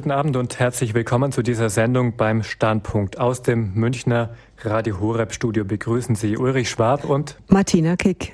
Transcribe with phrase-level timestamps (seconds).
[0.00, 3.20] Guten Abend und herzlich willkommen zu dieser Sendung beim Standpunkt.
[3.20, 8.32] Aus dem Münchner Radio Horeb Studio begrüßen Sie Ulrich Schwab und Martina Kick.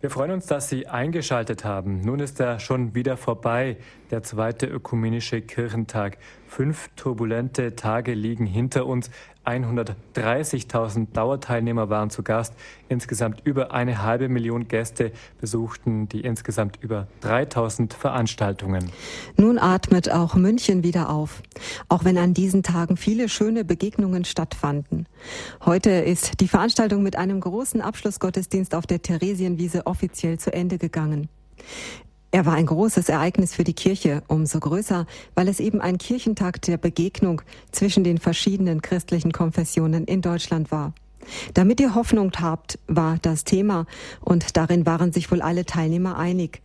[0.00, 2.00] Wir freuen uns, dass Sie eingeschaltet haben.
[2.00, 3.76] Nun ist er schon wieder vorbei,
[4.10, 6.16] der zweite ökumenische Kirchentag.
[6.48, 9.10] Fünf turbulente Tage liegen hinter uns.
[9.46, 12.54] 130.000 Dauerteilnehmer waren zu Gast.
[12.88, 18.90] Insgesamt über eine halbe Million Gäste besuchten die insgesamt über 3000 Veranstaltungen.
[19.36, 21.42] Nun atmet auch München wieder auf,
[21.88, 25.06] auch wenn an diesen Tagen viele schöne Begegnungen stattfanden.
[25.64, 31.28] Heute ist die Veranstaltung mit einem großen Abschlussgottesdienst auf der Theresienwiese offiziell zu Ende gegangen.
[32.30, 36.60] Er war ein großes Ereignis für die Kirche, umso größer, weil es eben ein Kirchentag
[36.62, 40.92] der Begegnung zwischen den verschiedenen christlichen Konfessionen in Deutschland war.
[41.54, 43.86] Damit ihr Hoffnung habt, war das Thema
[44.20, 46.62] und darin waren sich wohl alle Teilnehmer einig.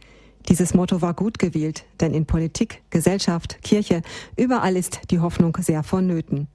[0.49, 4.02] Dieses Motto war gut gewählt, denn in Politik, Gesellschaft, Kirche,
[4.35, 6.47] überall ist die Hoffnung sehr vonnöten.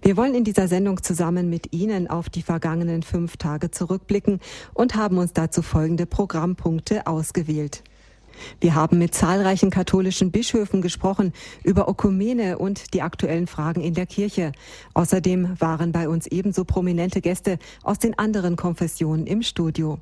[0.00, 4.38] Wir wollen in dieser Sendung zusammen mit Ihnen auf die vergangenen fünf Tage zurückblicken
[4.74, 7.82] und haben uns dazu folgende Programmpunkte ausgewählt.
[8.60, 11.32] Wir haben mit zahlreichen katholischen Bischöfen gesprochen
[11.64, 14.52] über Ökumene und die aktuellen Fragen in der Kirche.
[14.94, 19.98] Außerdem waren bei uns ebenso prominente Gäste aus den anderen Konfessionen im Studio.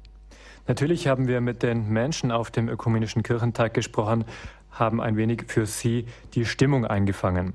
[0.66, 4.24] Natürlich haben wir mit den Menschen auf dem Ökumenischen Kirchentag gesprochen,
[4.70, 7.54] haben ein wenig für sie die Stimmung eingefangen.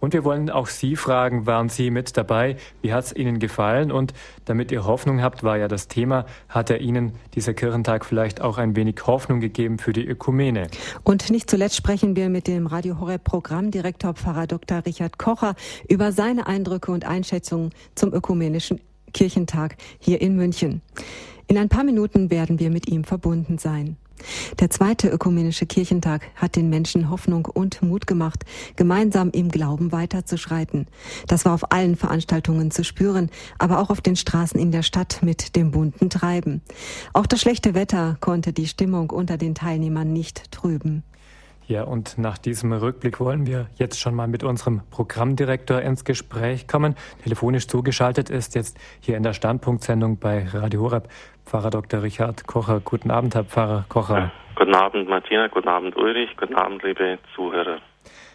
[0.00, 2.56] Und wir wollen auch Sie fragen, waren Sie mit dabei?
[2.82, 3.90] Wie hat es Ihnen gefallen?
[3.90, 4.12] Und
[4.44, 8.58] damit ihr Hoffnung habt, war ja das Thema, hat er Ihnen dieser Kirchentag vielleicht auch
[8.58, 10.68] ein wenig Hoffnung gegeben für die Ökumene?
[11.02, 14.84] Und nicht zuletzt sprechen wir mit dem Radio Horeb Programmdirektor Pfarrer Dr.
[14.84, 15.54] Richard Kocher
[15.88, 18.80] über seine Eindrücke und Einschätzungen zum ökumenischen
[19.12, 20.82] Kirchentag hier in München.
[21.48, 23.96] In ein paar Minuten werden wir mit ihm verbunden sein.
[24.60, 28.44] Der zweite ökumenische Kirchentag hat den Menschen Hoffnung und Mut gemacht,
[28.76, 30.86] gemeinsam im Glauben weiterzuschreiten.
[31.26, 35.20] Das war auf allen Veranstaltungen zu spüren, aber auch auf den Straßen in der Stadt
[35.22, 36.62] mit dem bunten Treiben.
[37.12, 41.02] Auch das schlechte Wetter konnte die Stimmung unter den Teilnehmern nicht trüben.
[41.68, 46.68] Ja, und nach diesem Rückblick wollen wir jetzt schon mal mit unserem Programmdirektor ins Gespräch
[46.68, 46.94] kommen.
[47.24, 51.08] Telefonisch zugeschaltet ist jetzt hier in der Standpunktsendung bei Radio Horeb
[51.44, 52.04] Pfarrer Dr.
[52.04, 52.80] Richard Kocher.
[52.84, 54.18] Guten Abend, Herr Pfarrer Kocher.
[54.18, 55.48] Ja, guten Abend, Martina.
[55.48, 56.36] Guten Abend, Ulrich.
[56.36, 57.78] Guten Abend, liebe Zuhörer.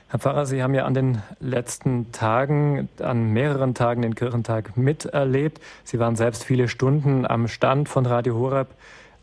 [0.09, 5.61] Herr Pfarrer, Sie haben ja an den letzten Tagen, an mehreren Tagen den Kirchentag miterlebt.
[5.85, 8.67] Sie waren selbst viele Stunden am Stand von Radio Horeb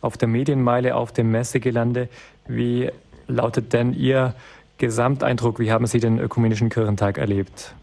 [0.00, 2.08] auf der Medienmeile, auf dem Messegelände.
[2.46, 2.90] Wie
[3.28, 4.34] lautet denn Ihr
[4.78, 5.58] Gesamteindruck?
[5.60, 7.74] Wie haben Sie den Ökumenischen Kirchentag erlebt?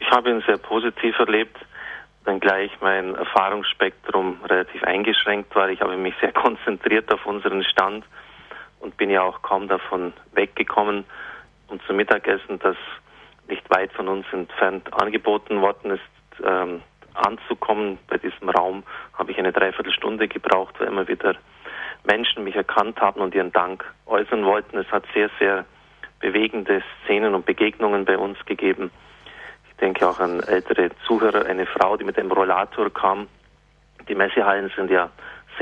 [0.00, 1.56] Ich habe ihn sehr positiv erlebt,
[2.24, 5.68] wenngleich mein Erfahrungsspektrum relativ eingeschränkt war.
[5.70, 8.04] Ich habe mich sehr konzentriert auf unseren Stand
[8.80, 11.04] und bin ja auch kaum davon weggekommen,
[11.68, 12.76] um zum Mittagessen, das
[13.48, 16.82] nicht weit von uns entfernt angeboten worden ist, ähm,
[17.14, 17.98] anzukommen.
[18.08, 18.82] Bei diesem Raum
[19.14, 21.36] habe ich eine Dreiviertelstunde gebraucht, weil immer wieder
[22.04, 24.78] Menschen mich erkannt haben und ihren Dank äußern wollten.
[24.78, 25.64] Es hat sehr, sehr
[26.20, 28.90] bewegende Szenen und Begegnungen bei uns gegeben.
[29.68, 33.26] Ich denke auch an ältere Zuhörer, eine Frau, die mit einem Rollator kam.
[34.08, 35.10] Die Messehallen sind ja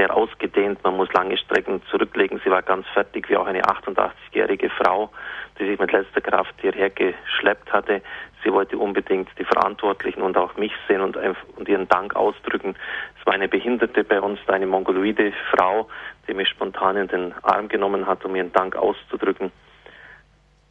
[0.00, 2.40] sehr ausgedehnt, man muss lange Strecken zurücklegen.
[2.42, 5.10] Sie war ganz fertig, wie auch eine 88-jährige Frau,
[5.58, 8.00] die sich mit letzter Kraft hierher geschleppt hatte.
[8.42, 12.76] Sie wollte unbedingt die Verantwortlichen und auch mich sehen und, und ihren Dank ausdrücken.
[13.20, 15.86] Es war eine Behinderte bei uns, eine mongoloide Frau,
[16.26, 19.52] die mich spontan in den Arm genommen hat, um ihren Dank auszudrücken.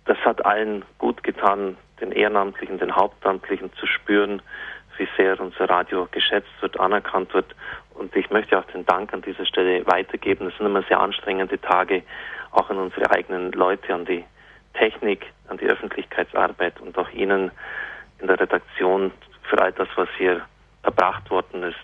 [0.05, 4.41] Das hat allen gut getan, den Ehrenamtlichen, den Hauptamtlichen zu spüren,
[4.99, 7.55] wie sehr unser Radio geschätzt wird, anerkannt wird.
[7.95, 10.47] Und ich möchte auch den Dank an dieser Stelle weitergeben.
[10.47, 12.03] Es sind immer sehr anstrengende Tage,
[12.51, 14.23] auch an unsere eigenen Leute, an die
[14.73, 17.51] Technik, an die Öffentlichkeitsarbeit und auch Ihnen
[18.19, 19.11] in der Redaktion
[19.43, 20.41] für all das, was hier
[20.83, 21.79] erbracht worden ist.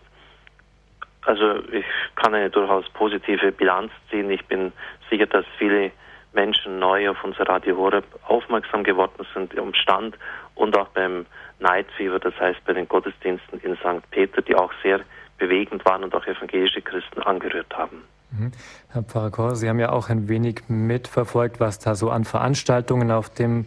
[1.24, 4.30] Also ich kann eine durchaus positive Bilanz ziehen.
[4.30, 4.72] Ich bin
[5.10, 5.92] sicher, dass viele
[6.34, 10.16] Menschen neu auf unser Radio Horeb aufmerksam geworden sind im Stand
[10.54, 11.26] und auch beim
[11.60, 14.10] Night Fever, das heißt bei den Gottesdiensten in St.
[14.12, 15.02] Peter, die auch sehr
[15.38, 18.04] bewegend waren und auch evangelische Christen angerührt haben.
[18.32, 18.52] Mhm.
[18.90, 23.12] Herr Pfarrer Kor, Sie haben ja auch ein wenig mitverfolgt, was da so an Veranstaltungen
[23.12, 23.66] auf dem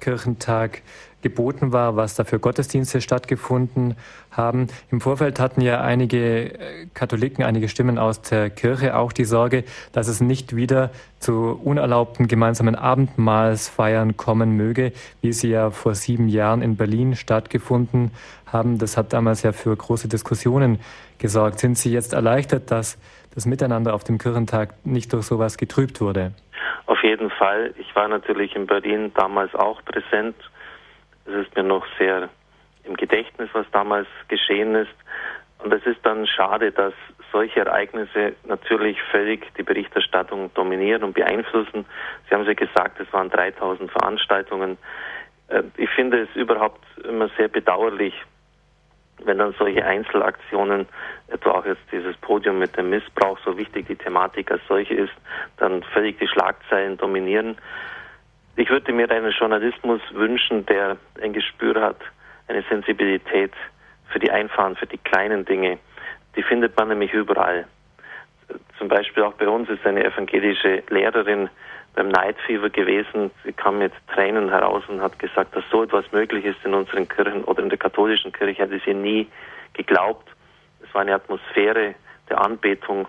[0.00, 0.82] Kirchentag
[1.22, 3.96] geboten war, was da für Gottesdienste stattgefunden
[4.30, 4.68] haben.
[4.90, 9.64] Im Vorfeld hatten ja einige äh, Katholiken, einige Stimmen aus der Kirche auch die Sorge,
[9.92, 14.92] dass es nicht wieder zu unerlaubten gemeinsamen Abendmahlsfeiern kommen möge,
[15.22, 18.10] wie sie ja vor sieben Jahren in Berlin stattgefunden
[18.46, 18.78] haben.
[18.78, 20.78] Das hat damals ja für große Diskussionen
[21.18, 21.58] gesorgt.
[21.58, 22.98] Sind Sie jetzt erleichtert, dass
[23.34, 26.32] das Miteinander auf dem Kirchentag nicht durch sowas getrübt wurde?
[26.86, 27.74] Auf jeden Fall.
[27.78, 30.36] Ich war natürlich in Berlin damals auch präsent.
[31.26, 32.28] Es ist mir noch sehr
[32.84, 34.94] im Gedächtnis, was damals geschehen ist.
[35.58, 36.92] Und es ist dann schade, dass
[37.32, 41.86] solche Ereignisse natürlich völlig die Berichterstattung dominieren und beeinflussen.
[42.28, 44.78] Sie haben ja gesagt, es waren 3000 Veranstaltungen.
[45.48, 48.14] Äh, ich finde es überhaupt immer sehr bedauerlich,
[49.24, 50.86] wenn dann solche Einzelaktionen,
[51.28, 55.14] etwa auch jetzt dieses Podium mit dem Missbrauch, so wichtig die Thematik als solche ist,
[55.56, 57.56] dann völlig die Schlagzeilen dominieren.
[58.58, 61.98] Ich würde mir einen Journalismus wünschen, der ein Gespür hat,
[62.48, 63.52] eine Sensibilität
[64.08, 65.78] für die Einfahren, für die kleinen Dinge.
[66.36, 67.66] Die findet man nämlich überall.
[68.78, 71.50] Zum Beispiel auch bei uns ist eine evangelische Lehrerin
[71.94, 73.30] beim Night Fever gewesen.
[73.44, 77.08] Sie kam mit Tränen heraus und hat gesagt, dass so etwas möglich ist in unseren
[77.08, 79.28] Kirchen oder in der katholischen Kirche, hätte sie nie
[79.74, 80.28] geglaubt.
[80.82, 81.94] Es war eine Atmosphäre
[82.30, 83.06] der Anbetung.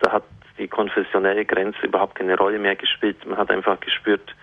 [0.00, 0.24] Da hat
[0.58, 3.24] die konfessionelle Grenze überhaupt keine Rolle mehr gespielt.
[3.26, 4.34] Man hat einfach gespürt,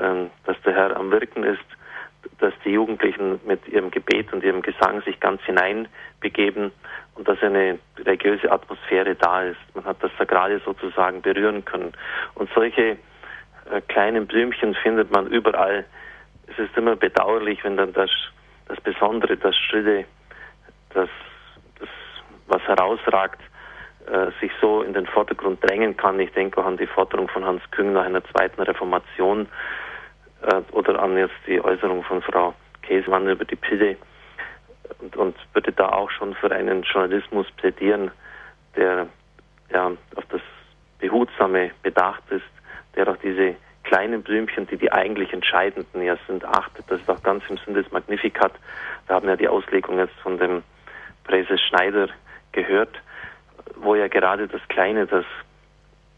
[0.00, 1.64] ähm, dass der Herr am Wirken ist,
[2.38, 6.72] dass die Jugendlichen mit ihrem Gebet und ihrem Gesang sich ganz hineinbegeben
[7.14, 9.58] und dass eine religiöse Atmosphäre da ist.
[9.74, 11.92] Man hat das Sakrale sozusagen berühren können.
[12.34, 12.98] Und solche
[13.70, 15.84] äh, kleinen Blümchen findet man überall.
[16.46, 18.10] Es ist immer bedauerlich, wenn dann das,
[18.66, 20.04] das Besondere, das Stille,
[20.90, 21.08] das,
[21.78, 21.88] das
[22.46, 23.40] was herausragt,
[24.40, 26.18] sich so in den Vordergrund drängen kann.
[26.20, 29.48] Ich denke auch an die Forderung von Hans Küng nach einer zweiten Reformation
[30.42, 33.96] äh, oder an jetzt die Äußerung von Frau Käsemann über die Pille
[35.00, 38.10] und, und würde da auch schon für einen Journalismus plädieren,
[38.76, 39.06] der
[39.70, 40.40] ja, auf das
[40.98, 42.44] Behutsame bedacht ist,
[42.96, 46.84] der auch diese kleinen Blümchen, die die eigentlich entscheidenden ja sind, achtet.
[46.88, 48.52] Das ist auch ganz im Sinn des Magnificat.
[49.06, 50.62] Wir haben ja die Auslegung jetzt von dem
[51.24, 52.08] Präses Schneider
[52.52, 52.94] gehört,
[53.80, 55.24] wo ja gerade das Kleine, das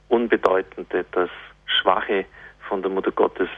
[0.08, 1.30] Unbedeutende, das
[1.66, 2.26] Schwache
[2.68, 3.48] von der Mutter Gottes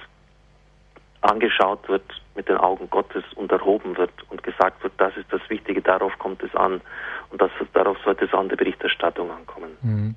[1.23, 2.03] angeschaut wird
[2.35, 6.19] mit den Augen Gottes und erhoben wird und gesagt wird, das ist das Wichtige, darauf
[6.19, 6.81] kommt es an
[7.31, 9.77] und das, darauf sollte es an der Berichterstattung ankommen.
[9.83, 10.15] Mhm.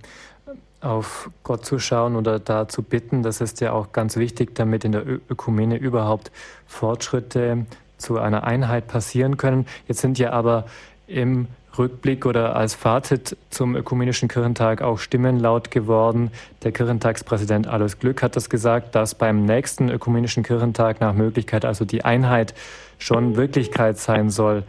[0.81, 4.85] Auf Gott zu schauen oder da zu bitten, das ist ja auch ganz wichtig, damit
[4.85, 6.31] in der Ö Ökumene überhaupt
[6.67, 7.65] Fortschritte
[7.97, 9.65] zu einer Einheit passieren können.
[9.87, 10.65] Jetzt sind ja aber
[11.07, 11.47] im
[11.77, 16.31] Rückblick oder als Fazit zum Ökumenischen Kirchentag auch Stimmen laut geworden.
[16.63, 21.85] Der Kirchentagspräsident Alois Glück hat das gesagt, dass beim nächsten Ökumenischen Kirchentag nach Möglichkeit also
[21.85, 22.53] die Einheit
[22.97, 24.63] schon Wirklichkeit sein soll.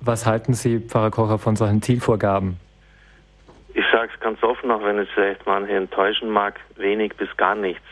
[0.00, 2.58] Was halten Sie, Pfarrer Kocher, von solchen Zielvorgaben?
[3.74, 7.54] Ich sage es ganz offen, auch wenn es vielleicht manche enttäuschen mag, wenig bis gar
[7.54, 7.84] nichts.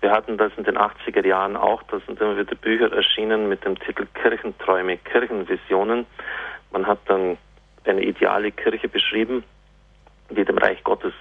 [0.00, 3.64] Wir hatten das in den 80er Jahren auch, da sind immer wieder Bücher erschienen mit
[3.64, 6.06] dem Titel Kirchenträume, Kirchenvisionen.
[6.72, 7.36] Man hat dann
[7.84, 9.44] eine ideale Kirche beschrieben,
[10.30, 11.12] die dem Reich Gottes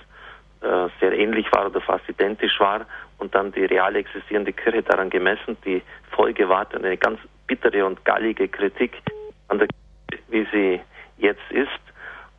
[0.62, 2.86] äh, sehr ähnlich war oder fast identisch war
[3.18, 5.58] und dann die real existierende Kirche daran gemessen.
[5.66, 9.02] Die Folge war dann eine ganz bittere und gallige Kritik
[9.48, 10.82] an der Kirche, wie sie
[11.18, 11.70] jetzt ist.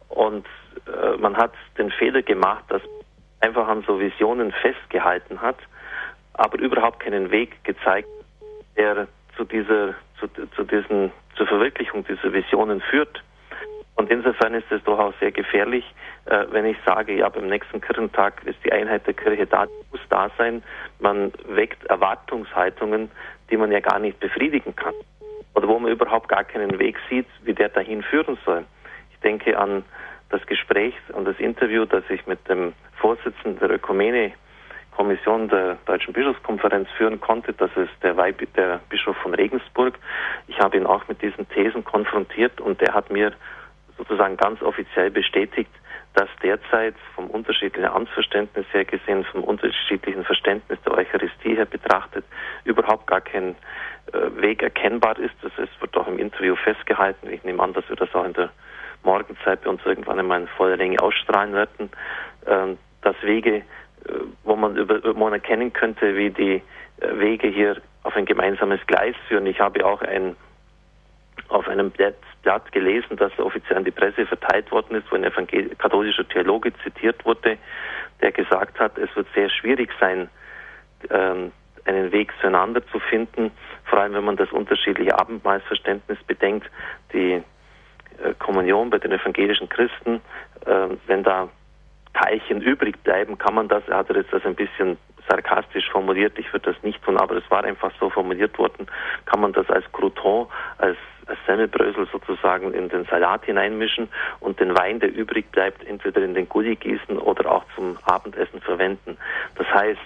[0.09, 0.47] Und
[0.87, 2.83] äh, man hat den Fehler gemacht, dass
[3.41, 5.57] einfach an so Visionen festgehalten hat,
[6.35, 8.09] aber überhaupt keinen Weg gezeigt,
[8.77, 13.23] der zu dieser, zu, zu diesen, zur Verwirklichung dieser Visionen führt.
[14.01, 15.85] Und insofern ist es durchaus sehr gefährlich,
[16.25, 20.01] äh, wenn ich sage, ja, beim nächsten Kirchentag ist die Einheit der Kirche da, muss
[20.09, 20.63] da sein.
[21.01, 23.11] Man weckt Erwartungshaltungen,
[23.51, 24.95] die man ja gar nicht befriedigen kann.
[25.55, 28.65] Oder wo man überhaupt gar keinen Weg sieht, wie der dahin führen soll.
[29.13, 29.85] Ich denke an
[30.31, 32.73] das Gespräch und das Interview, das ich mit dem
[33.03, 34.33] Vorsitzenden der Ökumene
[34.97, 37.53] Kommission der Deutschen Bischofskonferenz führen konnte.
[37.53, 39.99] Das ist der, Weib der Bischof von Regensburg.
[40.49, 43.33] Ich habe ihn auch mit diesen Thesen konfrontiert und der hat mir
[44.01, 45.71] sozusagen ganz offiziell bestätigt,
[46.15, 52.25] dass derzeit vom unterschiedlichen Amtsverständnis her gesehen, vom unterschiedlichen Verständnis der Eucharistie her betrachtet,
[52.65, 53.55] überhaupt gar kein
[54.13, 55.35] äh, Weg erkennbar ist.
[55.43, 57.29] Das ist, wird auch im Interview festgehalten.
[57.31, 58.51] Ich nehme an, dass wir das auch in der
[59.05, 61.91] Morgenzeit bei uns irgendwann einmal in voller Länge ausstrahlen werden,
[62.47, 63.63] äh, dass Wege, äh,
[64.45, 66.63] wo man über, wo man erkennen könnte, wie die
[67.01, 69.47] äh, Wege hier auf ein gemeinsames Gleis führen.
[69.47, 70.37] Ich habe auch ein
[71.51, 72.17] auf einem Blatt,
[72.73, 77.59] gelesen, das offiziell an die Presse verteilt worden ist, wo ein katholischer Theologe zitiert wurde,
[78.23, 80.29] der gesagt hat, es wird sehr schwierig sein,
[81.11, 81.53] ähm,
[81.85, 83.51] einen Weg zueinander zu finden,
[83.85, 86.71] vor allem wenn man das unterschiedliche Abendmahlsverständnis bedenkt,
[87.13, 87.43] die
[88.23, 90.21] äh, Kommunion bei den evangelischen Christen,
[90.67, 91.49] äh, wenn da
[92.15, 94.99] Teilchen übrig bleiben, kann man das, er hat jetzt das ein bisschen
[95.29, 98.87] sarkastisch formuliert, ich würde das nicht tun, aber es war einfach so formuliert worden,
[99.27, 100.47] kann man das als Crouton,
[100.79, 100.97] als,
[101.27, 104.09] als Semmelbrösel sozusagen in den Salat hineinmischen
[104.41, 108.61] und den Wein, der übrig bleibt, entweder in den Gulli gießen oder auch zum Abendessen
[108.61, 109.17] verwenden.
[109.57, 110.01] Das heißt,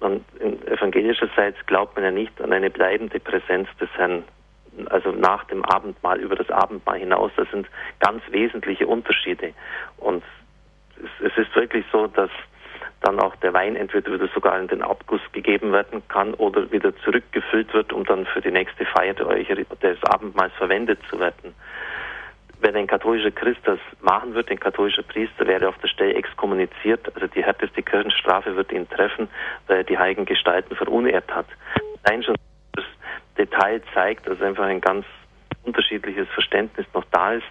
[0.00, 0.24] Und
[0.66, 4.24] evangelischerseits glaubt man ja nicht an eine bleibende Präsenz des Herrn,
[4.90, 7.30] also nach dem Abendmahl, über das Abendmahl hinaus.
[7.36, 7.68] Das sind
[8.00, 9.54] ganz wesentliche Unterschiede.
[9.98, 10.22] Und
[10.96, 12.30] es, es ist wirklich so, dass
[13.04, 16.96] dann auch der Wein entweder wieder sogar in den Abguss gegeben werden kann oder wieder
[16.96, 21.54] zurückgefüllt wird, um dann für die nächste Feier des Abendmahls verwendet zu werden.
[22.60, 27.14] Wenn ein katholischer Christ das machen würde, ein katholischer Priester wäre auf der Stelle exkommuniziert,
[27.14, 29.28] also die härteste Kirchenstrafe wird ihn treffen,
[29.66, 31.46] weil er die heiligen Gestalten verunehrt hat.
[32.08, 32.36] Nein, schon
[32.72, 32.84] das
[33.36, 35.04] Detail zeigt, dass einfach ein ganz
[35.64, 37.44] unterschiedliches Verständnis noch da ist.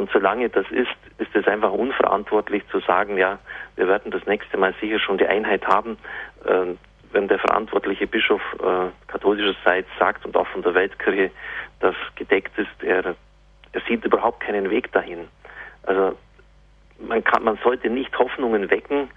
[0.00, 0.88] Und solange das ist,
[1.18, 3.38] ist es einfach unverantwortlich zu sagen, ja,
[3.76, 5.98] wir werden das nächste Mal sicher schon die Einheit haben.
[6.46, 6.74] Äh,
[7.12, 11.30] wenn der verantwortliche Bischof äh, katholischerseits sagt und auch von der Weltkirche,
[11.80, 13.14] das gedeckt ist, er,
[13.72, 15.28] er sieht überhaupt keinen Weg dahin.
[15.82, 16.16] Also
[16.98, 19.10] man kann, man sollte nicht Hoffnungen wecken,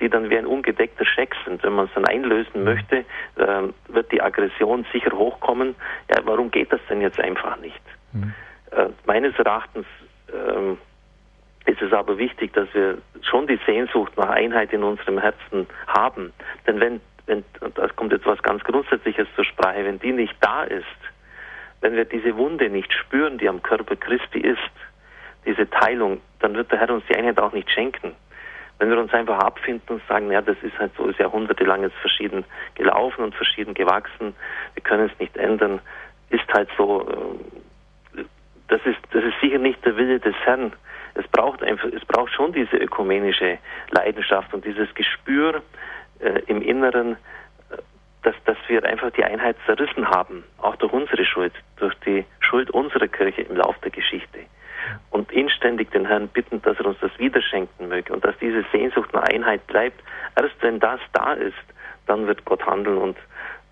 [0.00, 1.62] die dann wie ein ungedeckter Scheck sind.
[1.62, 2.64] Wenn man es dann einlösen mhm.
[2.64, 2.96] möchte,
[3.36, 5.76] äh, wird die Aggression sicher hochkommen.
[6.10, 7.80] Ja, warum geht das denn jetzt einfach nicht?
[8.12, 8.34] Mhm.
[8.72, 9.86] Äh, meines Erachtens
[10.34, 10.78] ähm,
[11.66, 16.32] ist es aber wichtig, dass wir schon die Sehnsucht nach Einheit in unserem Herzen haben.
[16.66, 20.36] Denn wenn, wenn, und das kommt jetzt was ganz Grundsätzliches zur Sprache, wenn die nicht
[20.40, 20.84] da ist,
[21.80, 24.58] wenn wir diese Wunde nicht spüren, die am Körper Christi ist,
[25.46, 28.14] diese Teilung, dann wird der Herr uns die Einheit auch nicht schenken.
[28.78, 31.96] Wenn wir uns einfach abfinden und sagen, ja, das ist halt so, ist jahrhundertelang jetzt
[31.96, 34.34] verschieden gelaufen und verschieden gewachsen,
[34.74, 35.80] wir können es nicht ändern,
[36.30, 37.40] ist halt so, ähm,
[38.68, 40.72] das ist, das ist sicher nicht der Wille des Herrn.
[41.14, 43.58] Es braucht einfach, es braucht schon diese ökumenische
[43.90, 45.62] Leidenschaft und dieses Gespür
[46.20, 47.12] äh, im Inneren,
[47.70, 47.76] äh,
[48.22, 52.70] dass, dass wir einfach die Einheit zerrissen haben, auch durch unsere Schuld, durch die Schuld
[52.70, 54.40] unserer Kirche im Lauf der Geschichte.
[55.10, 58.64] Und inständig den Herrn bitten, dass er uns das wieder schenken möge und dass diese
[58.72, 60.02] Sehnsucht nach Einheit bleibt.
[60.36, 61.54] Erst wenn das da ist,
[62.06, 63.16] dann wird Gott handeln und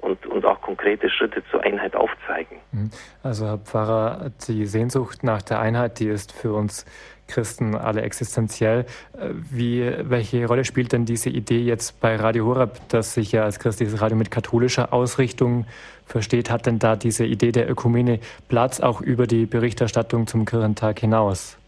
[0.03, 2.59] und, und auch konkrete Schritte zur Einheit aufzeigen.
[2.73, 2.91] Mhm.
[3.23, 6.85] Also Herr Pfarrer, die Sehnsucht nach der Einheit, die ist für uns
[7.29, 8.81] Christen alle existenziell.
[9.15, 13.45] Äh, wie, welche Rolle spielt denn diese Idee jetzt bei Radio Horeb, das sich ja
[13.45, 15.67] als christliches Radio mit katholischer Ausrichtung
[16.05, 16.51] versteht?
[16.51, 18.19] Hat denn da diese Idee der Ökumene
[18.49, 21.59] Platz auch über die Berichterstattung zum Kirchentag hinaus?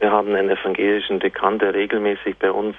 [0.00, 2.76] Wir haben einen evangelischen Dekan, der regelmäßig bei uns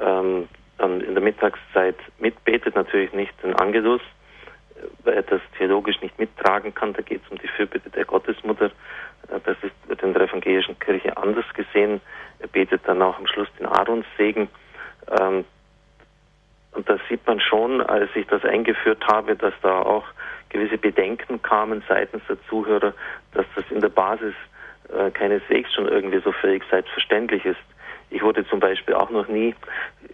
[0.00, 4.00] ähm, dann in der Mittagszeit mitbetet, natürlich nicht den Angelus,
[5.04, 6.92] weil er das theologisch nicht mittragen kann.
[6.92, 8.66] Da geht es um die Fürbitte der Gottesmutter.
[8.66, 12.00] Äh, das ist, wird in der evangelischen Kirche anders gesehen.
[12.38, 14.48] Er betet dann auch am Schluss den Aaronssegen.
[15.10, 15.44] Ähm,
[16.72, 20.04] und da sieht man schon, als ich das eingeführt habe, dass da auch
[20.48, 22.94] gewisse Bedenken kamen seitens der Zuhörer,
[23.32, 24.34] dass das in der Basis
[24.88, 27.60] äh, keineswegs schon irgendwie so völlig selbstverständlich ist.
[28.10, 29.54] Ich wurde zum Beispiel auch noch nie,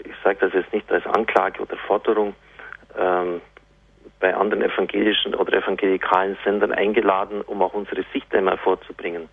[0.04, 2.35] ich sage das jetzt nicht als Anklage oder Forderung,
[2.99, 3.40] ähm,
[4.20, 9.28] bei anderen evangelischen oder evangelikalen Sendern eingeladen, um auch unsere Sicht einmal vorzubringen.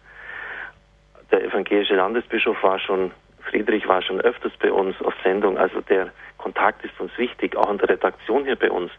[1.32, 3.12] Der evangelische Landesbischof war schon,
[3.50, 7.70] Friedrich war schon öfters bei uns auf Sendung, also der Kontakt ist uns wichtig, auch
[7.70, 8.92] in der Redaktion hier bei uns.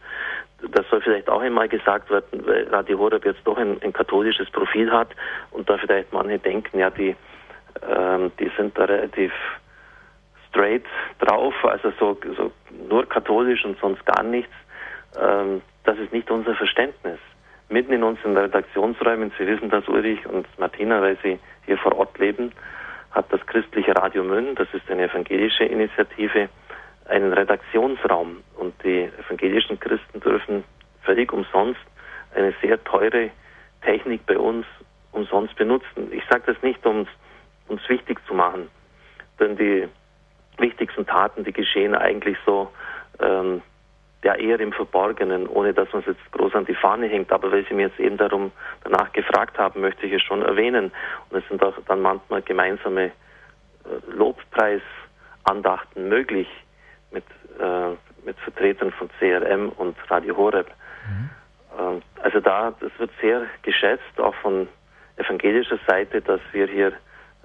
[0.72, 4.50] Das soll vielleicht auch einmal gesagt werden, weil Radio Horeb jetzt doch ein, ein katholisches
[4.50, 5.08] Profil hat
[5.52, 7.16] und da vielleicht manche denken, ja, die
[7.88, 9.32] ähm, die sind da relativ
[10.49, 10.85] straight
[11.18, 12.52] drauf, also so, so
[12.88, 14.52] nur katholisch und sonst gar nichts.
[15.20, 17.18] Ähm, das ist nicht unser Verständnis.
[17.68, 22.18] Mitten in unseren Redaktionsräumen, Sie wissen das, Ulrich und Martina, weil Sie hier vor Ort
[22.18, 22.52] leben,
[23.11, 26.49] hat das christliche Radio Münn, das ist eine evangelische Initiative,
[27.06, 28.38] einen Redaktionsraum.
[28.56, 30.64] Und die evangelischen Christen dürfen
[31.02, 31.80] völlig umsonst
[32.35, 33.30] eine sehr teure
[33.82, 34.66] Technik bei uns
[35.12, 36.12] umsonst benutzen.
[36.12, 37.06] Ich sage das nicht, um
[37.68, 38.68] uns wichtig zu machen.
[39.38, 39.88] Denn die
[40.58, 42.70] wichtigsten Taten, die geschehen eigentlich so
[43.20, 43.62] ähm,
[44.25, 47.30] ja eher im Verborgenen, ohne dass man es jetzt groß an die Fahne hängt.
[47.32, 48.50] Aber weil Sie mir jetzt eben darum
[48.84, 50.90] danach gefragt haben, möchte ich es schon erwähnen.
[51.30, 53.10] Und es sind auch dann manchmal gemeinsame äh,
[54.10, 56.48] Lobpreisandachten möglich
[57.12, 57.25] mit,
[57.60, 57.90] äh,
[58.25, 60.68] mit Vertretern von CRM und Radio Horeb.
[61.08, 61.30] Mhm.
[61.78, 64.68] Ähm, also da, das wird sehr geschätzt, auch von
[65.16, 66.92] evangelischer Seite, dass wir hier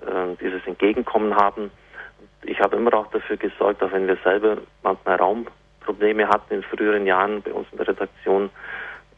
[0.05, 1.71] äh, dieses Entgegenkommen haben.
[2.43, 7.05] Ich habe immer auch dafür gesorgt, auch wenn wir selber manchmal Raumprobleme hatten in früheren
[7.05, 8.49] Jahren bei uns in der Redaktion,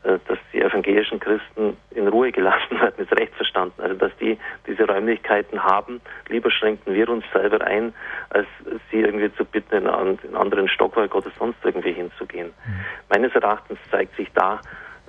[0.03, 3.81] äh, dass die evangelischen Christen in Ruhe gelassen werden, ist recht verstanden.
[3.81, 4.37] Also dass die
[4.67, 7.93] diese Räumlichkeiten haben, lieber schränken wir uns selber ein,
[8.29, 8.47] als
[8.91, 12.47] sie irgendwie zu bitten, in einen anderen Stockwerk oder sonst irgendwie hinzugehen.
[12.47, 12.85] Mhm.
[13.09, 14.61] Meines Erachtens zeigt sich da,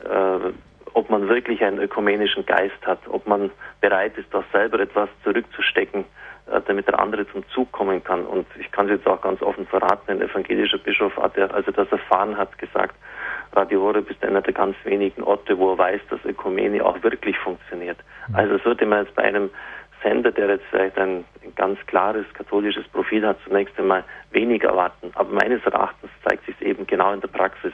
[0.05, 0.53] äh,
[0.97, 3.51] ob man wirklich einen ökumenischen Geist hat, ob man
[3.83, 6.07] bereit ist, auch selber etwas zurückzustecken
[6.51, 8.25] äh, damit der andere zum Zug kommen kann.
[8.25, 11.67] Und ich kann es jetzt auch ganz offen verraten, ein evangelischer Bischof hat, er, als
[11.67, 12.95] er das erfahren hat, gesagt,
[13.53, 17.37] Radio Horeb ist einer der ganz wenigen Orte, wo er weiß, dass Ökumene auch wirklich
[17.39, 17.99] funktioniert.
[18.29, 18.37] Mhm.
[18.37, 19.51] Also sollte man jetzt bei einem
[20.03, 21.25] Sender, der jetzt vielleicht ein,
[21.57, 25.11] ganz klares katholisches Profil hat, zunächst einmal weniger erwarten.
[25.15, 27.73] Aber meines Erachtens zeigt sich eben genau in der Praxis,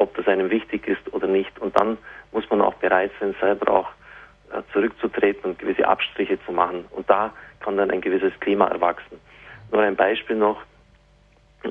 [0.00, 1.58] ob das einem wichtig ist oder nicht.
[1.58, 1.98] Und dann
[2.32, 3.88] muss man auch bereit sein, selber auch
[4.52, 6.86] äh, zurückzutreten und gewisse Abstriche zu machen.
[6.90, 9.20] Und da kann dann ein gewisses Klima erwachsen.
[9.70, 10.62] Nur ein Beispiel noch.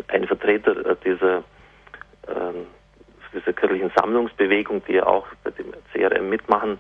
[0.10, 1.40] Ein Vertreter äh, dieser,
[2.28, 2.54] äh,
[3.34, 6.78] dieser kirchlichen Sammlungsbewegung, die ja auch bei dem CRM mitmachen,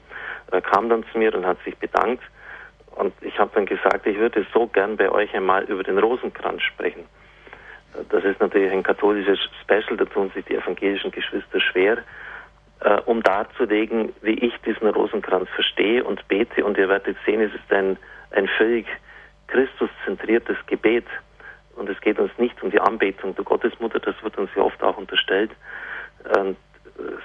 [0.51, 2.23] äh, kam dann zu mir und hat sich bedankt.
[2.95, 6.61] Und ich habe dann gesagt, ich würde so gern bei euch einmal über den Rosenkranz
[6.61, 7.05] sprechen.
[8.09, 11.97] Das ist natürlich ein katholisches Special, da tun sich die evangelischen Geschwister schwer,
[12.81, 16.63] äh, um darzulegen, wie ich diesen Rosenkranz verstehe und bete.
[16.63, 17.97] Und ihr werdet sehen, es ist ein,
[18.31, 18.85] ein völlig
[19.47, 21.05] Christuszentriertes Gebet.
[21.75, 24.81] Und es geht uns nicht um die Anbetung der Gottesmutter, das wird uns ja oft
[24.83, 25.51] auch unterstellt,
[26.25, 26.53] äh,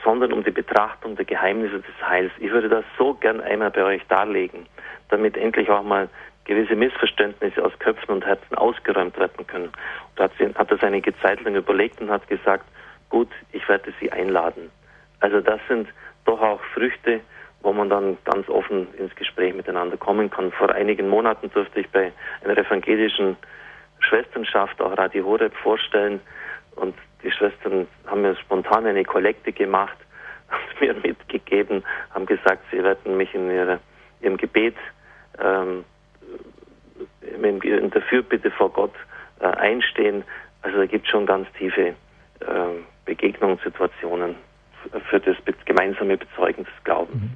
[0.05, 2.31] sondern um die Betrachtung der Geheimnisse des Heils.
[2.39, 4.67] Ich würde das so gern einmal bei euch darlegen,
[5.09, 6.09] damit endlich auch mal
[6.45, 9.71] gewisse Missverständnisse aus Köpfen und Herzen ausgeräumt werden können.
[10.15, 12.65] Und hat, sie, hat das einige Zeit lang überlegt und hat gesagt,
[13.09, 14.71] gut, ich werde Sie einladen.
[15.21, 15.89] Also das sind
[16.25, 17.21] doch auch Früchte,
[17.63, 20.53] wo man dann ganz offen ins Gespräch miteinander kommen kann.
[20.53, 22.13] Vor einigen Monaten durfte ich bei
[22.45, 23.37] einer evangelischen
[24.01, 26.21] Schwesternschaft auch Radio Horeb vorstellen
[26.77, 29.97] und die Schwestern haben mir spontan eine Kollekte gemacht
[30.51, 33.81] und mir mitgegeben, haben gesagt, sie werden mich in ihre,
[34.21, 34.77] ihrem Gebet
[35.43, 35.85] ähm,
[37.43, 38.95] in der Fürbitte vor Gott
[39.41, 40.25] äh, einstehen.
[40.63, 41.95] Also da gibt es schon ganz tiefe äh,
[43.05, 44.37] Begegnungssituationen
[45.11, 47.23] für das gemeinsame Bezeugen des Glaubens.
[47.23, 47.31] Mhm.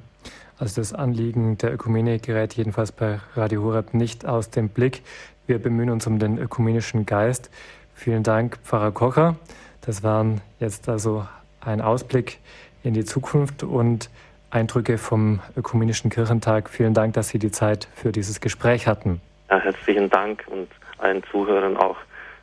[0.59, 5.03] Also das Anliegen der Ökumene gerät jedenfalls bei Radio Horeb nicht aus dem Blick.
[5.47, 7.49] Wir bemühen uns um den ökumenischen Geist.
[7.93, 9.37] Vielen Dank, Pfarrer Kocher.
[9.81, 11.25] Das waren jetzt also
[11.61, 12.39] ein Ausblick
[12.83, 14.09] in die Zukunft und
[14.51, 16.69] Eindrücke vom Ökumenischen Kirchentag.
[16.69, 19.21] Vielen Dank, dass Sie die Zeit für dieses Gespräch hatten.
[19.49, 21.97] Ja, herzlichen Dank und allen Zuhörern auch.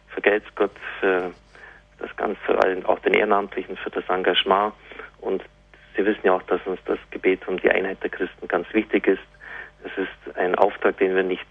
[0.09, 1.31] Vergelt's Gott für
[1.99, 2.39] das Ganze,
[2.89, 4.73] auch den Ehrenamtlichen für das Engagement.
[5.21, 5.43] Und
[5.97, 9.07] Sie wissen ja auch, dass uns das Gebet um die Einheit der Christen ganz wichtig
[9.07, 9.23] ist.
[9.85, 11.47] Es ist ein Auftrag, den wir nicht,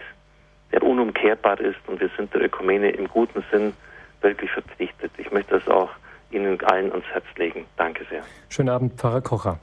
[0.71, 3.73] der unumkehrbar ist und wir sind der Ökumene im guten Sinn
[4.21, 5.11] wirklich verpflichtet.
[5.17, 5.89] Ich möchte das auch
[6.31, 7.65] Ihnen allen ans Herz legen.
[7.77, 8.23] Danke sehr.
[8.49, 9.59] Schönen Abend, Pfarrer Kocher.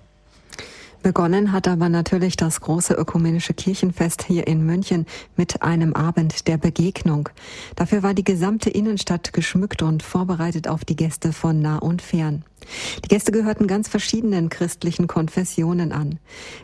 [1.03, 6.59] Begonnen hat aber natürlich das große ökumenische Kirchenfest hier in München mit einem Abend der
[6.59, 7.29] Begegnung.
[7.75, 12.45] Dafür war die gesamte Innenstadt geschmückt und vorbereitet auf die Gäste von nah und fern.
[13.05, 16.21] Die Gäste gehörten ganz verschiedenen christlichen Konfessionen an.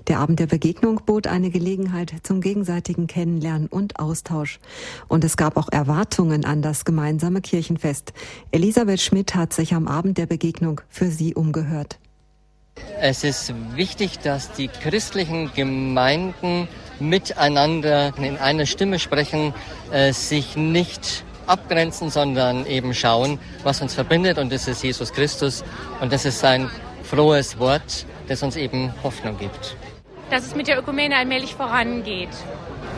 [0.06, 4.60] Der Abend der Begegnung bot eine Gelegenheit zum gegenseitigen Kennenlernen und Austausch.
[5.08, 8.12] Und es gab auch Erwartungen an das gemeinsame Kirchenfest.
[8.52, 11.98] Elisabeth Schmidt hat sich am Abend der Begegnung für sie umgehört.
[13.00, 16.68] Es ist wichtig, dass die christlichen Gemeinden
[17.00, 19.54] miteinander in einer Stimme sprechen,
[19.92, 25.64] äh, sich nicht abgrenzen, sondern eben schauen, was uns verbindet und das ist Jesus Christus
[26.00, 26.70] und das ist sein
[27.02, 29.76] frohes Wort, das uns eben Hoffnung gibt.
[30.30, 32.28] Dass es mit der Ökumene allmählich vorangeht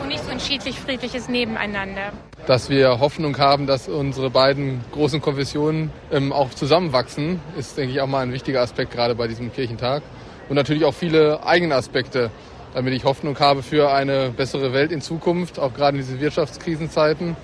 [0.01, 2.11] und nicht so ein schiedlich-friedliches Nebeneinander
[2.47, 8.01] dass wir Hoffnung haben, dass unsere beiden großen Konfessionen ähm, auch zusammenwachsen, ist, denke ich,
[8.01, 10.01] auch mal ein wichtiger Aspekt gerade bei diesem Kirchentag.
[10.49, 12.31] Und natürlich auch viele eigene Aspekte,
[12.73, 17.35] damit ich Hoffnung habe für eine bessere Welt in Zukunft, auch gerade in diesen Wirtschaftskrisenzeiten.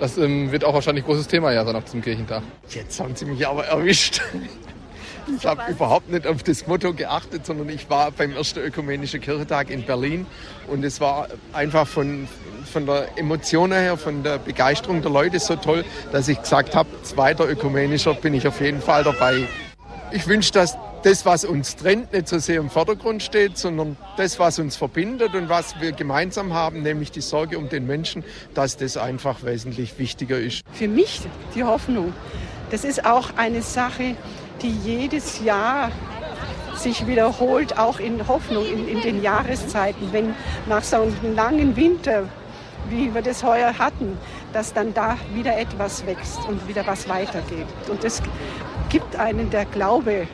[0.00, 2.42] Das ähm, wird auch wahrscheinlich ein großes Thema ja sein auf diesem Kirchentag.
[2.68, 4.20] Jetzt haben Sie mich aber erwischt.
[5.34, 9.70] Ich habe überhaupt nicht auf das Motto geachtet, sondern ich war beim ersten ökumenischen Kirchentag
[9.70, 10.26] in Berlin
[10.68, 12.28] und es war einfach von,
[12.70, 16.88] von der Emotion her, von der Begeisterung der Leute so toll, dass ich gesagt habe,
[17.02, 19.48] zweiter ökumenischer bin ich auf jeden Fall dabei.
[20.12, 24.38] Ich wünsche, dass das, was uns trennt, nicht so sehr im Vordergrund steht, sondern das,
[24.38, 28.76] was uns verbindet und was wir gemeinsam haben, nämlich die Sorge um den Menschen, dass
[28.76, 30.62] das einfach wesentlich wichtiger ist.
[30.72, 31.20] Für mich
[31.54, 32.12] die Hoffnung.
[32.70, 34.16] Das ist auch eine Sache,
[34.62, 35.90] die jedes Jahr
[36.74, 40.34] sich wiederholt, auch in Hoffnung in, in den Jahreszeiten, wenn
[40.66, 42.24] nach so einem langen Winter,
[42.88, 44.18] wie wir das heuer hatten,
[44.52, 47.66] dass dann da wieder etwas wächst und wieder was weitergeht.
[47.88, 48.22] Und es
[48.88, 50.28] gibt einen der Glaube.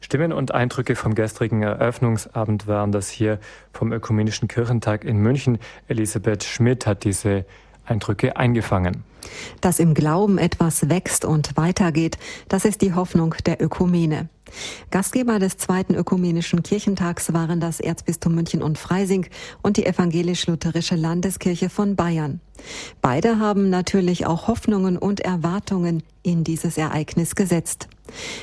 [0.00, 3.38] Stimmen und Eindrücke vom gestrigen Eröffnungsabend waren das hier
[3.72, 5.58] vom Ökumenischen Kirchentag in München.
[5.88, 7.44] Elisabeth Schmidt hat diese
[7.88, 9.04] Eindrücke eingefangen.
[9.60, 14.28] Dass im Glauben etwas wächst und weitergeht, das ist die Hoffnung der Ökumene.
[14.90, 19.26] Gastgeber des zweiten ökumenischen Kirchentags waren das Erzbistum München und Freising
[19.62, 22.40] und die evangelisch-lutherische Landeskirche von Bayern.
[23.00, 27.88] Beide haben natürlich auch Hoffnungen und Erwartungen in dieses Ereignis gesetzt.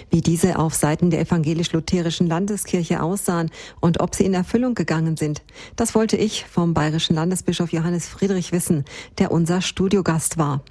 [0.10, 5.44] Wie diese auf Seiten der evangelisch-lutherischen Landeskirche aussahen und ob sie in Erfüllung gegangen sind,
[5.76, 8.86] das wollte ich vom bayerischen Landesbischof Johannes Friedrich wissen,
[9.18, 10.62] der unser Studiogast war.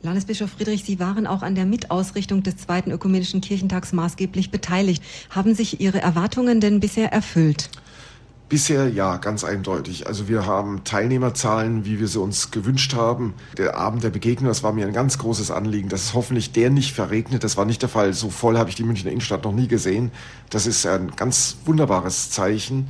[0.00, 5.02] Landesbischof Friedrich, Sie waren auch an der Mitausrichtung des Zweiten Ökumenischen Kirchentags maßgeblich beteiligt.
[5.28, 7.68] Haben sich Ihre Erwartungen denn bisher erfüllt?
[8.48, 10.06] Bisher ja, ganz eindeutig.
[10.06, 13.34] Also wir haben Teilnehmerzahlen, wie wir sie uns gewünscht haben.
[13.56, 16.70] Der Abend der Begegnung, das war mir ein ganz großes Anliegen, dass es hoffentlich der
[16.70, 17.42] nicht verregnet.
[17.42, 18.14] Das war nicht der Fall.
[18.14, 20.12] So voll habe ich die Münchner Innenstadt noch nie gesehen.
[20.48, 22.88] Das ist ein ganz wunderbares Zeichen.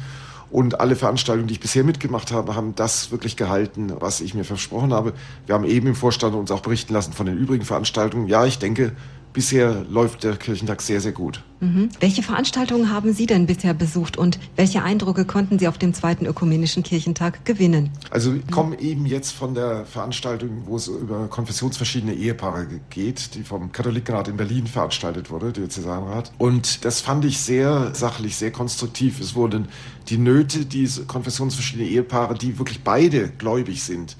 [0.50, 4.44] Und alle Veranstaltungen, die ich bisher mitgemacht habe, haben das wirklich gehalten, was ich mir
[4.44, 5.12] versprochen habe.
[5.46, 8.28] Wir haben eben im Vorstand uns auch berichten lassen von den übrigen Veranstaltungen.
[8.28, 8.92] Ja, ich denke,
[9.32, 11.42] bisher läuft der Kirchentag sehr, sehr gut.
[11.60, 11.88] Mhm.
[12.00, 16.26] Welche Veranstaltungen haben Sie denn bisher besucht und welche Eindrücke konnten Sie auf dem zweiten
[16.26, 17.90] ökumenischen Kirchentag gewinnen?
[18.10, 23.42] Also ich komme eben jetzt von der Veranstaltung, wo es über konfessionsverschiedene Ehepaare geht, die
[23.42, 26.32] vom Katholikenrat in Berlin veranstaltet wurde, der Cäsarrat.
[26.38, 29.20] Und das fand ich sehr sachlich, sehr konstruktiv.
[29.20, 29.68] Es wurden
[30.08, 34.16] die Nöte dieser konfessionsverschiedenen Ehepaare, die wirklich beide gläubig sind,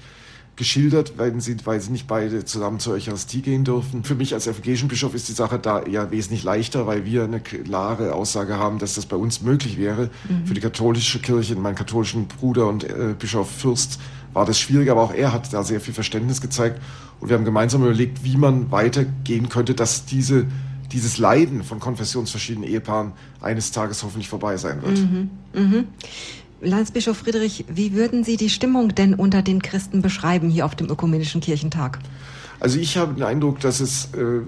[0.59, 4.03] geschildert, weil sie, weil sie nicht beide zusammen zur Eucharistie gehen dürfen.
[4.03, 7.39] Für mich als evangelischen Bischof ist die Sache da eher wesentlich leichter, weil wir eine
[7.39, 10.09] klare Aussage haben, dass das bei uns möglich wäre.
[10.27, 10.45] Mhm.
[10.45, 13.99] Für die katholische Kirche, meinen katholischen Bruder und äh, Bischof Fürst,
[14.33, 16.79] war das schwierig, aber auch er hat da sehr viel Verständnis gezeigt.
[17.19, 20.45] Und wir haben gemeinsam überlegt, wie man weitergehen könnte, dass diese
[20.91, 24.97] dieses Leiden von konfessionsverschiedenen Ehepaaren eines Tages hoffentlich vorbei sein wird.
[24.97, 25.29] Mhm.
[25.53, 25.87] Mhm.
[26.61, 30.89] Landesbischof Friedrich, wie würden Sie die Stimmung denn unter den Christen beschreiben hier auf dem
[30.89, 31.99] Ökumenischen Kirchentag?
[32.59, 34.41] Also ich habe den Eindruck, dass es äh,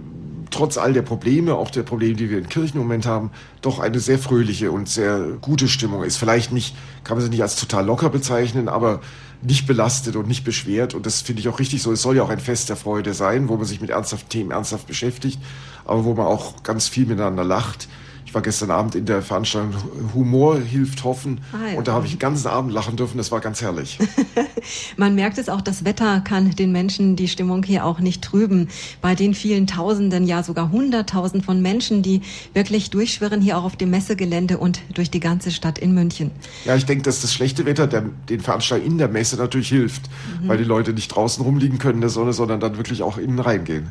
[0.49, 3.79] trotz all der Probleme, auch der Probleme, die wir in Kirchen im Moment haben, doch
[3.79, 6.17] eine sehr fröhliche und sehr gute Stimmung ist.
[6.17, 8.99] Vielleicht nicht, kann man sie nicht als total locker bezeichnen, aber
[9.41, 10.93] nicht belastet und nicht beschwert.
[10.93, 11.91] Und das finde ich auch richtig so.
[11.91, 14.51] Es soll ja auch ein Fest der Freude sein, wo man sich mit ernsthaften Themen
[14.51, 15.39] ernsthaft beschäftigt,
[15.85, 17.87] aber wo man auch ganz viel miteinander lacht.
[18.31, 19.75] Ich war gestern Abend in der Veranstaltung
[20.13, 21.77] Humor hilft hoffen ah, ja.
[21.77, 23.17] und da habe ich den ganzen Abend lachen dürfen.
[23.17, 23.99] Das war ganz herrlich.
[24.95, 28.69] Man merkt es auch, das Wetter kann den Menschen die Stimmung hier auch nicht trüben.
[29.01, 32.21] Bei den vielen Tausenden, ja sogar Hunderttausend von Menschen, die
[32.53, 36.31] wirklich durchschwirren hier auch auf dem Messegelände und durch die ganze Stadt in München.
[36.63, 40.03] Ja, ich denke, dass das schlechte Wetter der, den Veranstaltern in der Messe natürlich hilft,
[40.41, 40.47] mhm.
[40.47, 43.39] weil die Leute nicht draußen rumliegen können in der Sonne, sondern dann wirklich auch innen
[43.39, 43.89] reingehen.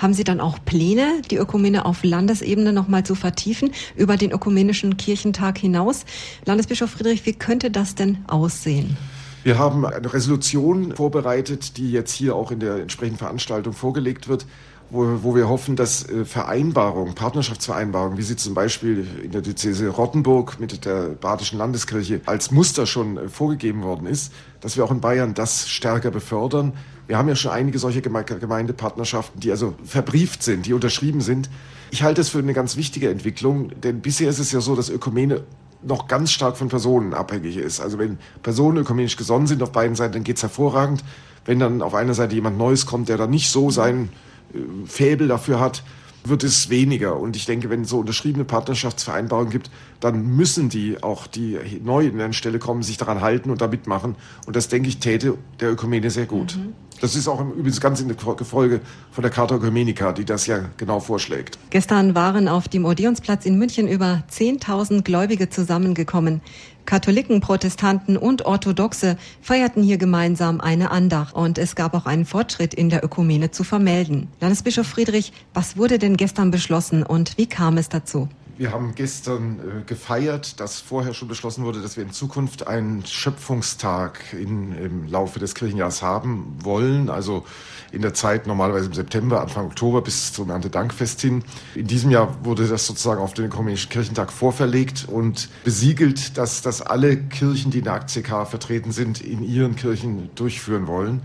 [0.00, 4.96] Haben Sie dann auch Pläne, die Ökumene auf Landesebene nochmal zu vertiefen, über den ökumenischen
[4.96, 6.06] Kirchentag hinaus?
[6.46, 8.96] Landesbischof Friedrich, wie könnte das denn aussehen?
[9.42, 14.46] Wir haben eine Resolution vorbereitet, die jetzt hier auch in der entsprechenden Veranstaltung vorgelegt wird,
[14.88, 19.88] wo, wo wir hoffen, dass äh, Vereinbarungen, Partnerschaftsvereinbarungen, wie sie zum Beispiel in der Diözese
[19.88, 24.90] Rottenburg mit der Badischen Landeskirche als Muster schon äh, vorgegeben worden ist, dass wir auch
[24.90, 26.72] in Bayern das stärker befördern.
[27.10, 31.50] Wir haben ja schon einige solche Gemeindepartnerschaften, die also verbrieft sind, die unterschrieben sind.
[31.90, 34.90] Ich halte es für eine ganz wichtige Entwicklung, denn bisher ist es ja so, dass
[34.90, 35.42] Ökumene
[35.82, 37.80] noch ganz stark von Personen abhängig ist.
[37.80, 41.02] Also wenn Personen ökumenisch gesonnen sind auf beiden Seiten, dann geht's hervorragend.
[41.44, 44.10] Wenn dann auf einer Seite jemand Neues kommt, der dann nicht so sein
[44.54, 45.82] äh, Fäbel dafür hat,
[46.22, 47.18] wird es weniger.
[47.18, 49.68] Und ich denke, wenn es so unterschriebene Partnerschaftsvereinbarungen gibt,
[49.98, 53.66] dann müssen die auch, die neu in eine Stelle kommen, sich daran halten und da
[53.66, 54.14] mitmachen.
[54.46, 56.56] Und das, denke ich, täte der Ökumene sehr gut.
[56.56, 56.74] Mhm.
[57.00, 60.66] Das ist auch übrigens ganz in der Gefolge von der Charta Ökumenica, die das ja
[60.76, 61.58] genau vorschlägt.
[61.70, 66.42] Gestern waren auf dem Odeonsplatz in München über 10.000 Gläubige zusammengekommen.
[66.84, 72.74] Katholiken, Protestanten und Orthodoxe feierten hier gemeinsam eine Andacht und es gab auch einen Fortschritt
[72.74, 74.28] in der Ökumene zu vermelden.
[74.40, 78.28] Landesbischof Friedrich, was wurde denn gestern beschlossen und wie kam es dazu?
[78.60, 83.06] Wir haben gestern äh, gefeiert, dass vorher schon beschlossen wurde, dass wir in Zukunft einen
[83.06, 87.08] Schöpfungstag in, im Laufe des Kirchenjahres haben wollen.
[87.08, 87.46] Also
[87.90, 91.42] in der Zeit normalerweise im September, Anfang Oktober bis zum Erntedankfest hin.
[91.74, 96.82] In diesem Jahr wurde das sozusagen auf den Ökumenischen Kirchentag vorverlegt und besiegelt, dass das
[96.82, 101.22] alle Kirchen, die in der ACK vertreten sind, in ihren Kirchen durchführen wollen,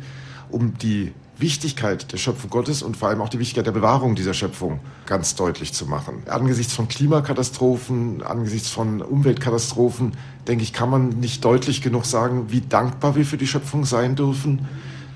[0.50, 4.34] um die Wichtigkeit der Schöpfung Gottes und vor allem auch die Wichtigkeit der Bewahrung dieser
[4.34, 6.24] Schöpfung ganz deutlich zu machen.
[6.28, 10.13] Angesichts von Klimakatastrophen, angesichts von Umweltkatastrophen,
[10.48, 14.15] denke ich, kann man nicht deutlich genug sagen, wie dankbar wir für die Schöpfung sein
[14.15, 14.65] dürfen,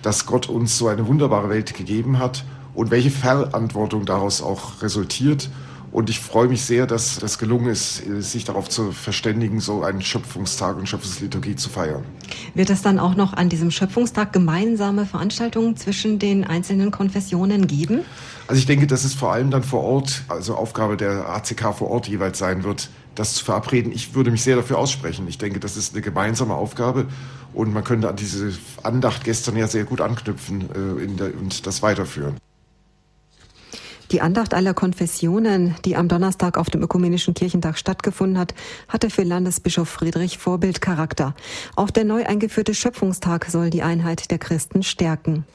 [0.02, 5.50] dass Gott uns so eine wunderbare Welt gegeben hat und welche Verantwortung daraus auch resultiert
[5.92, 10.02] Und ich freue mich sehr, dass das gelungen ist, sich darauf zu verständigen, so einen
[10.02, 12.04] Schöpfungstag und Schöpfungsliturgie zu feiern.
[12.54, 18.02] Wird es dann auch noch an diesem Schöpfungstag gemeinsame Veranstaltungen zwischen den einzelnen Konfessionen geben?
[18.48, 21.90] Also ich denke, dass es vor allem dann vor Ort, also Aufgabe der ACK vor
[21.90, 23.92] Ort jeweils sein wird, das zu verabreden.
[23.92, 25.28] Ich würde mich sehr dafür aussprechen.
[25.28, 27.08] Ich denke, das ist eine gemeinsame Aufgabe
[27.54, 31.82] und man könnte an diese Andacht gestern ja sehr gut anknüpfen äh, der, und das
[31.82, 32.36] weiterführen.
[34.12, 38.56] Die Andacht aller Konfessionen, die am Donnerstag auf dem Ökumenischen Kirchentag stattgefunden hat,
[38.88, 41.36] hatte für Landesbischof Friedrich Vorbildcharakter.
[41.76, 45.46] Auch der neu eingeführte Schöpfungstag soll die Einheit der Christen stärken.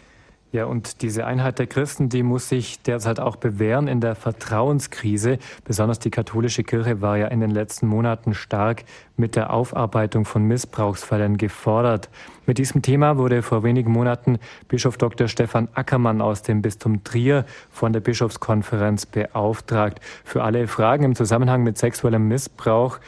[0.54, 5.38] Ja, und diese Einheit der Christen, die muss sich derzeit auch bewähren in der Vertrauenskrise.
[5.64, 8.84] Besonders die katholische Kirche war ja in den letzten Monaten stark
[9.16, 12.08] mit der Aufarbeitung von Missbrauchsfällen gefordert.
[12.46, 15.28] Mit diesem Thema wurde vor wenigen Monaten Bischof Dr.
[15.28, 20.00] Stefan Ackermann aus dem Bistum Trier von der Bischofskonferenz beauftragt.
[20.24, 23.00] Für alle Fragen im Zusammenhang mit sexuellem Missbrauch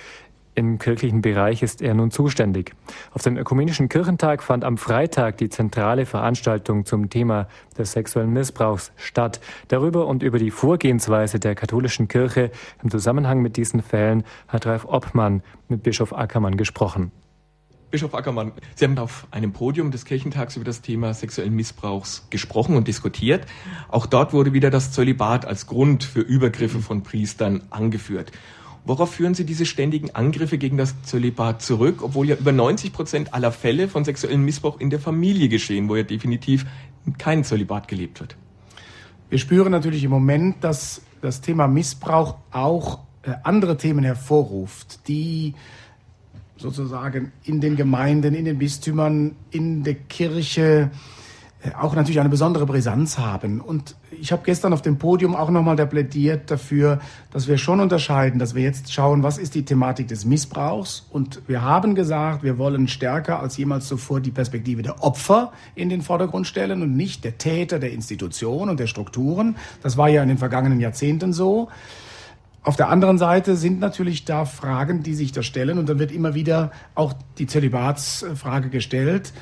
[0.55, 2.75] im kirchlichen Bereich ist er nun zuständig.
[3.13, 7.47] Auf dem Ökumenischen Kirchentag fand am Freitag die zentrale Veranstaltung zum Thema
[7.77, 9.41] des sexuellen Missbrauchs statt.
[9.69, 12.51] Darüber und über die Vorgehensweise der katholischen Kirche
[12.83, 17.13] im Zusammenhang mit diesen Fällen hat Ralf Obmann mit Bischof Ackermann gesprochen.
[17.91, 22.77] Bischof Ackermann, Sie haben auf einem Podium des Kirchentags über das Thema sexuellen Missbrauchs gesprochen
[22.77, 23.47] und diskutiert.
[23.89, 28.33] Auch dort wurde wieder das Zölibat als Grund für Übergriffe von Priestern angeführt.
[28.85, 33.35] Worauf führen Sie diese ständigen Angriffe gegen das Zölibat zurück, obwohl ja über 90 Prozent
[33.35, 36.67] aller Fälle von sexuellem Missbrauch in der Familie geschehen, wo ja definitiv
[37.19, 38.37] kein Zölibat gelebt wird?
[39.29, 45.55] Wir spüren natürlich im Moment, dass das Thema Missbrauch auch äh, andere Themen hervorruft, die
[46.57, 50.91] sozusagen in den Gemeinden, in den Bistümern, in der Kirche
[51.63, 53.61] äh, auch natürlich eine besondere Brisanz haben.
[53.61, 58.39] Und ich habe gestern auf dem Podium auch nochmal plädiert dafür, dass wir schon unterscheiden,
[58.39, 61.07] dass wir jetzt schauen, was ist die Thematik des Missbrauchs.
[61.11, 65.89] Und wir haben gesagt, wir wollen stärker als jemals zuvor die Perspektive der Opfer in
[65.89, 69.57] den Vordergrund stellen und nicht der Täter der Institution und der Strukturen.
[69.83, 71.69] Das war ja in den vergangenen Jahrzehnten so.
[72.67, 76.11] Auf der anderen Seite sind natürlich da Fragen, die sich da stellen und dann wird
[76.11, 79.33] immer wieder auch die Zölibatsfrage gestellt.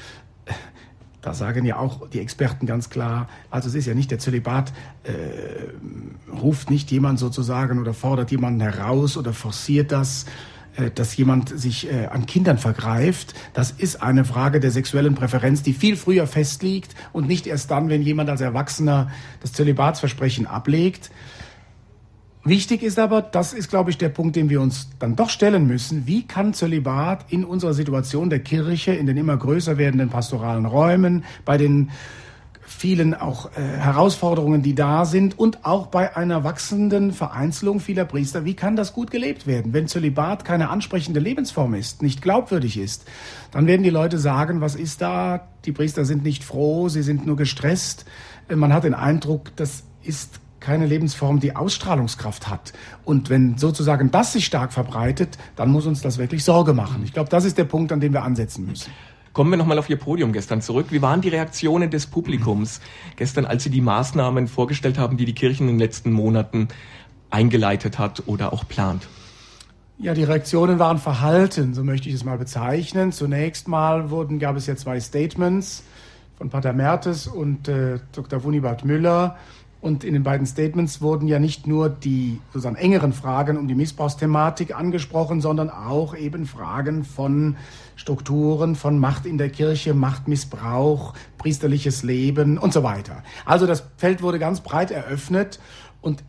[1.23, 4.75] Da sagen ja auch die Experten ganz klar, also es ist ja nicht der Zölibat,
[5.05, 10.27] äh, ruft nicht jemand sozusagen oder fordert jemanden heraus oder forciert das,
[10.77, 13.33] äh, dass jemand sich äh, an Kindern vergreift.
[13.55, 17.89] Das ist eine Frage der sexuellen Präferenz, die viel früher festliegt und nicht erst dann,
[17.89, 19.11] wenn jemand als Erwachsener
[19.41, 21.11] das Zölibatsversprechen ablegt.
[22.47, 25.67] Wichtig ist aber, das ist, glaube ich, der Punkt, den wir uns dann doch stellen
[25.67, 26.07] müssen.
[26.07, 31.25] Wie kann Zölibat in unserer Situation der Kirche, in den immer größer werdenden pastoralen Räumen,
[31.47, 31.91] bei den
[32.67, 38.45] vielen auch äh, Herausforderungen, die da sind und auch bei einer wachsenden Vereinzelung vieler Priester,
[38.45, 39.73] wie kann das gut gelebt werden?
[39.73, 43.07] Wenn Zölibat keine ansprechende Lebensform ist, nicht glaubwürdig ist,
[43.53, 45.49] dann werden die Leute sagen, was ist da?
[45.65, 48.05] Die Priester sind nicht froh, sie sind nur gestresst.
[48.55, 52.73] Man hat den Eindruck, das ist keine Lebensform, die Ausstrahlungskraft hat.
[53.05, 57.03] Und wenn sozusagen das sich stark verbreitet, dann muss uns das wirklich Sorge machen.
[57.05, 58.91] Ich glaube, das ist der Punkt, an dem wir ansetzen müssen.
[59.35, 60.87] Kommen wir nochmal auf Ihr Podium gestern zurück.
[60.91, 62.81] Wie waren die Reaktionen des Publikums
[63.17, 66.69] gestern, als Sie die Maßnahmen vorgestellt haben, die die Kirche in den letzten Monaten
[67.31, 69.07] eingeleitet hat oder auch plant?
[69.99, 73.13] Ja, die Reaktionen waren verhalten, so möchte ich es mal bezeichnen.
[73.13, 75.85] Zunächst mal wurden, gab es ja zwei Statements
[76.37, 78.43] von Pater Mertes und äh, Dr.
[78.43, 79.37] Wunibald Müller,
[79.85, 83.75] und in den beiden Statements wurden ja nicht nur die sozusagen engeren Fragen um die
[83.75, 87.57] Missbrauchsthematik angesprochen, sondern auch eben Fragen von
[87.95, 93.23] Strukturen, von Macht in der Kirche, Machtmissbrauch, priesterliches Leben und so weiter.
[93.45, 95.61] Also das Feld wurde ganz breit eröffnet
[96.01, 96.25] und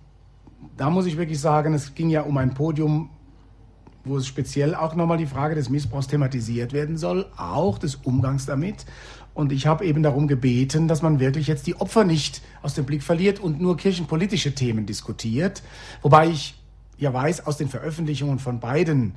[0.75, 3.09] da muss ich wirklich sagen, es ging ja um ein Podium,
[4.03, 8.45] wo es speziell auch nochmal die Frage des Missbrauchs thematisiert werden soll, auch des Umgangs
[8.45, 8.85] damit.
[9.35, 12.85] Und ich habe eben darum gebeten, dass man wirklich jetzt die Opfer nicht aus dem
[12.85, 15.61] Blick verliert und nur kirchenpolitische Themen diskutiert.
[16.01, 16.55] Wobei ich
[16.97, 19.15] ja weiß aus den Veröffentlichungen von beiden,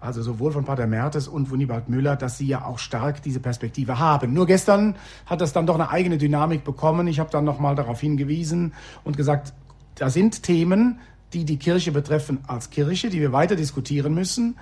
[0.00, 3.98] also sowohl von Pater Mertes und Wunibald Müller, dass sie ja auch stark diese Perspektive
[3.98, 4.32] haben.
[4.32, 7.06] Nur gestern hat das dann doch eine eigene Dynamik bekommen.
[7.06, 8.72] Ich habe dann nochmal darauf hingewiesen
[9.04, 9.52] und gesagt,
[9.96, 10.98] da sind Themen,
[11.34, 14.56] die die Kirche betreffen als Kirche, die wir weiter diskutieren müssen.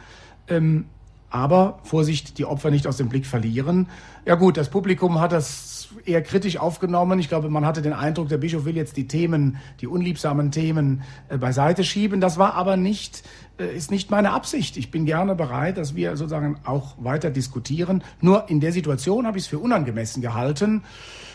[0.49, 0.87] Ähm,
[1.31, 3.89] aber Vorsicht, die Opfer nicht aus dem Blick verlieren.
[4.25, 7.19] Ja gut, das Publikum hat das eher kritisch aufgenommen.
[7.19, 11.03] Ich glaube, man hatte den Eindruck, der Bischof will jetzt die Themen, die unliebsamen Themen
[11.29, 12.21] äh, beiseite schieben.
[12.21, 13.23] Das war aber nicht,
[13.59, 14.77] äh, ist nicht meine Absicht.
[14.77, 18.03] Ich bin gerne bereit, dass wir sozusagen auch weiter diskutieren.
[18.21, 20.83] Nur in der Situation habe ich es für unangemessen gehalten.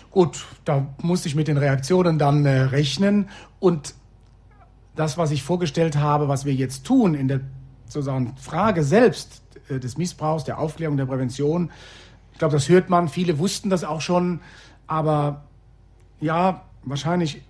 [0.10, 3.96] Gut, da musste ich mit den Reaktionen dann äh, rechnen und
[4.96, 7.40] das, was ich vorgestellt habe, was wir jetzt tun in der
[7.86, 9.41] sozusagen Frage selbst
[9.80, 11.72] des Missbrauchs, der Aufklärung, der Prävention,
[12.34, 13.08] ich glaube, das hört man.
[13.08, 14.40] Viele wussten das auch schon,
[14.88, 15.44] aber
[16.20, 17.42] ja, wahrscheinlich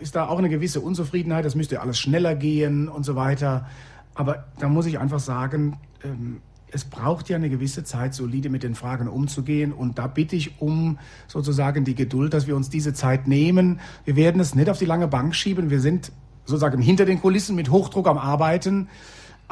[0.00, 1.44] ist da auch eine gewisse Unzufriedenheit.
[1.44, 3.66] Das müsste alles schneller gehen und so weiter.
[4.14, 8.64] Aber da muss ich einfach sagen, ähm, es braucht ja eine gewisse Zeit, solide mit
[8.64, 9.72] den Fragen umzugehen.
[9.72, 13.80] Und da bitte ich um sozusagen die Geduld, dass wir uns diese Zeit nehmen.
[14.04, 15.70] Wir werden es nicht auf die lange Bank schieben.
[15.70, 16.10] Wir sind
[16.44, 18.88] sozusagen hinter den Kulissen mit Hochdruck am Arbeiten.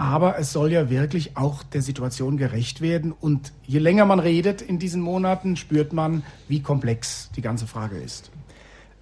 [0.03, 3.13] Aber es soll ja wirklich auch der Situation gerecht werden.
[3.13, 7.99] Und je länger man redet in diesen Monaten, spürt man, wie komplex die ganze Frage
[7.99, 8.33] ist.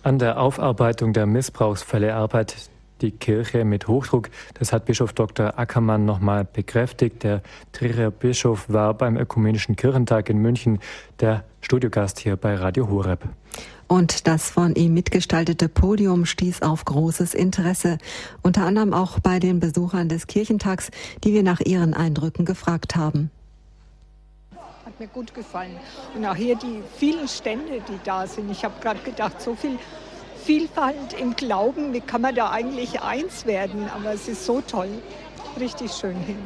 [0.03, 2.69] An der Aufarbeitung der Missbrauchsfälle arbeitet
[3.01, 4.29] die Kirche mit Hochdruck.
[4.53, 5.59] Das hat Bischof Dr.
[5.59, 7.23] Ackermann nochmal bekräftigt.
[7.23, 7.41] Der
[7.73, 10.81] Trierer Bischof war beim Ökumenischen Kirchentag in München
[11.21, 13.27] der Studiogast hier bei Radio Horeb.
[13.91, 17.99] Und das von ihm mitgestaltete Podium stieß auf großes Interesse,
[18.41, 20.93] unter anderem auch bei den Besuchern des Kirchentags,
[21.25, 23.33] die wir nach ihren Eindrücken gefragt haben.
[24.87, 25.75] Hat mir gut gefallen.
[26.15, 28.49] Und auch hier die vielen Stände, die da sind.
[28.53, 29.77] Ich habe gerade gedacht, so viel
[30.45, 33.91] Vielfalt im Glauben, wie kann man da eigentlich eins werden?
[33.93, 34.91] Aber es ist so toll,
[35.59, 36.39] richtig schön hin.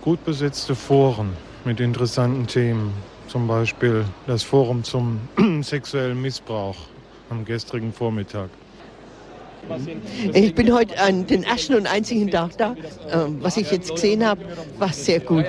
[0.00, 2.94] Gut besetzte Foren mit interessanten Themen,
[3.32, 5.18] zum Beispiel das Forum zum
[5.62, 6.76] sexuellen Missbrauch
[7.30, 8.50] am gestrigen Vormittag.
[10.34, 12.76] Ich bin heute an den ersten und einzigen Tag da.
[13.10, 14.42] Ähm, was ich jetzt gesehen habe,
[14.78, 15.46] war sehr gut.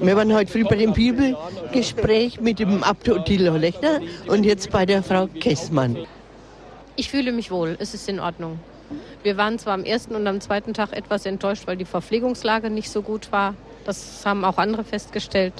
[0.00, 2.84] Wir waren heute früh bei dem Bibelgespräch mit dem
[3.24, 5.96] Thilo Lechner und jetzt bei der Frau Kessmann.
[6.96, 8.58] Ich fühle mich wohl, es ist in Ordnung.
[9.22, 12.90] Wir waren zwar am ersten und am zweiten Tag etwas enttäuscht, weil die Verpflegungslage nicht
[12.90, 13.54] so gut war.
[13.86, 15.54] Das haben auch andere festgestellt.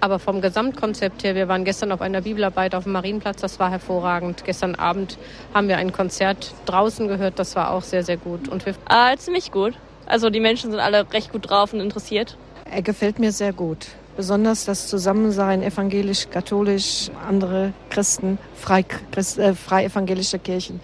[0.00, 3.70] Aber vom Gesamtkonzept her, wir waren gestern auf einer Bibelarbeit auf dem Marienplatz, das war
[3.70, 4.44] hervorragend.
[4.44, 5.18] Gestern Abend
[5.52, 8.48] haben wir ein Konzert draußen gehört, das war auch sehr, sehr gut.
[8.48, 9.74] Und wir ah, ziemlich gut.
[10.06, 12.36] Also die Menschen sind alle recht gut drauf und interessiert.
[12.64, 19.54] Er gefällt mir sehr gut besonders das Zusammensein evangelisch, katholisch, andere Christen, frei, Christ, äh,
[19.54, 20.80] frei evangelische Kirchen.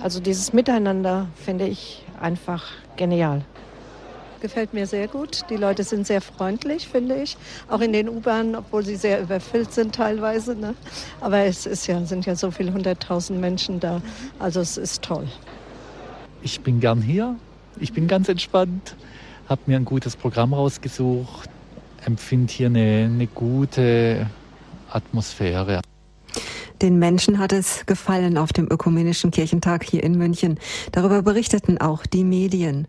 [0.00, 3.42] Also dieses Miteinander finde ich einfach genial.
[4.40, 5.42] Gefällt mir sehr gut.
[5.50, 7.36] Die Leute sind sehr freundlich, finde ich.
[7.68, 10.54] Auch in den U-Bahnen, obwohl sie sehr überfüllt sind teilweise.
[10.54, 10.74] Ne?
[11.20, 14.00] Aber es ist ja, sind ja so viele hunderttausend Menschen da.
[14.38, 15.28] Also es ist toll.
[16.42, 17.36] Ich bin gern hier.
[17.78, 18.96] Ich bin ganz entspannt.
[19.48, 21.50] Habe mir ein gutes Programm rausgesucht
[22.04, 24.26] empfinde hier eine, eine gute
[24.90, 25.80] Atmosphäre.
[26.82, 30.58] Den Menschen hat es gefallen auf dem Ökumenischen Kirchentag hier in München.
[30.92, 32.88] Darüber berichteten auch die Medien.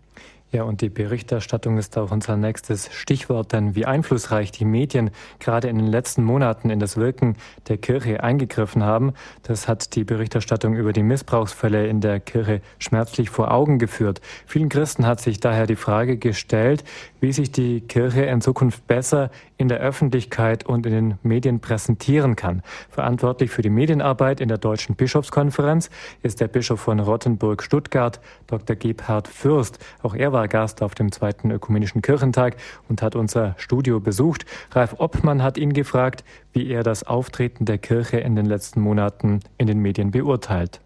[0.54, 5.68] Ja, und die Berichterstattung ist auch unser nächstes Stichwort, denn wie einflussreich die Medien gerade
[5.68, 7.36] in den letzten Monaten in das Wirken
[7.68, 13.30] der Kirche eingegriffen haben, das hat die Berichterstattung über die Missbrauchsfälle in der Kirche schmerzlich
[13.30, 14.20] vor Augen geführt.
[14.44, 16.84] Vielen Christen hat sich daher die Frage gestellt,
[17.18, 19.30] wie sich die Kirche in Zukunft besser
[19.62, 22.62] in der Öffentlichkeit und in den Medien präsentieren kann.
[22.90, 25.88] Verantwortlich für die Medienarbeit in der Deutschen Bischofskonferenz
[26.22, 28.76] ist der Bischof von Rottenburg-Stuttgart, Dr.
[28.76, 29.78] Gebhard Fürst.
[30.02, 32.56] Auch er war Gast auf dem zweiten Ökumenischen Kirchentag
[32.88, 34.44] und hat unser Studio besucht.
[34.72, 39.40] Ralf Oppmann hat ihn gefragt, wie er das Auftreten der Kirche in den letzten Monaten
[39.58, 40.80] in den Medien beurteilt.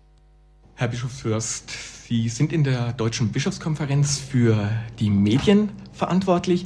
[0.74, 6.64] Herr Bischof Fürst, Sie sind in der Deutschen Bischofskonferenz für die Medien verantwortlich.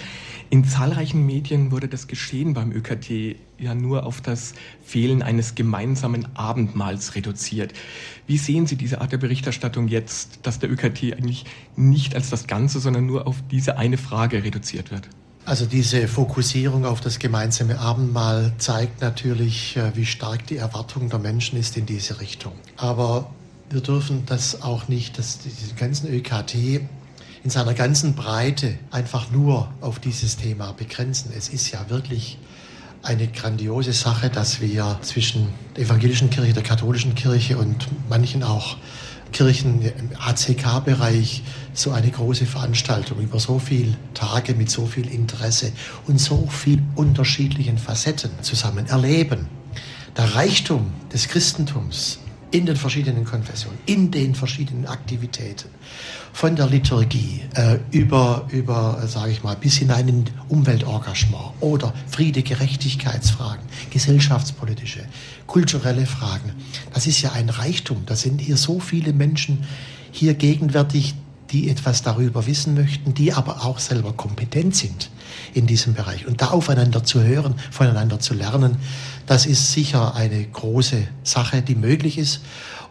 [0.51, 6.29] In zahlreichen Medien wurde das Geschehen beim ÖKT ja nur auf das Fehlen eines gemeinsamen
[6.37, 7.73] Abendmahls reduziert.
[8.27, 12.47] Wie sehen Sie diese Art der Berichterstattung jetzt, dass der ÖKT eigentlich nicht als das
[12.47, 15.09] Ganze, sondern nur auf diese eine Frage reduziert wird?
[15.47, 21.19] Also diese Fokussierung auf das gemeinsame Abendmahl zeigt natürlich, äh, wie stark die Erwartung der
[21.19, 22.53] Menschen ist in diese Richtung.
[22.77, 23.31] Aber
[23.71, 26.55] wir dürfen das auch nicht, dass diesen ganzen ÖKT
[27.43, 31.33] in seiner ganzen Breite einfach nur auf dieses Thema begrenzen.
[31.37, 32.39] Es ist ja wirklich
[33.03, 38.77] eine grandiose Sache, dass wir zwischen der evangelischen Kirche, der katholischen Kirche und manchen auch
[39.33, 45.73] Kirchen im ACK-Bereich so eine große Veranstaltung über so viele Tage mit so viel Interesse
[46.09, 49.47] und so viel unterschiedlichen Facetten zusammen erleben.
[50.17, 52.19] Der Reichtum des Christentums
[52.51, 55.69] in den verschiedenen Konfessionen, in den verschiedenen Aktivitäten,
[56.33, 61.93] von der Liturgie äh, über, über äh, sage ich mal, bis hinein in Umweltengagement oder
[62.09, 65.01] Friede, Gerechtigkeitsfragen, gesellschaftspolitische,
[65.47, 66.53] kulturelle Fragen.
[66.93, 68.05] Das ist ja ein Reichtum.
[68.07, 69.65] Da sind hier so viele Menschen
[70.13, 71.15] hier gegenwärtig,
[71.51, 75.11] die etwas darüber wissen möchten, die aber auch selber kompetent sind
[75.55, 76.27] in diesem Bereich.
[76.27, 78.77] Und da aufeinander zu hören, voneinander zu lernen,
[79.27, 82.41] das ist sicher eine große Sache, die möglich ist.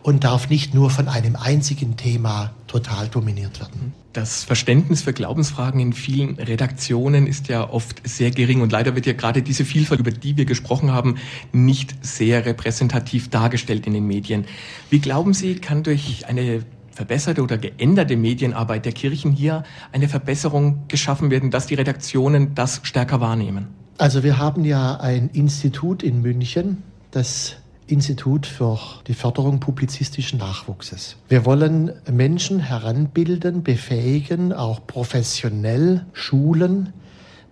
[0.02, 3.94] und darf nicht nur von einem einzigen Thema total dominiert werden.
[4.14, 9.06] Das Verständnis für Glaubensfragen in vielen Redaktionen ist ja oft sehr gering und leider wird
[9.06, 11.18] ja gerade diese Vielfalt, über die wir gesprochen haben,
[11.52, 14.46] nicht sehr repräsentativ dargestellt in den Medien.
[14.90, 16.64] Wie glauben Sie, kann durch eine
[17.00, 22.82] verbesserte oder geänderte Medienarbeit der Kirchen hier eine Verbesserung geschaffen werden, dass die Redaktionen das
[22.84, 23.70] stärker wahrnehmen?
[23.98, 27.56] Also wir haben ja ein Institut in München, das
[27.88, 28.78] Institut für
[29.08, 31.16] die Förderung publizistischen Nachwuchses.
[31.30, 36.92] Wir wollen Menschen heranbilden, befähigen, auch professionell schulen,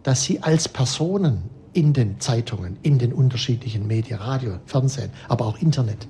[0.03, 5.57] dass sie als Personen in den Zeitungen, in den unterschiedlichen Medien, Radio, Fernsehen, aber auch
[5.59, 6.05] Internet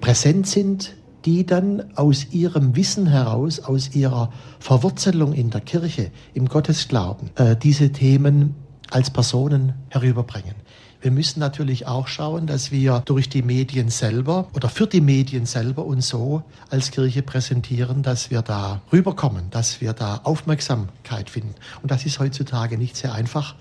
[0.00, 0.94] präsent sind,
[1.26, 7.56] die dann aus ihrem Wissen heraus, aus ihrer Verwurzelung in der Kirche, im Gottesglauben, äh,
[7.56, 8.54] diese Themen
[8.90, 10.54] als Personen herüberbringen.
[11.00, 15.46] Wir müssen natürlich auch schauen, dass wir durch die Medien selber oder für die Medien
[15.46, 21.54] selber uns so als Kirche präsentieren, dass wir da rüberkommen, dass wir da Aufmerksamkeit finden.
[21.82, 23.56] Und das ist heutzutage nicht sehr einfach.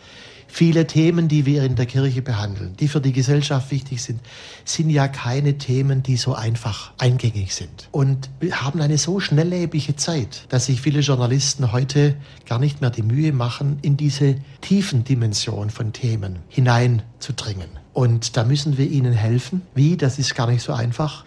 [0.47, 4.21] Viele Themen, die wir in der Kirche behandeln, die für die Gesellschaft wichtig sind,
[4.63, 7.89] sind ja keine Themen, die so einfach eingängig sind.
[7.91, 12.15] Und wir haben eine so schnelllebige Zeit, dass sich viele Journalisten heute
[12.45, 17.69] gar nicht mehr die Mühe machen, in diese tiefen Dimension von Themen hineinzudringen.
[17.93, 19.61] Und da müssen wir ihnen helfen.
[19.73, 19.97] Wie?
[19.97, 21.25] Das ist gar nicht so einfach.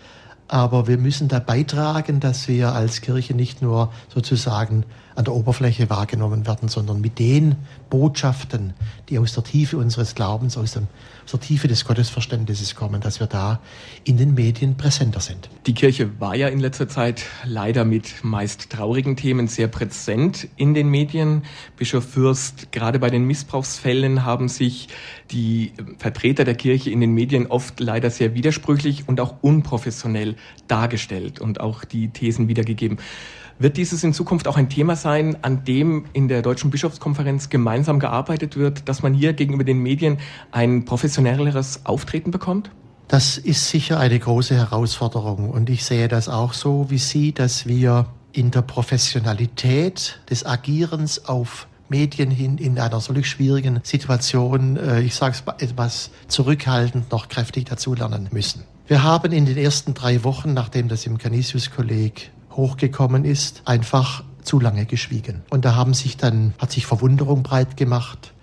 [0.49, 4.85] Aber wir müssen da beitragen, dass wir als Kirche nicht nur sozusagen
[5.19, 7.57] an der Oberfläche wahrgenommen werden, sondern mit den
[7.91, 8.75] Botschaften,
[9.09, 10.87] die aus der Tiefe unseres Glaubens, aus, dem,
[11.25, 13.59] aus der Tiefe des Gottesverständnisses kommen, dass wir da
[14.05, 15.51] in den Medien präsenter sind.
[15.67, 20.73] Die Kirche war ja in letzter Zeit leider mit meist traurigen Themen sehr präsent in
[20.73, 21.43] den Medien.
[21.77, 24.87] Bischof Fürst, gerade bei den Missbrauchsfällen haben sich
[25.33, 30.37] die Vertreter der Kirche in den Medien oft leider sehr widersprüchlich und auch unprofessionell
[30.69, 32.99] dargestellt und auch die Thesen wiedergegeben.
[33.61, 37.99] Wird dieses in Zukunft auch ein Thema sein, an dem in der Deutschen Bischofskonferenz gemeinsam
[37.99, 40.19] gearbeitet wird, dass man hier gegenüber den Medien
[40.53, 42.71] ein professionelleres Auftreten bekommt?
[43.09, 47.67] Das ist sicher eine große Herausforderung und ich sehe das auch so wie Sie, dass
[47.67, 55.01] wir in der Professionalität des Agierens auf Medien hin in einer solch schwierigen Situation, äh,
[55.01, 58.63] ich sage es etwas zurückhaltend, noch kräftig dazulernen müssen.
[58.87, 64.61] Wir haben in den ersten drei Wochen, nachdem das im Canisius-Kolleg hochgekommen ist, einfach zu
[64.61, 65.43] lange geschwiegen.
[65.49, 68.35] Und da haben sich dann, hat sich Verwunderung breit gemacht.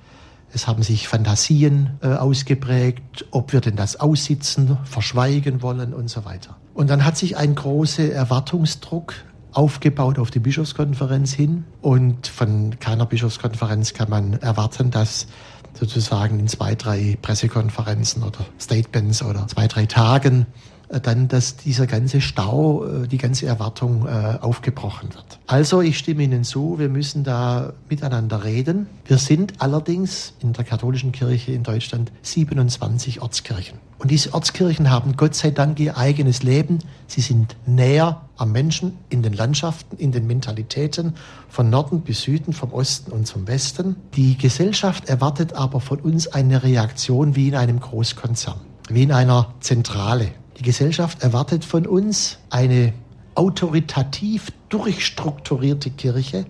[0.52, 6.26] Es haben sich Fantasien äh, ausgeprägt, ob wir denn das aussitzen, verschweigen wollen und so
[6.26, 6.56] weiter.
[6.74, 9.14] Und dann hat sich ein großer Erwartungsdruck
[9.52, 11.66] aufgebaut auf die Bischofskonferenz hin.
[11.82, 15.28] Und von keiner Bischofskonferenz kann man erwarten, dass
[15.74, 20.46] sozusagen in zwei, drei Pressekonferenzen oder Statements oder zwei, drei Tagen
[20.90, 25.40] dann, dass dieser ganze Stau, äh, die ganze Erwartung äh, aufgebrochen wird.
[25.48, 28.88] Also ich stimme Ihnen zu, wir müssen da miteinander reden.
[29.06, 33.80] Wir sind allerdings in der katholischen Kirche in Deutschland 27 Ortskirchen.
[33.98, 36.80] Und diese Ortskirchen haben Gott sei Dank ihr eigenes Leben.
[37.08, 41.14] Sie sind näher am Menschen, in den Landschaften, in den Mentalitäten,
[41.48, 43.96] von Norden bis Süden, vom Osten und zum Westen.
[44.16, 48.60] Die Gesellschaft erwartet aber von uns eine Reaktion wie in einem Großkonzern,
[48.90, 50.32] wie in einer Zentrale.
[50.58, 52.94] Die Gesellschaft erwartet von uns eine
[53.36, 56.46] autoritativ durchstrukturierte Kirche,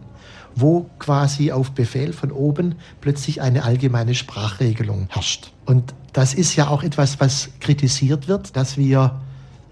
[0.56, 5.52] wo quasi auf Befehl von oben plötzlich eine allgemeine Sprachregelung herrscht.
[5.66, 9.20] Und das ist ja auch etwas, was kritisiert wird, dass wir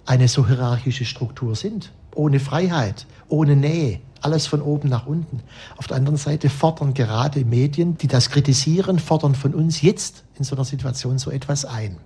[0.06, 5.42] eine so hierarchische Struktur sind, ohne Freiheit, ohne Nähe, alles von oben nach unten.
[5.78, 10.44] Auf der anderen Seite fordern gerade Medien, die das kritisieren, fordern von uns jetzt in
[10.44, 11.98] so einer Situation so etwas ein.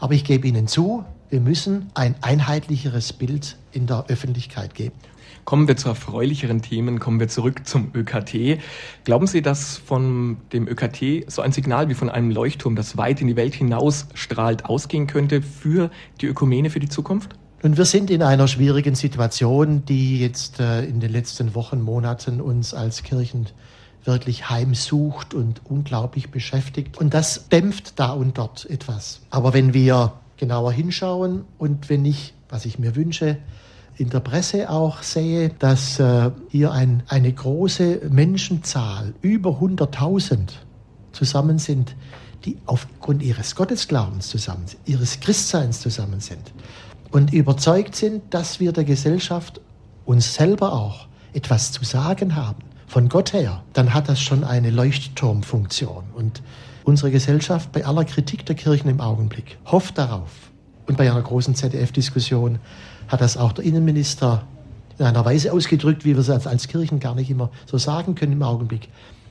[0.00, 4.96] Aber ich gebe Ihnen zu, wir müssen ein einheitlicheres Bild in der Öffentlichkeit geben.
[5.44, 8.60] Kommen wir zu erfreulicheren Themen, kommen wir zurück zum ÖKT.
[9.04, 13.20] Glauben Sie, dass von dem ÖKT so ein Signal wie von einem Leuchtturm, das weit
[13.20, 15.90] in die Welt hinaus strahlt, ausgehen könnte für
[16.20, 17.36] die Ökumene, für die Zukunft?
[17.62, 22.40] Nun, wir sind in einer schwierigen Situation, die jetzt äh, in den letzten Wochen, Monaten
[22.40, 23.48] uns als Kirchen
[24.04, 26.98] wirklich heimsucht und unglaublich beschäftigt.
[26.98, 29.20] Und das dämpft da und dort etwas.
[29.30, 33.38] Aber wenn wir genauer hinschauen und wenn ich, was ich mir wünsche,
[33.96, 40.48] in der Presse auch sehe, dass äh, hier ein, eine große Menschenzahl, über 100.000
[41.12, 41.94] zusammen sind,
[42.46, 46.52] die aufgrund ihres Gottesglaubens zusammen sind, ihres Christseins zusammen sind
[47.10, 49.60] und überzeugt sind, dass wir der Gesellschaft,
[50.06, 52.56] uns selber auch, etwas zu sagen haben,
[52.90, 56.04] von Gott her, dann hat das schon eine Leuchtturmfunktion.
[56.12, 56.42] Und
[56.84, 60.50] Unsere Gesellschaft bei aller Kritik der Kirchen im Augenblick hofft darauf
[60.86, 62.58] Und bei einer großen ZDF-Diskussion
[63.06, 64.44] hat das auch der Innenminister
[64.98, 68.32] in einer Weise ausgedrückt, wie wir es als Kirchen gar nicht immer so sagen können
[68.32, 68.88] im Augenblick.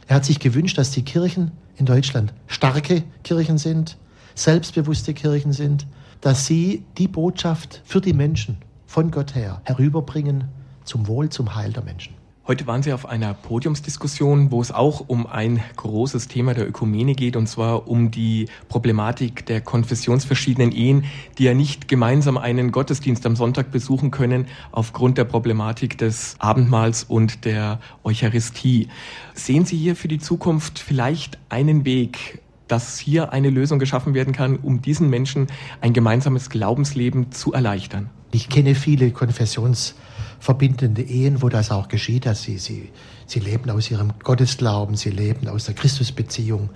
[0.08, 3.98] Er hat sich gewünscht, dass die Kirchen in Deutschland starke Kirchen sind,
[4.36, 5.86] selbstbewusste Kirchen sind,
[6.22, 8.58] dass sie die Botschaft für die Menschen
[8.88, 10.46] von Gott her herüberbringen
[10.86, 12.19] zum Wohl, zum Heil der Menschen.
[12.50, 17.14] Heute waren Sie auf einer Podiumsdiskussion, wo es auch um ein großes Thema der Ökumene
[17.14, 21.04] geht, und zwar um die Problematik der konfessionsverschiedenen Ehen,
[21.38, 27.04] die ja nicht gemeinsam einen Gottesdienst am Sonntag besuchen können, aufgrund der Problematik des Abendmahls
[27.04, 28.88] und der Eucharistie.
[29.36, 34.34] Sehen Sie hier für die Zukunft vielleicht einen Weg, dass hier eine Lösung geschaffen werden
[34.34, 35.46] kann, um diesen Menschen
[35.82, 38.10] ein gemeinsames Glaubensleben zu erleichtern?
[38.32, 39.94] Ich kenne viele Konfessions
[40.40, 42.90] verbindende Ehen, wo das auch geschieht, dass sie, sie,
[43.26, 46.70] sie leben aus ihrem Gottesglauben, sie leben aus der Christusbeziehung,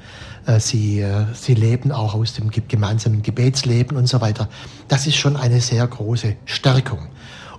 [0.46, 4.50] äh, sie, äh, sie leben auch aus dem gemeinsamen Gebetsleben und so weiter.
[4.88, 7.08] Das ist schon eine sehr große Stärkung.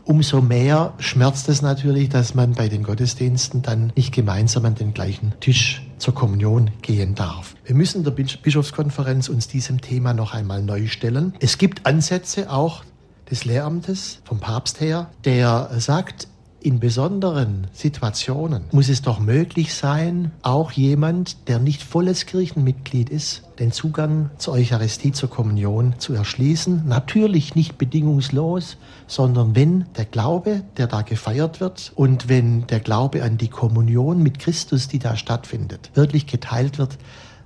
[0.07, 4.93] Umso mehr schmerzt es natürlich, dass man bei den Gottesdiensten dann nicht gemeinsam an den
[4.93, 7.55] gleichen Tisch zur Kommunion gehen darf.
[7.65, 11.33] Wir müssen der Bischofskonferenz uns diesem Thema noch einmal neu stellen.
[11.41, 12.85] Es gibt Ansätze auch
[13.31, 16.29] des Lehramtes vom Papst her, der sagt,
[16.65, 23.43] in besonderen Situationen muss es doch möglich sein, auch jemand, der nicht volles Kirchenmitglied ist,
[23.59, 26.85] den Zugang zur Eucharistie, zur Kommunion zu erschließen.
[26.87, 33.23] Natürlich nicht bedingungslos, sondern wenn der Glaube, der da gefeiert wird und wenn der Glaube
[33.23, 36.97] an die Kommunion mit Christus, die da stattfindet, wirklich geteilt wird,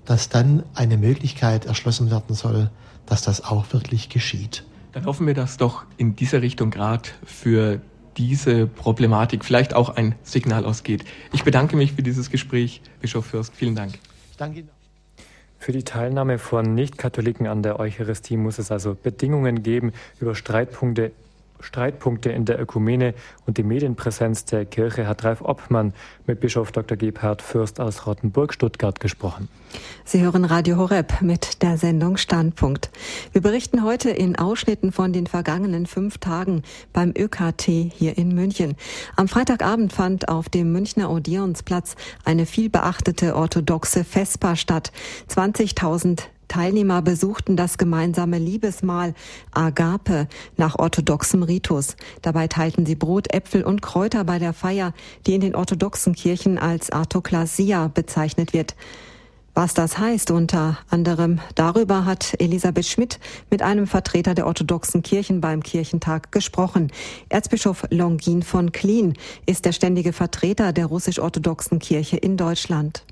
[0.05, 2.71] dass dann eine Möglichkeit erschlossen werden soll,
[3.07, 4.63] dass das auch wirklich geschieht.
[4.93, 7.81] Dann hoffen wir, dass doch in dieser Richtung gerade für
[8.17, 11.05] diese Problematik vielleicht auch ein Signal ausgeht.
[11.33, 13.55] Ich bedanke mich für dieses Gespräch, Bischof Fürst.
[13.55, 13.95] Vielen Dank.
[14.37, 14.65] Danke.
[15.59, 21.13] Für die Teilnahme von Nichtkatholiken an der Eucharistie muss es also Bedingungen geben, über Streitpunkte
[21.61, 23.15] Streitpunkte in der Ökumene
[23.47, 25.93] und die Medienpräsenz der Kirche hat Ralf Obmann
[26.27, 26.97] mit Bischof Dr.
[26.97, 29.49] Gebhard Fürst aus Rottenburg-Stuttgart gesprochen.
[30.05, 32.91] Sie hören Radio Horeb mit der Sendung Standpunkt.
[33.33, 38.75] Wir berichten heute in Ausschnitten von den vergangenen fünf Tagen beim ÖKT hier in München.
[39.17, 44.93] Am Freitagabend fand auf dem Münchner Odeonsplatz eine vielbeachtete orthodoxe Vespa statt.
[45.29, 49.15] 20.000 Teilnehmer besuchten das gemeinsame Liebesmahl
[49.53, 51.97] Agape nach orthodoxem Ritus.
[52.23, 54.93] Dabei teilten sie Brot, Äpfel und Kräuter bei der Feier,
[55.27, 58.75] die in den orthodoxen Kirchen als Artoklasia bezeichnet wird.
[59.59, 63.19] Was das heißt unter anderem, darüber hat Elisabeth Schmidt
[63.51, 66.93] mit einem Vertreter der orthodoxen Kirchen beim Kirchentag gesprochen.
[67.29, 69.15] Erzbischof Longin von Klien
[69.47, 73.03] ist der ständige Vertreter der russisch-orthodoxen Kirche in Deutschland.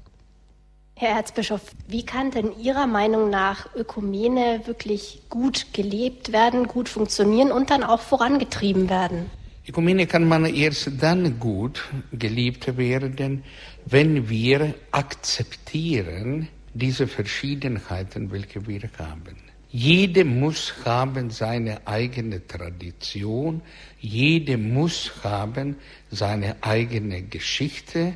[0.99, 7.53] Herr Erzbischof, wie kann denn Ihrer Meinung nach Ökumene wirklich gut gelebt werden, gut funktionieren
[7.53, 9.31] und dann auch vorangetrieben werden?
[9.69, 11.85] Ökumene kann man erst dann gut
[12.15, 13.45] gelebt werden,
[13.85, 19.37] wenn wir akzeptieren diese Verschiedenheiten, welche wir haben.
[19.71, 23.61] Jede muss haben seine eigene Tradition,
[24.01, 25.77] jede muss haben
[26.11, 28.15] seine eigene Geschichte,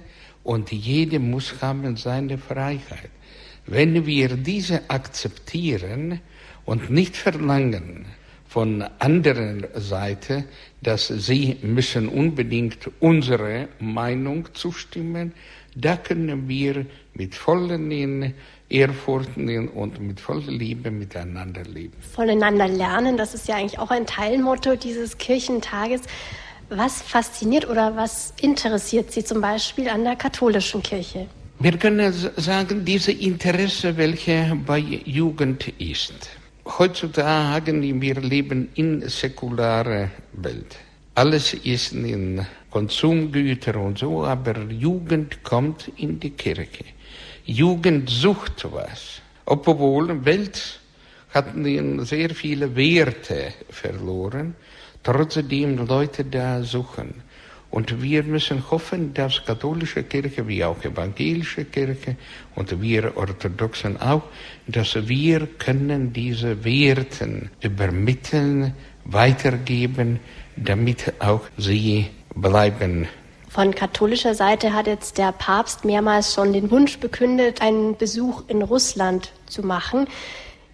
[0.51, 3.13] und jede muss haben seine Freiheit.
[3.67, 6.21] Wenn wir diese akzeptieren
[6.65, 8.07] und nicht verlangen
[8.49, 10.47] von anderen Seite,
[10.83, 15.35] dass sie müssen unbedingt unsere Meinung zustimmen,
[15.77, 16.85] da können wir
[17.15, 18.35] mit vollen
[18.69, 21.95] Ehrfurchten und mit voller Liebe miteinander leben.
[22.01, 26.03] Voneinander lernen, das ist ja eigentlich auch ein Teilmotto dieses Kirchentages.
[26.73, 31.27] Was fasziniert oder was interessiert Sie zum Beispiel an der katholischen Kirche?
[31.59, 36.31] Wir können sagen, diese Interesse, welche bei Jugend ist.
[36.65, 40.77] Heutzutage wir leben in säkulare Welt.
[41.17, 46.85] Alles ist in Konsumgüter und so, aber Jugend kommt in die Kirche.
[47.47, 49.21] Jugend sucht was.
[49.45, 50.79] Obwohl Welt
[51.35, 51.47] hat
[52.07, 54.55] sehr viele Werte verloren
[55.03, 57.15] trotzdem Leute da suchen.
[57.71, 62.17] Und wir müssen hoffen, dass katholische Kirche wie auch evangelische Kirche
[62.57, 64.23] und wir Orthodoxen auch,
[64.67, 68.75] dass wir können diese Werten übermitteln,
[69.05, 70.19] weitergeben,
[70.57, 73.07] damit auch sie bleiben.
[73.49, 78.63] Von katholischer Seite hat jetzt der Papst mehrmals schon den Wunsch bekündet, einen Besuch in
[78.63, 80.07] Russland zu machen.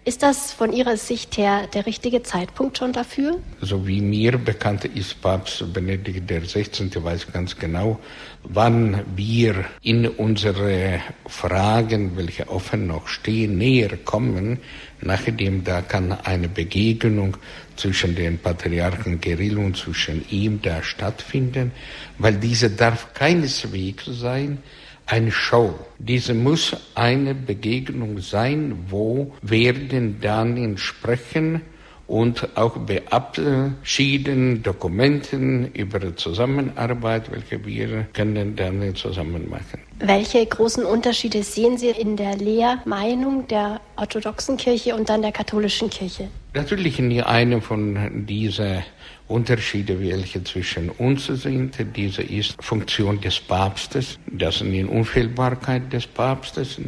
[0.07, 3.41] Ist das von Ihrer Sicht her der richtige Zeitpunkt schon dafür?
[3.59, 7.03] So wie mir bekannt ist, Papst Benedikt XVI.
[7.03, 7.99] weiß ganz genau,
[8.43, 14.59] wann wir in unsere Fragen, welche offen noch stehen, näher kommen.
[15.01, 17.35] Nachdem da kann eine Begegnung
[17.75, 21.73] zwischen den Patriarchen Kirill und zwischen ihm da stattfinden,
[22.17, 24.59] weil diese darf keineswegs sein,
[25.07, 25.73] eine Show.
[25.97, 31.61] Diese muss eine Begegnung sein, wo werden dann entsprechen
[32.07, 39.81] und auch beabschieden Dokumenten über Zusammenarbeit, welche wir können dann zusammen machen.
[39.99, 45.89] Welche großen Unterschiede sehen Sie in der Lehrmeinung der orthodoxen Kirche und dann der katholischen
[45.89, 46.29] Kirche?
[46.57, 48.83] Natürlich nie eine von diesen
[49.27, 51.77] Unterschiede, welche zwischen uns sind.
[51.95, 56.79] Diese ist Funktion des Papstes, das ist die Unfehlbarkeit des Papstes.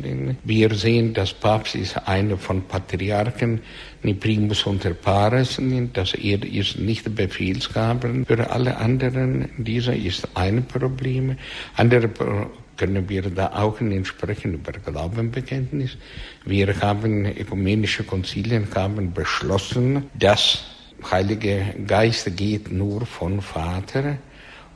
[0.43, 3.61] Wir sehen, dass Papst ist einer von Patriarchen,
[4.01, 5.61] die Primus unter pares,
[5.93, 9.49] dass er ist nicht Befehlsgeber für alle anderen.
[9.59, 11.37] Dieser ist ein Problem.
[11.75, 12.09] Andere
[12.79, 15.97] können wir da auch entsprechend über Glaubenbekenntnis.
[16.45, 20.63] Wir haben ökumenische Konzilien haben beschlossen, dass
[21.11, 24.17] Heilige Geist geht nur von Vater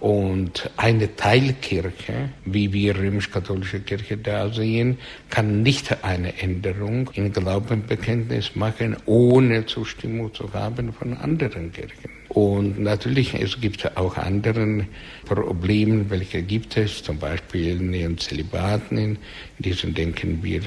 [0.04, 4.97] und eine Teilkirche, wie wir römisch-katholische Kirche da sehen,
[5.30, 12.10] kann nicht eine Änderung in Glaubenbekenntnis machen, ohne Zustimmung zu haben von anderen Kirchen.
[12.28, 14.86] Und natürlich, es gibt auch andere
[15.24, 19.18] Probleme, welche gibt es, zum Beispiel in den Zölibaten, in
[19.58, 20.66] diesen denken wir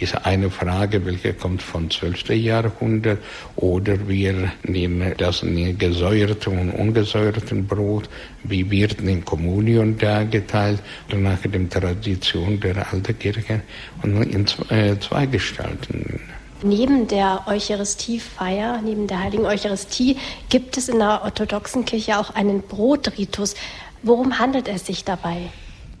[0.00, 2.30] ist eine Frage, welche kommt vom 12.
[2.30, 3.18] Jahrhundert,
[3.56, 5.44] oder wir nehmen das
[5.78, 8.08] gesäuerten und ungesäuerten Brot,
[8.44, 10.80] wie wird in Kommunion dargeteilt,
[11.14, 13.62] nach der Tradition der alten Kirche
[14.02, 16.20] und in äh, zwei Gestalten.
[16.62, 20.18] Neben der Eucharistiefeier, neben der heiligen Eucharistie,
[20.50, 23.54] gibt es in der orthodoxen Kirche auch einen Brotritus.
[24.02, 25.50] Worum handelt es sich dabei?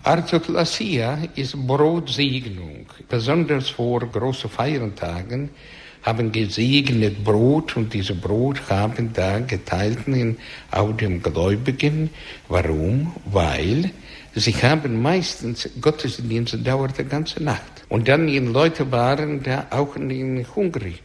[0.02, 2.86] Arthoklassia ist Brotsegnung.
[3.06, 5.50] Besonders vor großen Feiertagen
[6.02, 10.38] haben gesegnet Brot und diese Brot haben da geteilt in
[10.70, 12.08] auch dem Gläubigen.
[12.48, 13.12] Warum?
[13.26, 13.90] Weil
[14.34, 17.84] sie haben meistens Gottesdienst dauert die ganze Nacht.
[17.90, 21.02] Und dann die Leute waren da auch hungrig.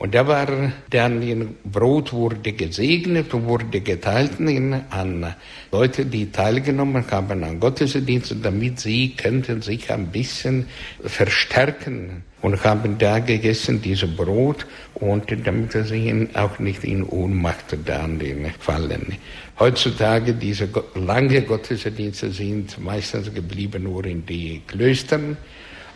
[0.00, 0.46] Und da war
[0.88, 4.40] dann Brot wurde gesegnet und wurde geteilt
[4.88, 5.34] an
[5.70, 10.68] Leute, die teilgenommen haben an Gottesdiensten, damit sie könnten sich ein bisschen
[11.04, 18.22] verstärken und haben da gegessen dieses Brot und damit sie auch nicht in Ohnmacht dann
[18.58, 19.18] fallen.
[19.58, 25.36] Heutzutage diese lange Gottesdienste sind meistens geblieben nur in die Klöstern.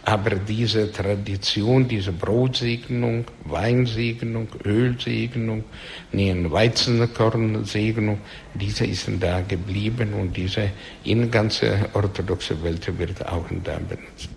[0.06, 5.64] Aber diese Tradition, diese Brotsegnung, Weinsegnung, Ölsegnung,
[6.12, 8.18] Weizenkornsegnung,
[8.54, 10.70] diese ist da geblieben und diese
[11.04, 14.28] in ganze orthodoxe Welt wird auch da benutzt.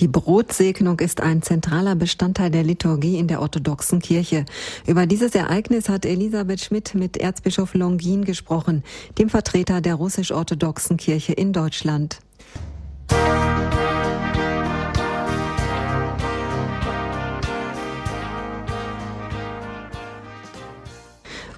[0.00, 4.44] Die Brotsegnung ist ein zentraler Bestandteil der Liturgie in der orthodoxen Kirche.
[4.86, 8.84] Über dieses Ereignis hat Elisabeth Schmidt mit Erzbischof Longin gesprochen,
[9.18, 12.20] dem Vertreter der russisch-orthodoxen Kirche in Deutschland.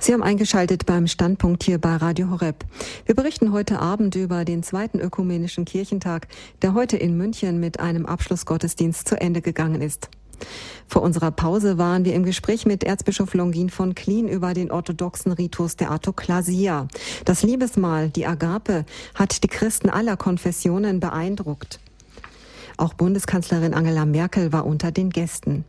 [0.03, 2.65] Sie haben eingeschaltet beim Standpunkt hier bei Radio Horeb.
[3.05, 6.27] Wir berichten heute Abend über den zweiten ökumenischen Kirchentag,
[6.63, 10.09] der heute in München mit einem Abschlussgottesdienst zu Ende gegangen ist.
[10.89, 15.33] Vor unserer Pause waren wir im Gespräch mit Erzbischof Longin von Klien über den orthodoxen
[15.33, 16.89] Ritus der Autoklasia.
[17.27, 21.79] Das Liebesmahl, die Agape, hat die Christen aller Konfessionen beeindruckt.
[22.79, 25.67] Auch Bundeskanzlerin Angela Merkel war unter den Gästen.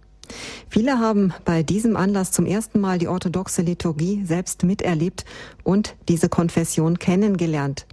[0.70, 5.26] Viele haben bei diesem Anlass zum ersten Mal die orthodoxe Liturgie selbst miterlebt
[5.64, 7.86] und diese Konfession kennengelernt.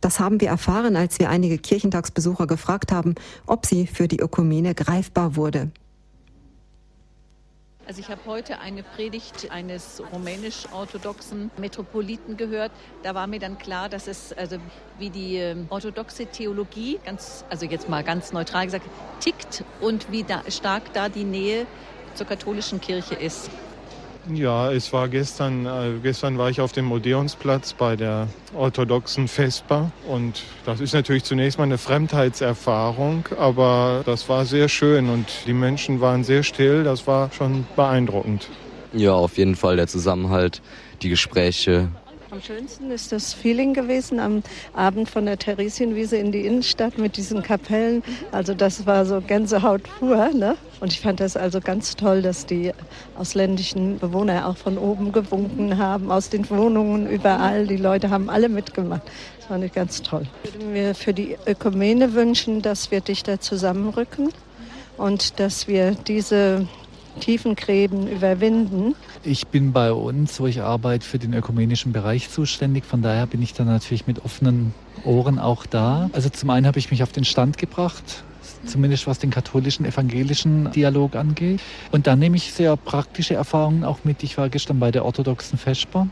[0.00, 3.14] Das haben wir erfahren, als wir einige Kirchentagsbesucher gefragt haben,
[3.46, 5.70] ob sie für die Ökumene greifbar wurde.
[7.86, 12.72] Also ich habe heute eine Predigt eines rumänisch-orthodoxen Metropoliten gehört.
[13.02, 14.56] Da war mir dann klar, dass es also
[14.98, 18.86] wie die ähm, orthodoxe Theologie, ganz, also jetzt mal ganz neutral gesagt,
[19.20, 21.66] tickt und wie da, stark da die Nähe
[22.14, 23.50] zur katholischen Kirche ist.
[24.32, 29.90] Ja, es war gestern, äh, gestern war ich auf dem Odeonsplatz bei der orthodoxen Vesper
[30.08, 35.52] und das ist natürlich zunächst mal eine Fremdheitserfahrung, aber das war sehr schön und die
[35.52, 38.48] Menschen waren sehr still, das war schon beeindruckend.
[38.94, 40.62] Ja, auf jeden Fall der Zusammenhalt,
[41.02, 41.88] die Gespräche,
[42.34, 47.16] Am schönsten ist das Feeling gewesen am Abend von der Theresienwiese in die Innenstadt mit
[47.16, 48.02] diesen Kapellen.
[48.32, 50.30] Also das war so Gänsehaut pur.
[50.34, 50.56] Ne?
[50.80, 52.72] Und ich fand das also ganz toll, dass die
[53.16, 57.68] ausländischen Bewohner auch von oben gewunken haben, aus den Wohnungen überall.
[57.68, 59.02] Die Leute haben alle mitgemacht.
[59.38, 60.26] Das fand ich ganz toll.
[60.42, 64.30] Ich würde mir für die Ökumene wünschen, dass wir dichter zusammenrücken
[64.96, 66.66] und dass wir diese
[67.20, 68.94] tiefen Gräben überwinden.
[69.22, 72.84] Ich bin bei uns, wo ich arbeite, für den ökumenischen Bereich zuständig.
[72.84, 76.10] Von daher bin ich dann natürlich mit offenen Ohren auch da.
[76.12, 78.24] Also zum einen habe ich mich auf den Stand gebracht,
[78.66, 81.60] zumindest was den katholischen, evangelischen Dialog angeht.
[81.90, 84.22] Und dann nehme ich sehr praktische Erfahrungen auch mit.
[84.22, 86.08] Ich war gestern bei der orthodoxen Vesper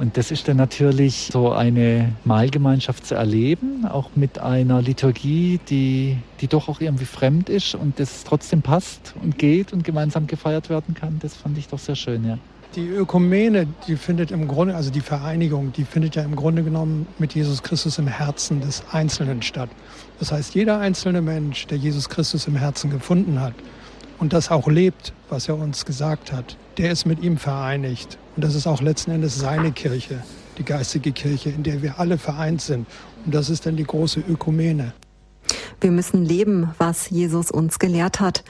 [0.00, 6.16] und das ist dann natürlich so eine Mahlgemeinschaft zu erleben, auch mit einer Liturgie, die,
[6.40, 10.70] die doch auch irgendwie fremd ist und das trotzdem passt und geht und gemeinsam gefeiert
[10.70, 11.18] werden kann.
[11.20, 12.38] Das fand ich doch sehr schön, ja.
[12.76, 17.06] Die Ökumene, die findet im Grunde, also die Vereinigung, die findet ja im Grunde genommen
[17.18, 19.68] mit Jesus Christus im Herzen des Einzelnen statt.
[20.18, 23.54] Das heißt, jeder einzelne Mensch, der Jesus Christus im Herzen gefunden hat
[24.18, 28.16] und das auch lebt, was er uns gesagt hat, der ist mit ihm vereinigt.
[28.36, 30.22] Und das ist auch letzten Endes seine Kirche,
[30.56, 32.86] die geistige Kirche, in der wir alle vereint sind.
[33.26, 34.94] Und das ist dann die große Ökumene.
[35.82, 38.44] Wir müssen leben, was Jesus uns gelehrt hat.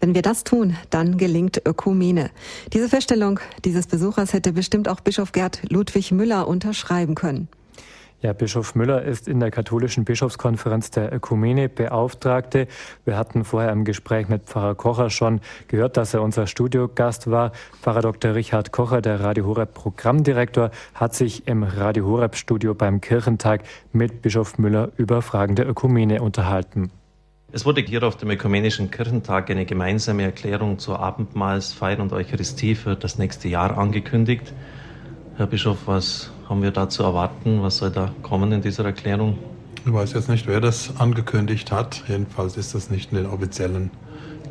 [0.00, 2.30] Wenn wir das tun, dann gelingt Ökumene.
[2.72, 7.46] Diese Feststellung dieses Besuchers hätte bestimmt auch Bischof Gerd Ludwig Müller unterschreiben können.
[8.22, 12.66] Ja, Bischof Müller ist in der katholischen Bischofskonferenz der Ökumene Beauftragte.
[13.04, 17.52] Wir hatten vorher im Gespräch mit Pfarrer Kocher schon gehört, dass er unser Studiogast war.
[17.82, 18.34] Pfarrer Dr.
[18.34, 24.22] Richard Kocher, der Radio Horeb Programmdirektor, hat sich im Radio Horeb Studio beim Kirchentag mit
[24.22, 26.90] Bischof Müller über Fragen der Ökumene unterhalten.
[27.52, 32.96] Es wurde hier auf dem Ökumenischen Kirchentag eine gemeinsame Erklärung zur Abendmahlsfeier und Eucharistie für
[32.96, 34.54] das nächste Jahr angekündigt.
[35.36, 37.62] Herr Bischof, was haben wir da zu erwarten?
[37.62, 39.38] Was soll da kommen in dieser Erklärung?
[39.84, 42.02] Ich weiß jetzt nicht, wer das angekündigt hat.
[42.08, 43.90] Jedenfalls ist das nicht in den offiziellen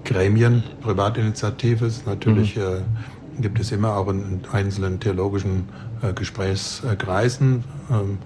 [0.04, 0.64] Gremien.
[0.82, 2.62] Privatinitiative ist natürlich, mhm.
[2.62, 5.68] äh, gibt es immer auch in einzelnen theologischen
[6.02, 8.18] äh, Gesprächskreisen, ähm,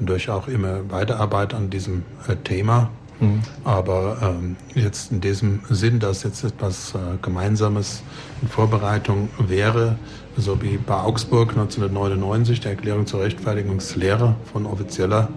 [0.00, 2.90] durch auch immer Weiterarbeit an diesem äh, Thema.
[3.20, 3.42] Mhm.
[3.64, 8.02] Aber ähm, jetzt in diesem Sinn, dass jetzt etwas äh, Gemeinsames
[8.42, 9.96] in Vorbereitung wäre,
[10.36, 15.28] so wie bei Augsburg 1999 die Erklärung zur Rechtfertigungslehre von offizieller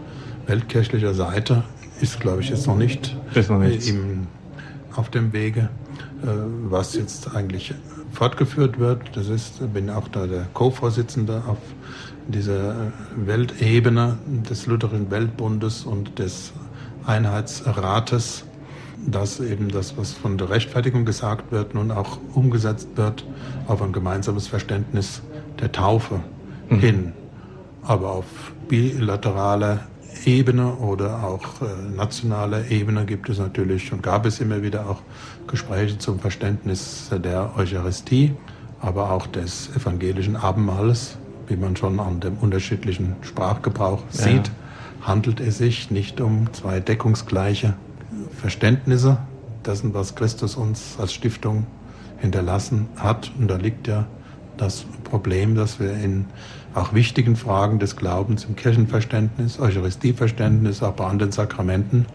[0.47, 1.63] weltkirchlicher Seite,
[2.01, 3.15] ist, glaube ich, jetzt noch nicht
[3.87, 4.27] im,
[4.95, 5.69] auf dem Wege.
[6.23, 6.27] Äh,
[6.69, 7.73] was jetzt eigentlich
[8.11, 11.57] fortgeführt wird, das ist, bin auch da der Co-Vorsitzende auf
[12.27, 14.17] dieser Weltebene
[14.49, 16.51] des Lutherischen Weltbundes und des
[17.05, 18.45] Einheitsrates,
[19.05, 23.25] dass eben das, was von der Rechtfertigung gesagt wird, nun auch umgesetzt wird
[23.67, 25.21] auf ein gemeinsames Verständnis
[25.59, 26.21] der Taufe
[26.69, 26.79] mhm.
[26.79, 27.13] hin.
[27.83, 28.25] Aber auf
[28.67, 29.87] bilateraler
[30.25, 35.01] Ebene oder auch äh, nationaler Ebene gibt es natürlich und gab es immer wieder auch
[35.47, 38.33] Gespräche zum Verständnis der Eucharistie,
[38.81, 44.23] aber auch des evangelischen Abendmahles, wie man schon an dem unterschiedlichen Sprachgebrauch ja.
[44.23, 44.51] sieht
[45.01, 47.73] handelt es sich nicht um zwei deckungsgleiche
[48.39, 49.17] Verständnisse
[49.65, 51.67] dessen, was Christus uns als Stiftung
[52.19, 53.31] hinterlassen hat.
[53.37, 54.07] Und da liegt ja
[54.57, 56.25] das Problem, dass wir in
[56.73, 62.05] auch wichtigen Fragen des Glaubens im Kirchenverständnis, Eucharistieverständnis, auch bei anderen Sakramenten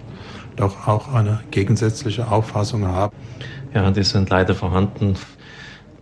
[0.56, 3.14] doch auch eine gegensätzliche Auffassung haben.
[3.74, 5.16] Ja, die sind leider vorhanden.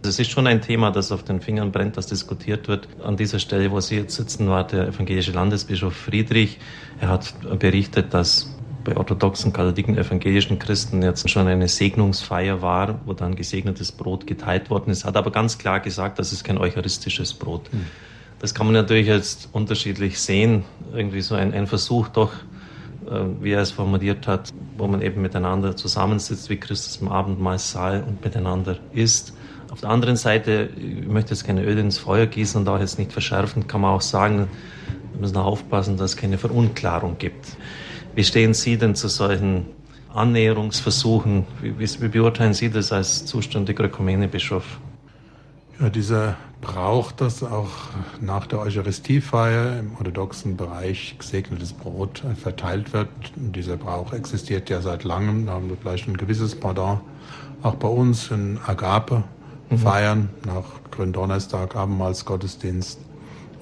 [0.04, 2.88] Es ist schon ein Thema, das auf den Fingern brennt, das diskutiert wird.
[3.02, 6.58] An dieser Stelle, wo Sie jetzt sitzen, war der evangelische Landesbischof Friedrich.
[7.00, 8.51] Er hat berichtet, dass
[8.84, 14.70] bei orthodoxen, katholiken, evangelischen Christen jetzt schon eine Segnungsfeier war, wo dann gesegnetes Brot geteilt
[14.70, 15.04] worden ist.
[15.04, 17.72] Hat aber ganz klar gesagt, das ist kein eucharistisches Brot.
[17.72, 17.86] Mhm.
[18.38, 20.64] Das kann man natürlich jetzt unterschiedlich sehen.
[20.92, 22.32] Irgendwie so ein, ein Versuch doch,
[23.06, 28.02] äh, wie er es formuliert hat, wo man eben miteinander zusammensitzt, wie Christus im Abendmahlsaal
[28.02, 29.32] und miteinander isst.
[29.70, 32.98] Auf der anderen Seite, ich möchte jetzt keine Öl ins Feuer gießen und auch jetzt
[32.98, 34.48] nicht verschärfen, kann man auch sagen,
[35.12, 37.56] wir müssen aufpassen, dass es keine Verunklarung gibt.
[38.14, 39.66] Wie stehen Sie denn zu solchen
[40.12, 41.46] Annäherungsversuchen?
[41.62, 44.64] Wie, wie beurteilen Sie das als zuständiger Ökumenebischof?
[45.80, 47.70] Ja, dieser Brauch, dass auch
[48.20, 53.08] nach der Eucharistiefeier im orthodoxen Bereich gesegnetes Brot verteilt wird.
[53.34, 55.46] dieser Brauch existiert ja seit langem.
[55.46, 57.00] Da haben wir vielleicht ein gewisses Pardon
[57.62, 59.24] auch bei uns in Agape
[59.70, 59.78] mhm.
[59.78, 60.28] feiern.
[60.46, 63.00] Nach Gründonnerstag, Abendmahlsgottesdienst,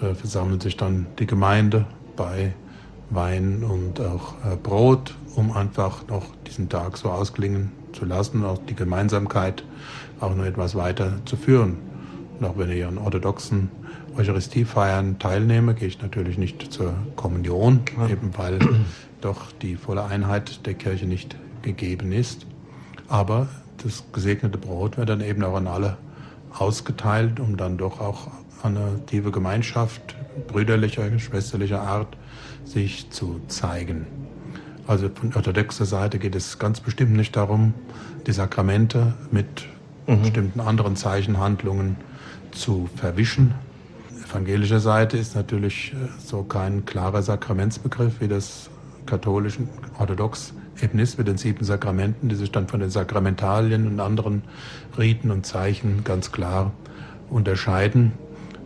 [0.03, 1.86] äh, versammelt sich dann die Gemeinde
[2.16, 2.53] bei
[3.11, 8.58] Wein und auch äh, Brot, um einfach noch diesen Tag so ausklingen zu lassen, auch
[8.68, 9.64] die Gemeinsamkeit
[10.20, 11.78] auch noch etwas weiter zu führen.
[12.38, 13.70] Und auch wenn ich an orthodoxen
[14.16, 18.58] Eucharistiefeiern teilnehme, gehe ich natürlich nicht zur Kommunion, eben weil
[19.20, 22.46] doch die volle Einheit der Kirche nicht gegeben ist.
[23.08, 23.48] Aber
[23.82, 25.96] das gesegnete Brot wird dann eben auch an alle
[26.52, 28.28] ausgeteilt, um dann doch auch
[28.62, 30.16] eine tiefe Gemeinschaft
[30.48, 32.16] brüderlicher, schwesterlicher Art
[32.70, 34.06] sich zu zeigen.
[34.86, 37.74] Also von orthodoxer Seite geht es ganz bestimmt nicht darum,
[38.26, 39.66] die Sakramente mit
[40.06, 40.22] mhm.
[40.22, 41.96] bestimmten anderen Zeichenhandlungen
[42.52, 43.54] zu verwischen.
[44.28, 48.70] Evangelischer Seite ist natürlich äh, so kein klarer Sakramentsbegriff, wie das
[49.06, 49.68] katholischen
[49.98, 54.42] orthodox eben ist mit den sieben Sakramenten, die sich dann von den Sakramentalien und anderen
[54.96, 56.72] Riten und Zeichen ganz klar
[57.28, 58.12] unterscheiden.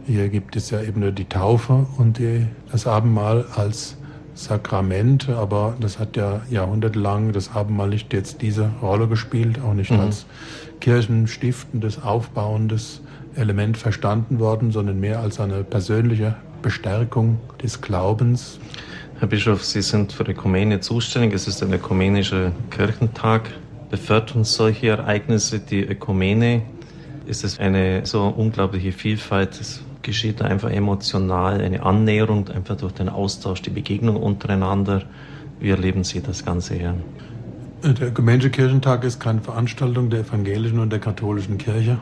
[0.07, 3.97] Hier gibt es ja eben nur die Taufe und die, das Abendmahl als
[4.35, 9.91] Sakrament, aber das hat ja jahrhundertelang das Abendmahl nicht jetzt diese Rolle gespielt, auch nicht
[9.91, 10.01] mhm.
[10.01, 10.27] als
[10.81, 13.01] kirchenstiftendes, aufbauendes
[13.37, 18.59] Element verstanden worden, sondern mehr als eine persönliche Bestärkung des Glaubens.
[19.21, 21.33] Herr Bischof, Sie sind für Ökumene zuständig.
[21.33, 23.51] Es ist ein ökumenischer Kirchentag.
[23.91, 26.63] Befördern solche Ereignisse die Ökumene?
[27.27, 29.55] Ist es eine so unglaubliche Vielfalt?
[30.05, 35.01] Es geschieht einfach emotional eine Annäherung, einfach durch den Austausch, die Begegnung untereinander.
[35.61, 36.95] Wie erleben Sie das Ganze hier?
[37.83, 41.97] Der Ökumenische Kirchentag ist keine Veranstaltung der evangelischen und der katholischen Kirche,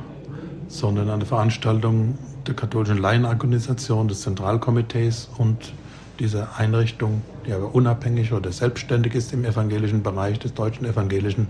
[0.66, 5.72] sondern eine Veranstaltung der katholischen Laienorganisation, des Zentralkomitees und
[6.18, 11.46] dieser Einrichtung, die aber unabhängig oder selbstständig ist im evangelischen Bereich des Deutschen Evangelischen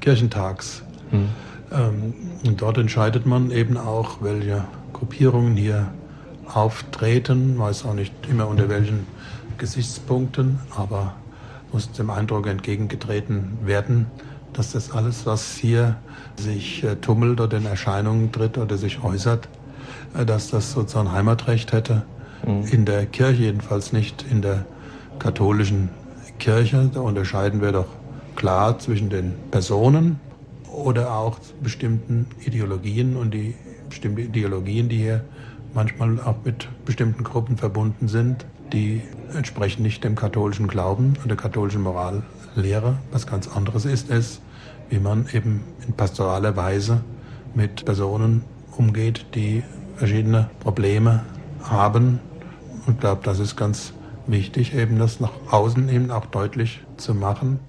[0.00, 0.82] Kirchentags.
[1.10, 1.28] Hm.
[1.72, 5.92] Ähm, und dort entscheidet man eben auch, welche Gruppierungen hier
[6.46, 9.06] auftreten, weiß auch nicht immer unter welchen
[9.58, 11.14] Gesichtspunkten, aber
[11.72, 14.06] muss dem Eindruck entgegengetreten werden,
[14.52, 15.96] dass das alles, was hier
[16.36, 19.48] sich äh, tummelt oder in Erscheinungen tritt oder sich äußert,
[20.16, 22.02] äh, dass das sozusagen Heimatrecht hätte.
[22.46, 22.66] Mhm.
[22.70, 24.64] In der Kirche jedenfalls nicht in der
[25.18, 25.88] katholischen
[26.38, 26.90] Kirche.
[26.92, 27.88] Da unterscheiden wir doch
[28.36, 30.20] klar zwischen den Personen
[30.74, 33.54] oder auch bestimmten Ideologien und die
[33.88, 35.24] bestimmte Ideologien, die hier
[35.72, 39.02] manchmal auch mit bestimmten Gruppen verbunden sind, die
[39.34, 42.96] entsprechen nicht dem katholischen Glauben und der katholischen Morallehre.
[43.10, 44.40] Was ganz anderes ist es,
[44.90, 47.02] wie man eben in pastoraler Weise
[47.54, 48.42] mit Personen
[48.76, 49.62] umgeht, die
[49.96, 51.24] verschiedene Probleme
[51.62, 52.20] haben.
[52.86, 53.92] Und ich glaube, das ist ganz
[54.26, 57.60] wichtig, eben das nach außen eben auch deutlich zu machen.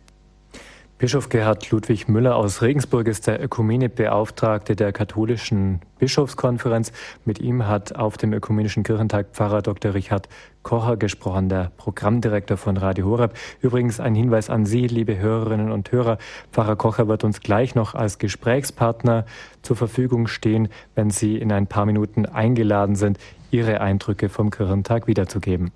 [0.97, 6.93] Bischof Gerhard Ludwig Müller aus Regensburg ist der Ökumenebeauftragte der katholischen Bischofskonferenz.
[7.25, 9.93] Mit ihm hat auf dem Ökumenischen Kirchentag Pfarrer Dr.
[9.93, 10.29] Richard
[10.63, 13.33] Kocher gesprochen, der Programmdirektor von Radio Horeb.
[13.59, 16.17] Übrigens ein Hinweis an Sie, liebe Hörerinnen und Hörer.
[16.53, 19.25] Pfarrer Kocher wird uns gleich noch als Gesprächspartner
[19.63, 23.19] zur Verfügung stehen, wenn Sie in ein paar Minuten eingeladen sind,
[23.51, 25.73] Ihre Eindrücke vom Kirchentag wiederzugeben.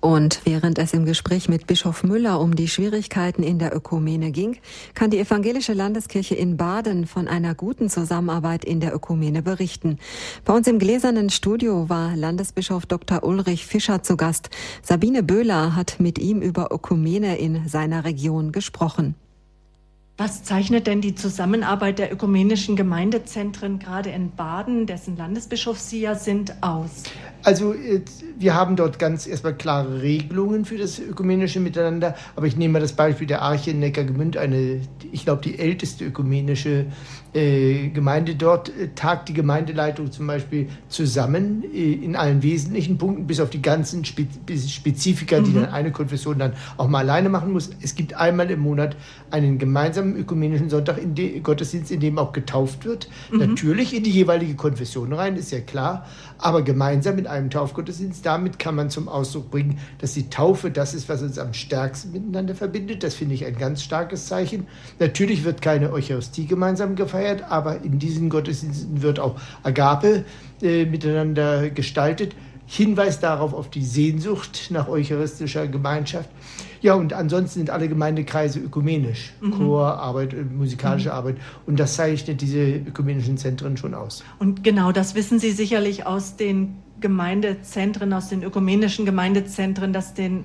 [0.00, 4.56] Und während es im Gespräch mit Bischof Müller um die Schwierigkeiten in der Ökumene ging,
[4.94, 9.98] kann die Evangelische Landeskirche in Baden von einer guten Zusammenarbeit in der Ökumene berichten.
[10.46, 13.22] Bei uns im gläsernen Studio war Landesbischof Dr.
[13.24, 14.48] Ulrich Fischer zu Gast.
[14.82, 19.14] Sabine Böhler hat mit ihm über Ökumene in seiner Region gesprochen.
[20.20, 26.14] Was zeichnet denn die Zusammenarbeit der ökumenischen Gemeindezentren gerade in Baden, dessen Landesbischof Sie ja
[26.14, 27.04] sind, aus?
[27.42, 27.74] Also
[28.38, 32.80] wir haben dort ganz erstmal klare Regelungen für das ökumenische Miteinander, aber ich nehme mal
[32.80, 36.84] das Beispiel der Arche Neckargemünd, eine, ich glaube, die älteste ökumenische
[37.32, 38.34] Gemeinde.
[38.34, 43.50] Dort äh, tagt die Gemeindeleitung zum Beispiel zusammen äh, in allen wesentlichen Punkten, bis auf
[43.50, 45.62] die ganzen Spe Spezifika, die mhm.
[45.62, 47.70] dann eine Konfession dann auch mal alleine machen muss.
[47.80, 48.96] Es gibt einmal im Monat
[49.30, 53.08] einen gemeinsamen ökumenischen Sonntag in de Gottesdienst, in dem auch getauft wird.
[53.30, 53.38] Mhm.
[53.38, 56.06] Natürlich in die jeweilige Konfession rein, ist ja klar,
[56.38, 58.26] aber gemeinsam in einem Taufgottesdienst.
[58.26, 62.10] Damit kann man zum Ausdruck bringen, dass die Taufe das ist, was uns am stärksten
[62.10, 63.04] miteinander verbindet.
[63.04, 64.66] Das finde ich ein ganz starkes Zeichen.
[64.98, 70.24] Natürlich wird keine Eucharistie gemeinsam gefeiert, aber in diesen Gottesdiensten wird auch Agape
[70.62, 72.34] äh, miteinander gestaltet.
[72.66, 76.28] Hinweis darauf auf die Sehnsucht nach eucharistischer Gemeinschaft.
[76.82, 79.32] Ja, und ansonsten sind alle Gemeindekreise ökumenisch.
[79.40, 79.52] Mhm.
[79.52, 81.14] Chorarbeit, äh, musikalische mhm.
[81.14, 81.36] Arbeit.
[81.66, 84.24] Und das zeichnet diese ökumenischen Zentren schon aus.
[84.38, 90.44] Und genau das wissen Sie sicherlich aus den Gemeindezentren, aus den ökumenischen Gemeindezentren, dass den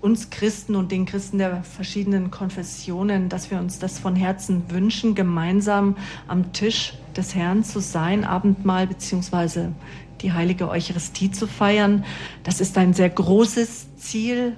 [0.00, 5.14] uns Christen und den Christen der verschiedenen Konfessionen, dass wir uns das von Herzen wünschen,
[5.14, 5.96] gemeinsam
[6.28, 9.72] am Tisch des Herrn zu sein, Abendmahl beziehungsweise
[10.20, 12.04] die heilige Eucharistie zu feiern.
[12.42, 14.54] Das ist ein sehr großes Ziel,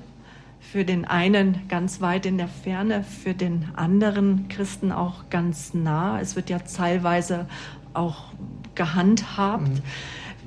[0.61, 6.21] für den einen ganz weit in der Ferne, für den anderen Christen auch ganz nah.
[6.21, 7.47] Es wird ja teilweise
[7.95, 8.33] auch
[8.75, 9.69] gehandhabt.
[9.69, 9.83] Mhm.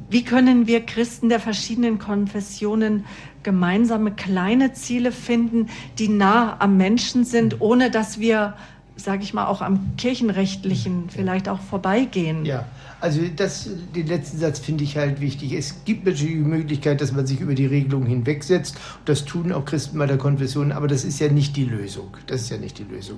[0.10, 3.06] Wie können wir Christen der verschiedenen Konfessionen
[3.44, 5.68] gemeinsame kleine Ziele finden,
[5.98, 8.54] die nah am Menschen sind, ohne dass wir,
[8.96, 12.46] sage ich mal, auch am kirchenrechtlichen vielleicht auch vorbeigehen?
[12.46, 12.66] Ja,
[13.02, 15.54] also das, den letzten Satz finde ich halt wichtig.
[15.54, 18.78] Es gibt natürlich die Möglichkeit, dass man sich über die Regelung hinwegsetzt.
[19.06, 22.16] Das tun auch Christen bei der Konfession, aber das ist ja nicht die Lösung.
[22.28, 23.18] Das ist ja nicht die Lösung.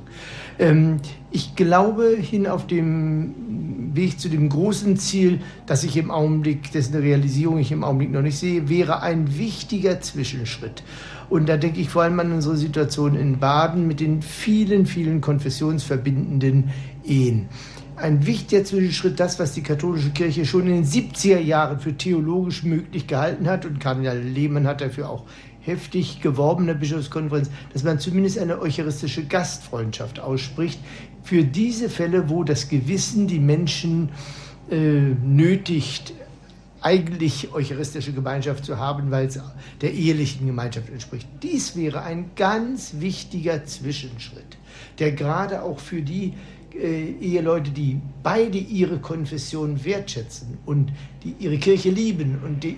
[0.57, 0.99] Ähm,
[1.31, 3.35] ich glaube, hin auf dem
[3.93, 8.21] Weg zu dem großen Ziel, das ich im Augenblick, dessen Realisierung ich im Augenblick noch
[8.21, 10.81] nicht sehe, wäre ein wichtiger Zwischenschritt.
[11.29, 15.19] Und da denke ich vor allem an unsere Situation in Baden mit den vielen, vielen
[15.19, 16.69] konfessionsverbindenden
[17.03, 17.49] Ehen
[17.95, 22.63] ein wichtiger Zwischenschritt, das, was die katholische Kirche schon in den 70er Jahren für theologisch
[22.63, 25.25] möglich gehalten hat, und Kardinal Lehmann hat dafür auch
[25.61, 30.79] heftig geworben in der Bischofskonferenz, dass man zumindest eine eucharistische Gastfreundschaft ausspricht,
[31.23, 34.09] für diese Fälle, wo das Gewissen die Menschen
[34.69, 36.13] äh, nötigt,
[36.81, 39.39] eigentlich eucharistische Gemeinschaft zu haben, weil es
[39.81, 41.27] der ehelichen Gemeinschaft entspricht.
[41.41, 44.57] Dies wäre ein ganz wichtiger Zwischenschritt,
[44.99, 46.33] der gerade auch für die
[46.75, 50.91] äh, Eheleute, die beide ihre Konfession wertschätzen und
[51.23, 52.77] die ihre Kirche lieben und die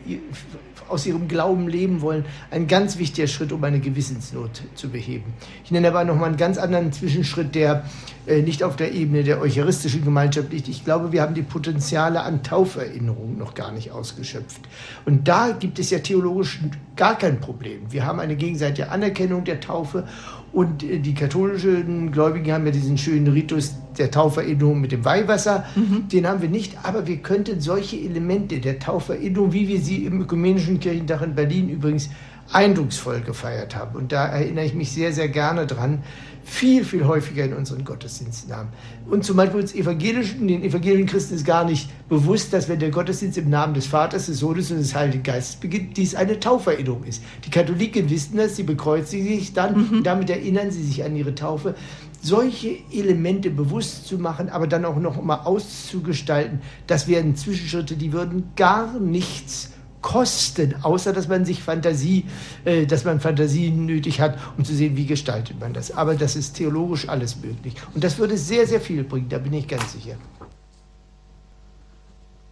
[0.88, 5.34] aus ihrem Glauben leben wollen, ein ganz wichtiger Schritt, um eine Gewissensnot zu beheben.
[5.64, 7.86] Ich nenne aber noch mal einen ganz anderen Zwischenschritt, der
[8.28, 10.68] äh, nicht auf der Ebene der eucharistischen Gemeinschaft liegt.
[10.68, 14.62] Ich glaube, wir haben die Potenziale an Tauferinnerung noch gar nicht ausgeschöpft.
[15.06, 16.60] Und da gibt es ja theologisch
[16.96, 17.91] gar kein Problem.
[17.91, 20.08] Wir haben eine gegenseitige Anerkennung der Taufe
[20.52, 25.66] und äh, die katholischen Gläubigen haben ja diesen schönen Ritus der Tauferinnerung mit dem Weihwasser.
[25.76, 26.08] Mhm.
[26.10, 30.22] Den haben wir nicht, aber wir könnten solche Elemente der Tauferinnerung, wie wir sie im
[30.22, 32.10] Ökumenischen Kirchentag in Berlin übrigens
[32.52, 33.96] eindrucksvoll gefeiert haben.
[33.96, 36.04] Und da erinnere ich mich sehr, sehr gerne dran,
[36.43, 38.70] viel, viel häufiger in unseren Gottesdiensten haben.
[39.10, 42.91] Und zum Beispiel uns evangelischen, den evangelischen Christen ist gar nicht bewusst, dass wenn der
[42.91, 47.04] Gottesdienst im Namen des Vaters, des Sohnes und des Heiligen Geistes beginnt, dies eine Tauferinnerung
[47.04, 47.24] ist.
[47.46, 49.98] Die Katholiken wissen das, sie bekreuzigen sich dann mhm.
[49.98, 51.74] und damit erinnern sie sich an ihre Taufe.
[52.26, 58.13] Solche Elemente bewusst zu machen, aber dann auch noch mal auszugestalten, das wären Zwischenschritte, die
[58.13, 62.26] würden gar nichts kosten, außer dass man sich Fantasie,
[62.63, 65.91] äh, dass man Fantasien nötig hat, um zu sehen, wie gestaltet man das.
[65.91, 67.76] Aber das ist theologisch alles möglich.
[67.93, 70.15] Und das würde sehr, sehr viel bringen, da bin ich ganz sicher.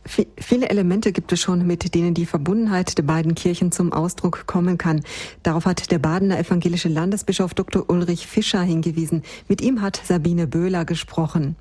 [0.06, 4.78] Viele Elemente gibt es schon, mit denen die Verbundenheit der beiden Kirchen zum Ausdruck kommen
[4.78, 5.02] kann.
[5.44, 7.90] Darauf hat der Badener evangelische Landesbischof Dr.
[7.90, 9.24] Ulrich Fischer hingewiesen.
[9.48, 11.56] Mit ihm hat Sabine Böhler gesprochen.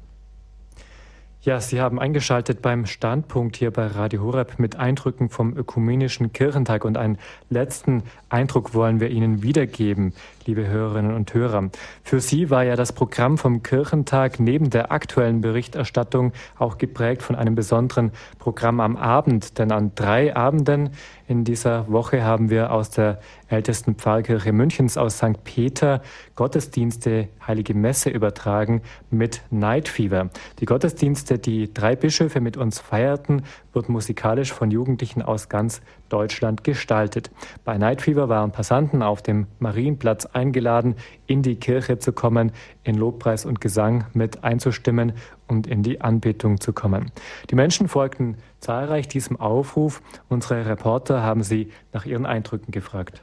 [1.44, 6.84] Ja, Sie haben eingeschaltet beim Standpunkt hier bei Radio Horeb mit Eindrücken vom Ökumenischen Kirchentag
[6.84, 7.18] und einen
[7.50, 10.12] letzten Eindruck wollen wir Ihnen wiedergeben,
[10.46, 11.70] liebe Hörerinnen und Hörer.
[12.02, 17.36] Für Sie war ja das Programm vom Kirchentag neben der aktuellen Berichterstattung auch geprägt von
[17.36, 20.90] einem besonderen Programm am Abend, denn an drei Abenden
[21.28, 25.44] in dieser Woche haben wir aus der ältesten Pfarrkirche Münchens aus St.
[25.44, 26.02] Peter
[26.34, 30.30] Gottesdienste Heilige Messe übertragen mit Night Fever.
[30.60, 35.80] Die Gottesdienste, die drei Bischöfe mit uns feierten, wird musikalisch von Jugendlichen aus ganz
[36.12, 37.30] Deutschland gestaltet.
[37.64, 40.96] Bei Night Fever waren Passanten auf dem Marienplatz eingeladen,
[41.26, 42.52] in die Kirche zu kommen,
[42.84, 45.12] in Lobpreis und Gesang mit einzustimmen
[45.48, 47.10] und in die Anbetung zu kommen.
[47.50, 50.02] Die Menschen folgten zahlreich diesem Aufruf.
[50.28, 53.22] Unsere Reporter haben sie nach ihren Eindrücken gefragt.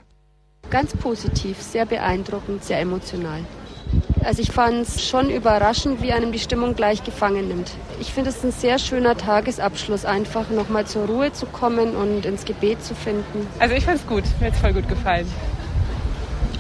[0.70, 3.40] Ganz positiv, sehr beeindruckend, sehr emotional.
[4.24, 7.72] Also ich fand es schon überraschend, wie einem die Stimmung gleich gefangen nimmt.
[8.00, 12.46] Ich finde es ein sehr schöner Tagesabschluss, einfach nochmal zur Ruhe zu kommen und ins
[12.46, 13.48] Gebet zu finden.
[13.58, 15.28] Also ich fand es gut, mir hat es voll gut gefallen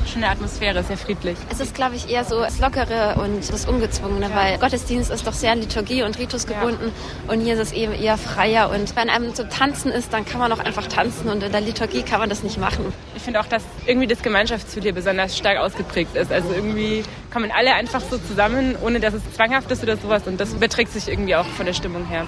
[0.05, 1.37] schöne Atmosphäre, sehr friedlich.
[1.51, 4.35] Es ist, glaube ich, eher so das Lockere und das Ungezwungene, ja.
[4.35, 6.91] weil Gottesdienst ist doch sehr Liturgie und Ritus gebunden
[7.27, 7.33] ja.
[7.33, 8.69] und hier ist es eben eher freier.
[8.69, 11.61] Und wenn einem zum Tanzen ist, dann kann man auch einfach tanzen und in der
[11.61, 12.93] Liturgie kann man das nicht machen.
[13.15, 16.31] Ich finde auch, dass irgendwie das Gemeinschaftsgefühl hier besonders stark ausgeprägt ist.
[16.31, 20.39] Also irgendwie kommen alle einfach so zusammen, ohne dass es zwanghaft ist oder sowas und
[20.39, 22.25] das überträgt sich irgendwie auch von der Stimmung her.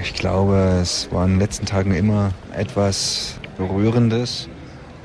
[0.00, 4.48] Ich glaube, es war in den letzten Tagen immer etwas Berührendes,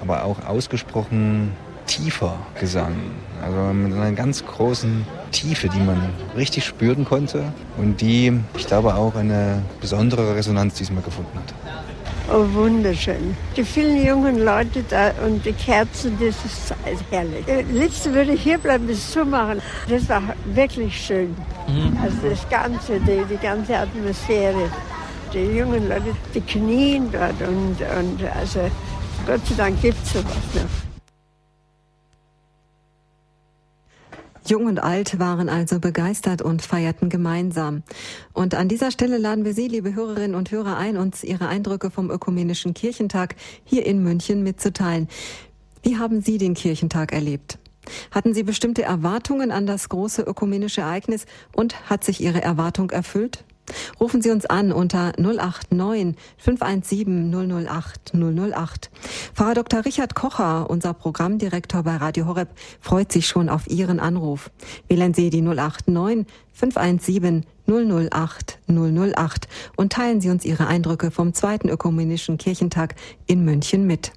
[0.02, 1.56] aber auch ausgesprochen
[1.90, 2.96] tiefer Gesang.
[3.44, 5.98] Also mit einer ganz großen Tiefe, die man
[6.36, 7.44] richtig spüren konnte
[7.78, 11.54] und die, ich glaube, auch eine besondere Resonanz diesmal gefunden hat.
[12.32, 13.36] Oh, wunderschön.
[13.58, 16.76] Die vielen jungen Leute da und die Kerzen, das ist
[17.10, 17.44] herrlich.
[17.74, 19.60] Letzte würde ich hier bleiben, bis zumachen.
[19.88, 20.22] Das war
[20.54, 21.36] wirklich schön.
[21.68, 21.98] Mhm.
[22.04, 24.70] Also das Ganze, die, die ganze Atmosphäre.
[25.34, 28.60] Die jungen Leute, die knien dort und, und also
[29.26, 30.89] Gott sei Dank gibt es sowas noch.
[34.50, 37.84] Jung und alt waren also begeistert und feierten gemeinsam.
[38.34, 41.92] Und an dieser Stelle laden wir Sie, liebe Hörerinnen und Hörer, ein, uns Ihre Eindrücke
[41.92, 45.08] vom Ökumenischen Kirchentag hier in München mitzuteilen.
[45.84, 47.60] Wie haben Sie den Kirchentag erlebt?
[48.12, 51.26] Hatten Sie bestimmte Erwartungen an das große ökumenische Ereignis
[51.56, 53.44] und hat sich Ihre Erwartung erfüllt?
[54.00, 58.90] Rufen Sie uns an unter 089 517 008 008.
[59.34, 59.86] Pfarrer Dr.
[59.86, 62.50] Richard Kocher, unser Programmdirektor bei Radio Horeb,
[62.80, 64.52] freut sich schon auf Ihren Anruf.
[64.88, 71.70] Wählen Sie die 089 517 008 008 und teilen Sie uns Ihre Eindrücke vom zweiten
[71.70, 72.96] ökumenischen Kirchentag
[73.28, 74.12] in München mit.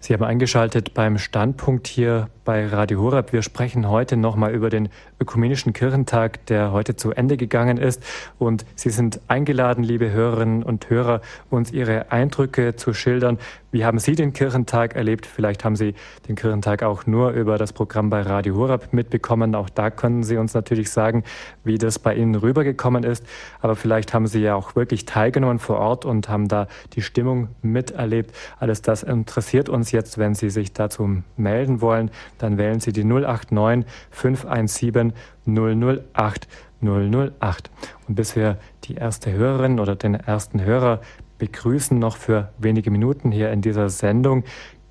[0.00, 3.32] Sie haben eingeschaltet beim Standpunkt hier bei Radio Horeb.
[3.32, 4.88] Wir sprechen heute nochmal über den
[5.20, 8.02] Ökumenischen Kirchentag, der heute zu Ende gegangen ist.
[8.38, 13.38] Und Sie sind eingeladen, liebe Hörerinnen und Hörer, uns Ihre Eindrücke zu schildern.
[13.70, 15.26] Wie haben Sie den Kirchentag erlebt?
[15.26, 15.94] Vielleicht haben Sie
[16.28, 19.54] den Kirchentag auch nur über das Programm bei Radio Horeb mitbekommen.
[19.54, 21.24] Auch da können Sie uns natürlich sagen,
[21.64, 23.24] wie das bei Ihnen rübergekommen ist.
[23.60, 27.48] Aber vielleicht haben Sie ja auch wirklich teilgenommen vor Ort und haben da die Stimmung
[27.62, 28.34] miterlebt.
[28.58, 33.04] Alles das interessiert uns jetzt, wenn Sie sich dazu melden wollen dann wählen Sie die
[33.04, 35.05] 089 517
[35.46, 36.48] 008
[36.82, 37.70] 008.
[38.08, 41.00] Und bis wir die erste Hörerin oder den ersten Hörer
[41.38, 44.44] begrüßen, noch für wenige Minuten hier in dieser Sendung,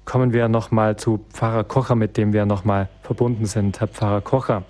[0.06, 3.80] kommen wir nochmal zu Pfarrer Kocher, mit dem wir nochmal verbunden sind.
[3.80, 4.64] Herr Pfarrer Kocher,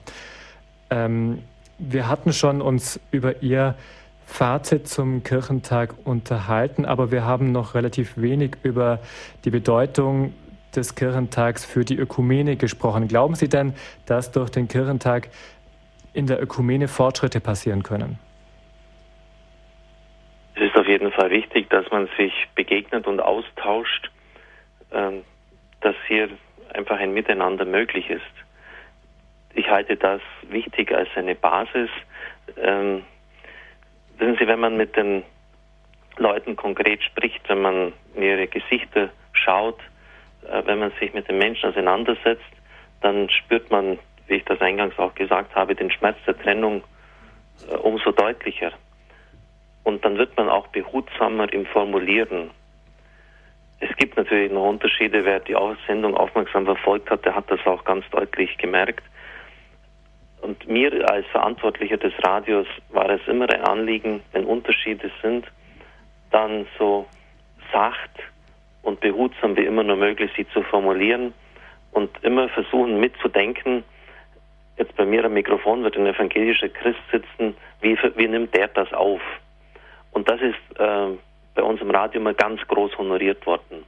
[0.90, 1.40] ähm,
[1.78, 3.76] wir hatten schon uns über Ihr
[4.26, 9.00] Fazit zum Kirchentag unterhalten, aber wir haben noch relativ wenig über
[9.44, 10.34] die Bedeutung
[10.76, 13.08] des Kirchentags für die Ökumene gesprochen.
[13.08, 13.74] Glauben Sie denn,
[14.06, 15.30] dass durch den Kirchentag
[16.14, 18.20] in der Ökumene Fortschritte passieren können?
[20.56, 24.10] Es ist auf jeden Fall wichtig, dass man sich begegnet und austauscht,
[24.92, 25.24] ähm,
[25.82, 26.30] dass hier
[26.74, 28.22] einfach ein Miteinander möglich ist.
[29.54, 31.90] Ich halte das wichtig als eine Basis.
[32.58, 33.04] Ähm,
[34.18, 35.24] wissen Sie, wenn man mit den
[36.18, 39.80] Leuten konkret spricht, wenn man in ihre Gesichter schaut,
[40.66, 42.44] wenn man sich mit den Menschen auseinandersetzt,
[43.02, 46.84] dann spürt man, wie ich das eingangs auch gesagt habe, den Schmerz der Trennung
[47.70, 48.72] äh, umso deutlicher.
[49.84, 52.50] Und dann wird man auch behutsamer im Formulieren.
[53.80, 55.26] Es gibt natürlich noch Unterschiede.
[55.26, 59.04] Wer die Sendung aufmerksam verfolgt hat, der hat das auch ganz deutlich gemerkt.
[60.42, 65.46] Und mir als Verantwortlicher des Radios war es immer ein Anliegen, wenn Unterschiede sind,
[66.32, 67.08] dann so
[67.72, 68.12] sacht
[68.86, 71.34] und behutsam wie immer nur möglich sie zu formulieren
[71.92, 73.84] und immer versuchen mitzudenken,
[74.78, 78.94] jetzt bei mir am Mikrofon wird ein evangelischer Christ sitzen, wie, wie nimmt der das
[78.94, 79.22] auf?
[80.12, 81.08] Und das ist äh,
[81.56, 83.84] bei uns im Radio immer ganz groß honoriert worden.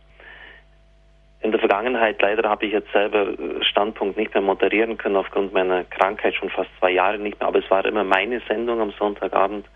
[1.42, 5.54] In der Vergangenheit, leider habe ich jetzt selber äh, Standpunkt nicht mehr moderieren können, aufgrund
[5.54, 8.92] meiner Krankheit schon fast zwei Jahre nicht mehr, aber es war immer meine Sendung am
[8.98, 9.68] Sonntagabend,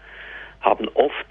[0.61, 1.27] haben oft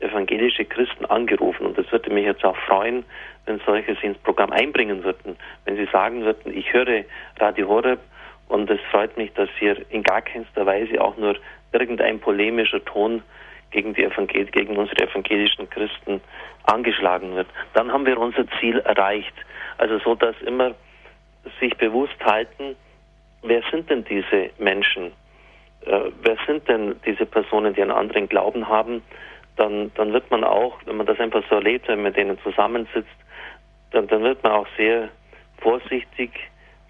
[0.00, 3.04] evangelische Christen angerufen und es würde mich jetzt auch freuen,
[3.46, 7.04] wenn solche sie ins Programm einbringen würden, wenn sie sagen würden, ich höre
[7.38, 8.00] Radio Horeb
[8.48, 11.36] und es freut mich, dass hier in gar keinster Weise auch nur
[11.72, 13.22] irgendein polemischer Ton
[13.70, 16.20] gegen, die Evangel gegen unsere evangelischen Christen
[16.64, 17.48] angeschlagen wird.
[17.74, 19.34] Dann haben wir unser Ziel erreicht.
[19.76, 20.74] Also so, dass immer
[21.60, 22.76] sich bewusst halten,
[23.42, 25.12] wer sind denn diese Menschen?
[25.86, 29.02] Äh, wer sind denn diese Personen, die einen anderen Glauben haben?
[29.58, 32.38] Dann, dann wird man auch, wenn man das einfach so erlebt, wenn man mit denen
[32.40, 33.08] zusammensitzt,
[33.90, 35.08] dann, dann wird man auch sehr
[35.58, 36.30] vorsichtig,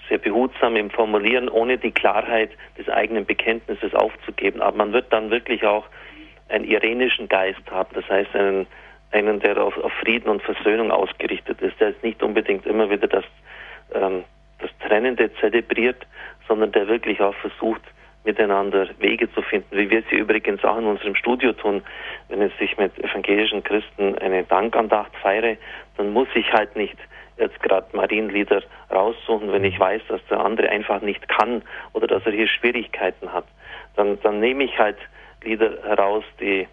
[0.08, 4.60] sehr behutsam im Formulieren, ohne die Klarheit des eigenen Bekenntnisses aufzugeben.
[4.60, 5.86] Aber man wird dann wirklich auch
[6.48, 8.66] einen irenischen Geist haben, das heißt einen,
[9.12, 13.06] einen der auf, auf Frieden und Versöhnung ausgerichtet ist, der jetzt nicht unbedingt immer wieder
[13.06, 13.24] das,
[13.94, 14.24] ähm,
[14.58, 16.06] das Trennende zelebriert,
[16.46, 17.82] sondern der wirklich auch versucht,
[18.24, 21.82] miteinander Wege zu finden, wie wir sie übrigens auch in unserem Studio tun.
[22.28, 25.56] Wenn es sich mit evangelischen Christen eine Dankandacht feiere,
[25.96, 26.96] dann muss ich halt nicht
[27.38, 31.62] jetzt gerade Marienlieder raussuchen, wenn ich weiß, dass der andere einfach nicht kann
[31.92, 33.44] oder dass er hier Schwierigkeiten hat.
[33.96, 34.98] Dann, dann nehme ich halt
[35.44, 36.66] Lieder heraus, die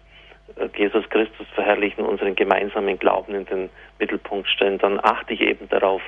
[0.76, 6.00] Jesus Christus verherrlichen, unseren gemeinsamen Glauben in den Mittelpunkt stellen, dann achte ich eben darauf,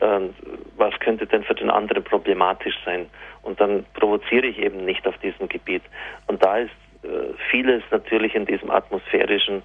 [0.00, 0.34] ähm,
[0.76, 3.06] was könnte denn für den anderen problematisch sein.
[3.42, 5.82] Und dann provoziere ich eben nicht auf diesem Gebiet.
[6.26, 6.70] Und da ist
[7.02, 9.62] äh, vieles natürlich in diesem atmosphärischen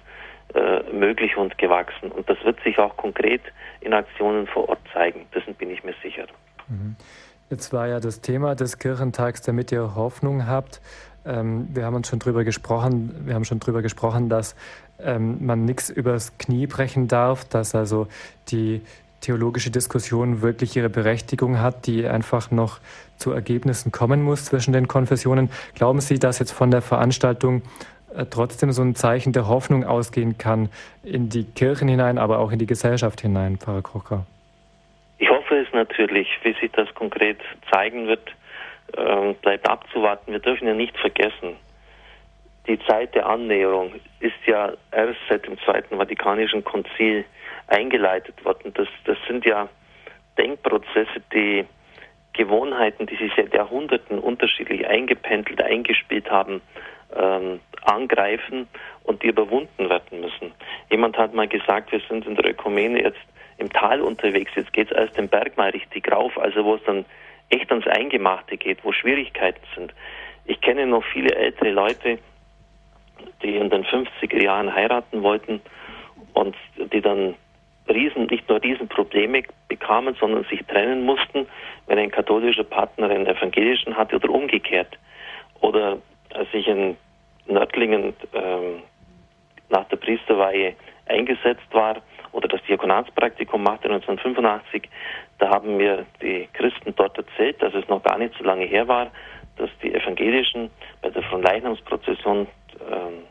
[0.54, 2.10] äh, möglich und gewachsen.
[2.10, 3.42] Und das wird sich auch konkret
[3.80, 5.26] in Aktionen vor Ort zeigen.
[5.34, 6.26] Dessen bin ich mir sicher.
[6.68, 6.96] Mhm.
[7.50, 10.80] Jetzt war ja das Thema des Kirchentags, damit ihr Hoffnung habt.
[11.26, 14.56] Ähm, wir haben uns schon drüber gesprochen, wir haben schon drüber gesprochen, dass
[14.98, 18.06] ähm, man nichts übers Knie brechen darf, dass also
[18.48, 18.82] die
[19.20, 22.80] theologische Diskussion wirklich ihre Berechtigung hat, die einfach noch
[23.16, 25.50] zu Ergebnissen kommen muss zwischen den Konfessionen.
[25.74, 27.62] Glauben Sie, dass jetzt von der Veranstaltung
[28.14, 30.70] äh, trotzdem so ein Zeichen der Hoffnung ausgehen kann
[31.02, 34.26] in die Kirchen hinein, aber auch in die Gesellschaft hinein, Pfarrer Kocher?
[35.18, 36.28] Ich hoffe es natürlich.
[36.42, 37.38] Wie sich das konkret
[37.70, 38.34] zeigen wird,
[38.96, 40.32] äh, bleibt abzuwarten.
[40.32, 41.56] Wir dürfen ja nicht vergessen,
[42.66, 47.24] die Zeit der Annäherung ist ja erst seit dem Zweiten Vatikanischen Konzil
[47.66, 48.72] eingeleitet worden.
[48.74, 49.68] Das, das sind ja
[50.38, 51.64] Denkprozesse, die
[52.32, 56.60] Gewohnheiten, die sich seit Jahrhunderten unterschiedlich eingependelt, eingespielt haben,
[57.16, 58.68] ähm, angreifen
[59.04, 60.52] und die überwunden werden müssen.
[60.90, 63.18] Jemand hat mal gesagt, wir sind in der Ökumene jetzt
[63.58, 66.84] im Tal unterwegs, jetzt geht es erst den Berg mal richtig rauf, also wo es
[66.84, 67.04] dann
[67.50, 69.92] echt ans Eingemachte geht, wo Schwierigkeiten sind.
[70.44, 72.18] Ich kenne noch viele ältere Leute,
[73.42, 75.60] die in den 50er Jahren heiraten wollten
[76.34, 76.56] und
[76.92, 77.34] die dann
[77.88, 81.46] riesen, nicht nur Riesenprobleme bekamen, sondern sich trennen mussten,
[81.86, 84.98] wenn ein katholischer Partner einen evangelischen hatte oder umgekehrt.
[85.60, 85.98] Oder
[86.32, 86.96] als ich in
[87.46, 88.82] Nördlingen ähm,
[89.68, 90.74] nach der Priesterweihe
[91.06, 91.96] eingesetzt war
[92.32, 94.88] oder das Diakonatspraktikum machte 1985,
[95.38, 98.88] da haben mir die Christen dort erzählt, dass es noch gar nicht so lange her
[98.88, 99.10] war,
[99.56, 100.70] dass die Evangelischen
[101.02, 102.46] bei der Fronleichnamsprozession
[102.90, 103.24] ähm,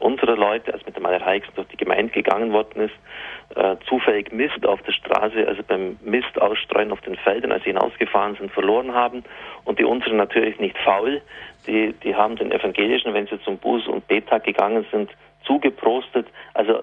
[0.00, 4.64] unserer Leute, als mit dem Allerheiligsten durch die Gemeinde gegangen worden ist, äh, zufällig Mist
[4.66, 8.94] auf der Straße, also beim Mist ausstreuen auf den Feldern, als sie hinausgefahren sind, verloren
[8.94, 9.24] haben.
[9.64, 11.20] Und die unseren natürlich nicht faul.
[11.66, 15.10] Die, die haben den Evangelischen, wenn sie zum Buß- und Betag gegangen sind,
[15.44, 16.26] zugeprostet.
[16.54, 16.82] Also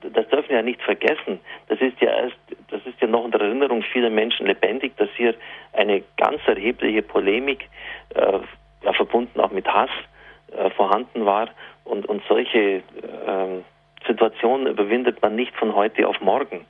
[0.00, 1.40] das dürfen wir ja nicht vergessen.
[1.68, 2.36] Das ist ja erst,
[2.70, 5.34] das ist ja noch in der Erinnerung vieler Menschen lebendig, dass hier
[5.72, 7.68] eine ganz erhebliche Polemik,
[8.14, 8.38] äh,
[8.82, 9.90] ja, verbunden auch mit Hass,
[10.56, 11.48] äh, vorhanden war.
[11.84, 12.82] Und, und solche äh,
[14.06, 16.66] Situationen überwindet man nicht von heute auf morgen.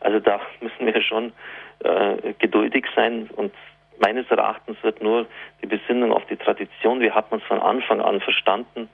[0.00, 1.32] Also da müssen wir schon
[1.80, 3.52] äh, geduldig sein und
[4.00, 5.26] meines Erachtens wird nur
[5.62, 8.88] die Besinnung auf die Tradition, wie hat man es von Anfang an verstanden,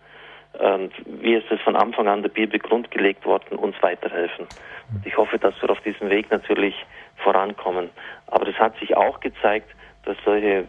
[1.21, 4.47] wie ist es von Anfang an der Bibel grundgelegt worden, uns weiterhelfen.
[4.93, 6.75] Und ich hoffe, dass wir auf diesem Weg natürlich
[7.17, 7.91] vorankommen.
[8.27, 9.69] Aber es hat sich auch gezeigt,
[10.05, 10.69] dass solche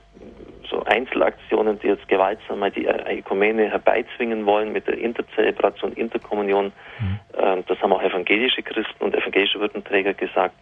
[0.69, 7.19] so Einzelaktionen, die jetzt gewaltsam die Ökumene herbeizwingen wollen mit der Interzelebration, Interkommunion, mhm.
[7.37, 10.55] äh, das haben auch evangelische Christen und evangelische Würdenträger gesagt,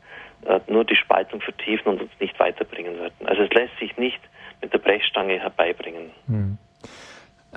[0.46, 3.26] äh, nur die Spaltung vertiefen und uns nicht weiterbringen werden.
[3.26, 4.20] Also es lässt sich nicht
[4.62, 6.12] mit der Brechstange herbeibringen.
[6.28, 6.58] Mhm.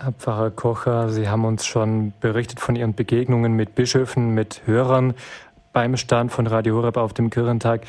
[0.00, 5.14] Herr Pfarrer Kocher, Sie haben uns schon berichtet von Ihren Begegnungen mit Bischöfen, mit Hörern
[5.72, 7.82] beim Stand von Radio Horeb auf dem Kirchentag.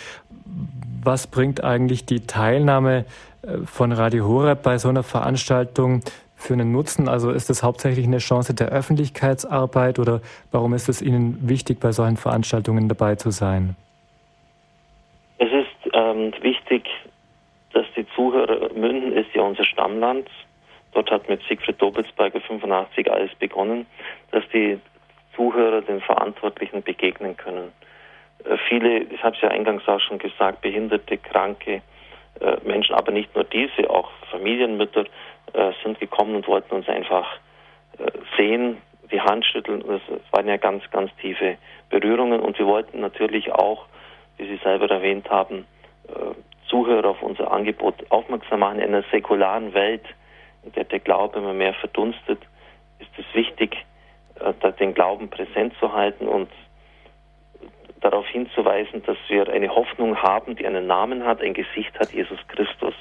[1.03, 3.05] Was bringt eigentlich die Teilnahme
[3.43, 6.01] äh, von Radio Horeb bei so einer Veranstaltung
[6.35, 7.07] für einen Nutzen?
[7.07, 10.21] Also ist das hauptsächlich eine Chance der Öffentlichkeitsarbeit oder
[10.51, 13.75] warum ist es Ihnen wichtig, bei solchen Veranstaltungen dabei zu sein?
[15.37, 16.89] Es ist ähm, wichtig,
[17.73, 20.27] dass die Zuhörer, Münden ist ja unser Stammland,
[20.93, 23.85] dort hat mit Siegfried Dobelsberger 85 alles begonnen,
[24.31, 24.79] dass die
[25.35, 27.71] Zuhörer den Verantwortlichen begegnen können.
[28.45, 31.81] Äh, viele, ich habe es ja eingangs auch schon gesagt, behinderte, kranke
[32.39, 35.05] äh, Menschen, aber nicht nur diese, auch Familienmütter
[35.53, 37.27] äh, sind gekommen und wollten uns einfach
[37.97, 38.77] äh, sehen,
[39.11, 39.83] die Hand schütteln.
[39.87, 40.01] Das
[40.31, 41.57] waren ja ganz, ganz tiefe
[41.89, 43.85] Berührungen und wir wollten natürlich auch,
[44.37, 45.65] wie Sie selber erwähnt haben,
[46.07, 46.35] äh,
[46.67, 48.79] Zuhörer auf unser Angebot aufmerksam machen.
[48.79, 50.03] In einer säkularen Welt,
[50.75, 52.39] der der Glaube immer mehr verdunstet,
[52.99, 53.77] ist es wichtig,
[54.39, 56.49] äh, den Glauben präsent zu halten und
[58.01, 62.39] darauf hinzuweisen, dass wir eine Hoffnung haben, die einen Namen hat, ein Gesicht hat, Jesus
[62.47, 62.93] Christus.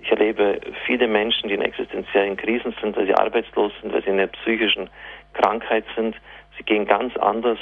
[0.00, 4.10] Ich erlebe viele Menschen, die in existenziellen Krisen sind, weil sie arbeitslos sind, weil sie
[4.10, 4.90] in einer psychischen
[5.32, 6.14] Krankheit sind.
[6.56, 7.58] Sie gehen ganz anders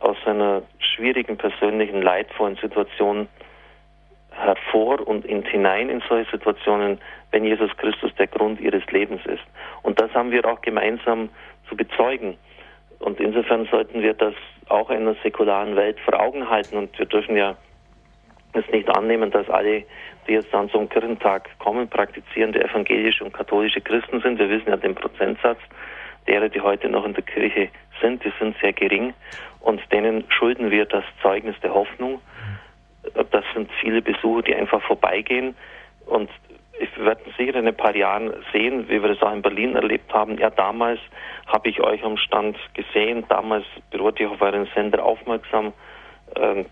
[0.00, 3.28] aus einer schwierigen persönlichen, leidvollen Situation
[4.32, 6.98] hervor und hinein in solche Situationen,
[7.30, 9.42] wenn Jesus Christus der Grund ihres Lebens ist.
[9.82, 11.28] Und das haben wir auch gemeinsam
[11.68, 12.36] zu bezeugen.
[12.98, 14.34] Und insofern sollten wir das
[14.68, 16.76] auch in einer säkularen Welt vor Augen halten.
[16.76, 17.56] Und wir dürfen ja
[18.52, 19.84] es nicht annehmen, dass alle,
[20.26, 24.38] die jetzt an so einem Kirchentag kommen, praktizierende evangelische und katholische Christen sind.
[24.38, 25.58] Wir wissen ja den Prozentsatz
[26.26, 27.68] derer, die heute noch in der Kirche
[28.00, 29.14] sind, die sind sehr gering.
[29.60, 32.20] Und denen schulden wir das Zeugnis der Hoffnung.
[33.02, 35.54] Das sind viele Besucher, die einfach vorbeigehen.
[36.06, 36.30] Und
[36.96, 40.12] wir werden sicher in ein paar Jahren sehen, wie wir das auch in Berlin erlebt
[40.12, 40.38] haben.
[40.38, 41.00] Ja, damals
[41.46, 45.72] habe ich euch am Stand gesehen, damals beruhte ich auf euren Sender aufmerksam
[46.36, 46.64] äh,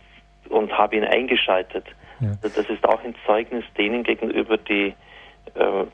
[0.49, 1.85] und habe ihn eingeschaltet.
[2.21, 2.31] Ja.
[2.43, 4.95] Also das ist auch ein Zeugnis denen gegenüber, die
[5.55, 5.85] äh,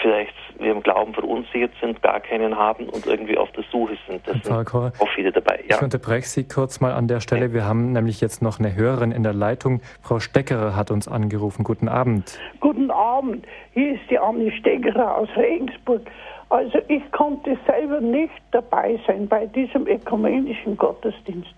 [0.00, 4.26] vielleicht wir im Glauben verunsichert sind, gar keinen haben und irgendwie auf der Suche sind.
[4.26, 5.62] Das sind Chor, auch viele dabei.
[5.68, 5.76] Ja.
[5.76, 7.52] Ich unterbreche Sie kurz mal an der Stelle.
[7.52, 9.80] Wir haben nämlich jetzt noch eine Hörerin in der Leitung.
[10.02, 11.64] Frau Steckerer hat uns angerufen.
[11.64, 12.38] Guten Abend.
[12.60, 13.46] Guten Abend.
[13.72, 16.02] Hier ist die Anne Steckerer aus Regensburg.
[16.50, 21.52] Also ich konnte selber nicht dabei sein bei diesem ökumenischen Gottesdienst.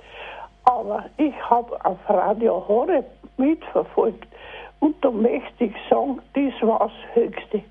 [0.65, 3.07] Aber ich habe auf Radio Horeb
[3.37, 4.27] mitverfolgt
[4.81, 7.63] und da möchte ich sagen, das war das Höchste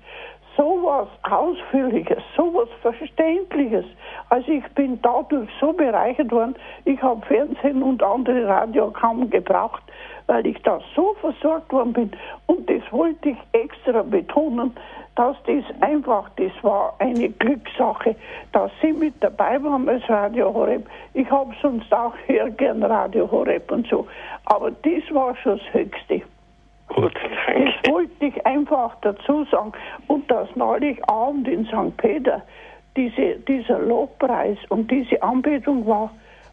[0.56, 3.84] so was Ausführliches, so was Verständliches.
[4.30, 6.54] Also ich bin dadurch so bereichert worden,
[6.84, 9.82] ich habe Fernsehen und andere Radio kaum gebraucht,
[10.26, 12.10] weil ich da so versorgt worden bin.
[12.46, 14.72] Und das wollte ich extra betonen,
[15.14, 18.14] dass das einfach, das war eine Glückssache,
[18.52, 20.86] dass Sie mit dabei waren als Radio Horeb.
[21.14, 24.06] Ich habe sonst auch sehr gern Radio Horeb und so.
[24.44, 26.22] Aber das war schon das Höchste.
[26.88, 27.12] Gut,
[27.46, 27.72] danke.
[27.82, 29.72] Das wollte ich einfach dazu sagen.
[30.06, 31.96] Und dass neulich Abend in St.
[31.96, 32.42] Peter
[32.96, 36.10] diese, dieser Lobpreis und diese Anbetung war,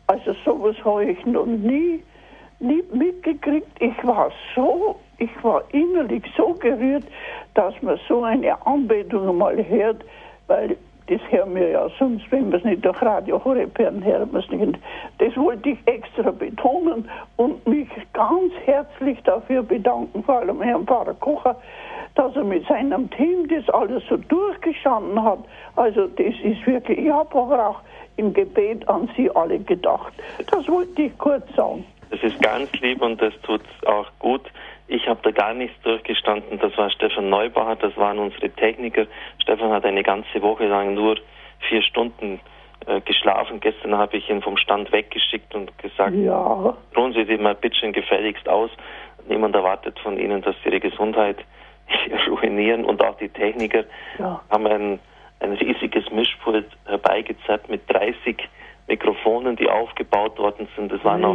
[0.07, 2.03] also sowas habe ich noch nie,
[2.59, 3.69] nie mitgekriegt.
[3.79, 7.05] Ich war so, ich war innerlich so gerührt,
[7.53, 10.03] dass man so eine Anbetung mal hört,
[10.47, 10.75] weil
[11.13, 14.39] das hören wir ja sonst, wenn wir es nicht durch Radio Horeb hören, hören wir
[14.39, 14.79] es nicht.
[15.19, 17.07] Das wollte ich extra betonen
[17.37, 21.55] und mich ganz herzlich dafür bedanken, vor allem Herrn Pfarrer Kocher,
[22.15, 25.39] dass er mit seinem Team das alles so durchgestanden hat.
[25.75, 27.79] Also das ist wirklich, ich habe aber auch
[28.17, 30.13] im Gebet an Sie alle gedacht.
[30.49, 31.85] Das wollte ich kurz sagen.
[32.09, 34.41] Das ist ganz lieb und das tut auch gut.
[34.93, 36.59] Ich habe da gar nichts durchgestanden.
[36.59, 39.07] Das war Stefan Neubacher, das waren unsere Techniker.
[39.41, 41.17] Stefan hat eine ganze Woche lang nur
[41.67, 42.39] vier Stunden
[42.85, 43.59] äh, geschlafen.
[43.59, 46.75] Gestern habe ich ihn vom Stand weggeschickt und gesagt, ja.
[46.95, 48.69] ruhen Sie sich mal bitte gefälligst aus.
[49.27, 51.37] Niemand erwartet von Ihnen, dass Sie Ihre Gesundheit
[52.27, 52.85] ruinieren.
[52.85, 53.85] Und auch die Techniker
[54.19, 54.43] ja.
[54.51, 54.99] haben ein,
[55.39, 58.47] ein riesiges Mischpult herbeigezerrt mit 30
[58.87, 60.91] Mikrofonen, die aufgebaut worden sind.
[60.91, 61.33] Das waren auch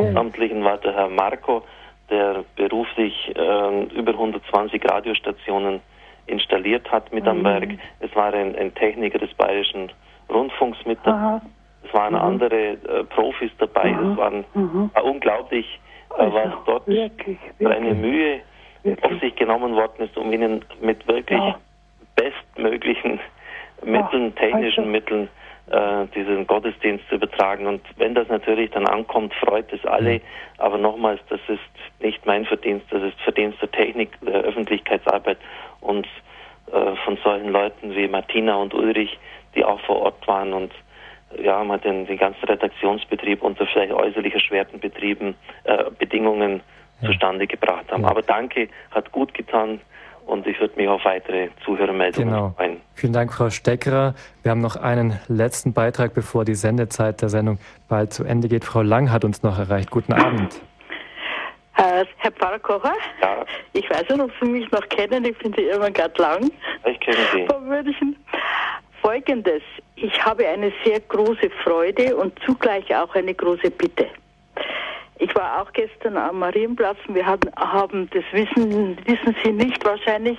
[0.00, 1.62] Hauptamtlichen war der Herr Marco,
[2.10, 5.80] der beruflich äh, über 120 Radiostationen
[6.26, 7.30] installiert hat mit mhm.
[7.30, 7.70] am Werk.
[8.00, 9.90] Es war ein, ein, Techniker des Bayerischen
[10.28, 11.40] Rundfunks mit dabei.
[11.86, 12.20] Es waren mhm.
[12.20, 13.92] andere äh, Profis dabei.
[13.92, 14.12] Mhm.
[14.12, 14.90] Es waren, mhm.
[14.94, 18.40] war unglaublich, äh, also, was dort wirklich, für eine Mühe
[18.82, 19.04] wirklich.
[19.04, 21.58] auf sich genommen worden ist, um ihnen mit wirklich ja.
[22.16, 23.20] bestmöglichen
[23.82, 24.90] Mitteln, ja, technischen also.
[24.90, 25.28] Mitteln
[25.70, 27.66] äh, diesen Gottesdienst zu übertragen.
[27.66, 30.20] Und wenn das natürlich dann ankommt, freut es alle.
[30.58, 31.60] Aber nochmals, das ist
[32.00, 35.38] nicht mein Verdienst, das ist Verdienst der Technik, der Öffentlichkeitsarbeit
[35.80, 36.06] und
[36.72, 39.18] äh, von solchen Leuten wie Martina und Ulrich,
[39.54, 40.72] die auch vor Ort waren und
[41.42, 45.34] ja, mal den, den ganzen Redaktionsbetrieb unter vielleicht äußerlich erschwerten Betrieben,
[45.64, 46.60] äh, Bedingungen
[47.00, 47.08] ja.
[47.08, 48.02] zustande gebracht haben.
[48.02, 48.10] Ja.
[48.10, 49.80] Aber danke, hat gut getan
[50.26, 52.54] und ich würde mich auf weitere Zuhörermeldungen genau.
[52.56, 52.80] freuen.
[52.94, 54.14] Vielen Dank, Frau Steckerer.
[54.42, 58.64] Wir haben noch einen letzten Beitrag, bevor die Sendezeit der Sendung bald zu Ende geht.
[58.64, 59.90] Frau Lang hat uns noch erreicht.
[59.90, 60.60] Guten Abend.
[61.76, 62.94] Äh, Herr Pfarrer Kocher?
[63.20, 63.44] Ja.
[63.72, 65.24] Ich weiß nicht, ob Sie mich noch kennen.
[65.24, 66.50] Ich bin die Irmgard Lang.
[66.84, 67.46] Ich kenne Sie.
[67.46, 68.16] Von München.
[69.02, 69.62] Folgendes.
[69.96, 74.06] Ich habe eine sehr große Freude und zugleich auch eine große Bitte.
[75.18, 79.84] Ich war auch gestern am Marienplatz und wir hatten, haben, das wissen, wissen Sie nicht
[79.84, 80.38] wahrscheinlich,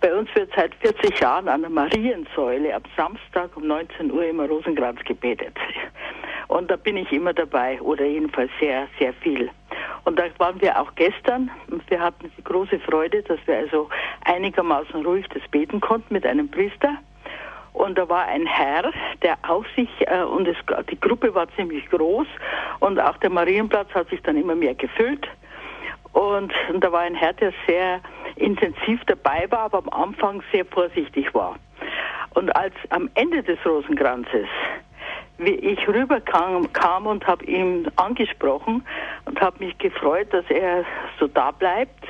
[0.00, 4.48] bei uns wird seit 40 Jahren an der Mariensäule am Samstag um 19 Uhr immer
[4.48, 5.56] Rosenkranz gebetet.
[6.48, 9.48] Und da bin ich immer dabei oder jedenfalls sehr, sehr viel.
[10.04, 13.88] Und da waren wir auch gestern und wir hatten die große Freude, dass wir also
[14.24, 16.98] einigermaßen ruhig das beten konnten mit einem Priester.
[17.72, 18.92] Und da war ein Herr,
[19.22, 20.56] der auf sich, äh, und es,
[20.90, 22.26] die Gruppe war ziemlich groß
[22.80, 25.26] und auch der Marienplatz hat sich dann immer mehr gefüllt.
[26.12, 28.00] Und, und da war ein Herr, der sehr
[28.36, 31.56] intensiv dabei war, aber am Anfang sehr vorsichtig war.
[32.34, 34.48] Und als am Ende des Rosenkranzes,
[35.38, 38.84] wie ich rüberkam kam und habe ihn angesprochen
[39.24, 40.84] und habe mich gefreut, dass er
[41.18, 42.04] so da bleibt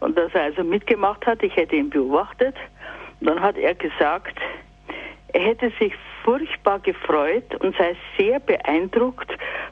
[0.00, 1.42] und dass er also mitgemacht hat.
[1.42, 2.56] Ich hätte ihn beobachtet.
[3.20, 4.38] Und dann hat er gesagt,
[5.32, 5.92] er hätte sich
[6.24, 9.30] furchtbar gefreut und sei sehr beeindruckt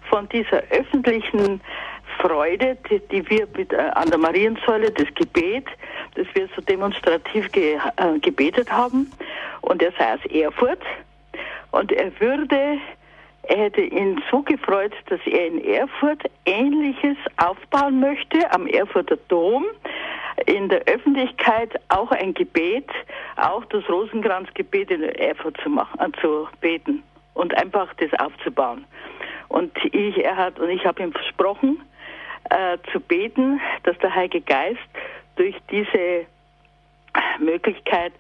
[0.09, 1.61] von dieser öffentlichen
[2.19, 5.67] Freude, die, die wir mit, äh, an der Mariensäule, das Gebet,
[6.15, 9.11] das wir so demonstrativ ge, äh, gebetet haben.
[9.63, 10.83] Und er sei aus Erfurt.
[11.71, 12.79] Und er würde,
[13.43, 19.65] er hätte ihn so gefreut, dass er in Erfurt Ähnliches aufbauen möchte am Erfurter Dom
[20.47, 22.89] in der Öffentlichkeit auch ein Gebet,
[23.37, 27.03] auch das Rosenkranzgebet in Erfurt zu machen, äh, zu beten
[27.35, 28.85] und einfach das aufzubauen.
[29.49, 31.81] Und ich, er hat, und ich habe ihm versprochen,
[32.51, 34.79] äh, zu beten, dass der Heilige Geist
[35.37, 36.27] durch diese
[37.39, 38.13] Möglichkeit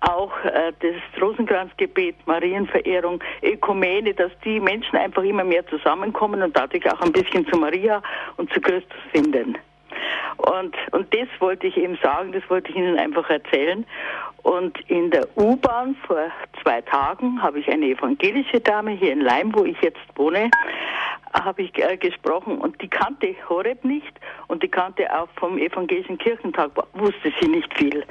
[0.00, 6.90] auch äh, das Rosenkranzgebet, Marienverehrung, Ökumene, dass die Menschen einfach immer mehr zusammenkommen und dadurch
[6.92, 8.02] auch ein bisschen zu Maria
[8.36, 9.56] und zu Christus finden.
[10.36, 13.86] Und, und das wollte ich eben sagen, das wollte ich Ihnen einfach erzählen.
[14.42, 16.30] Und in der U-Bahn vor
[16.62, 20.50] zwei Tagen habe ich eine evangelische Dame hier in Leim, wo ich jetzt wohne,
[21.32, 26.18] habe ich äh, gesprochen und die kannte Horeb nicht und die kannte auch vom evangelischen
[26.18, 28.04] Kirchentag, wusste sie nicht viel.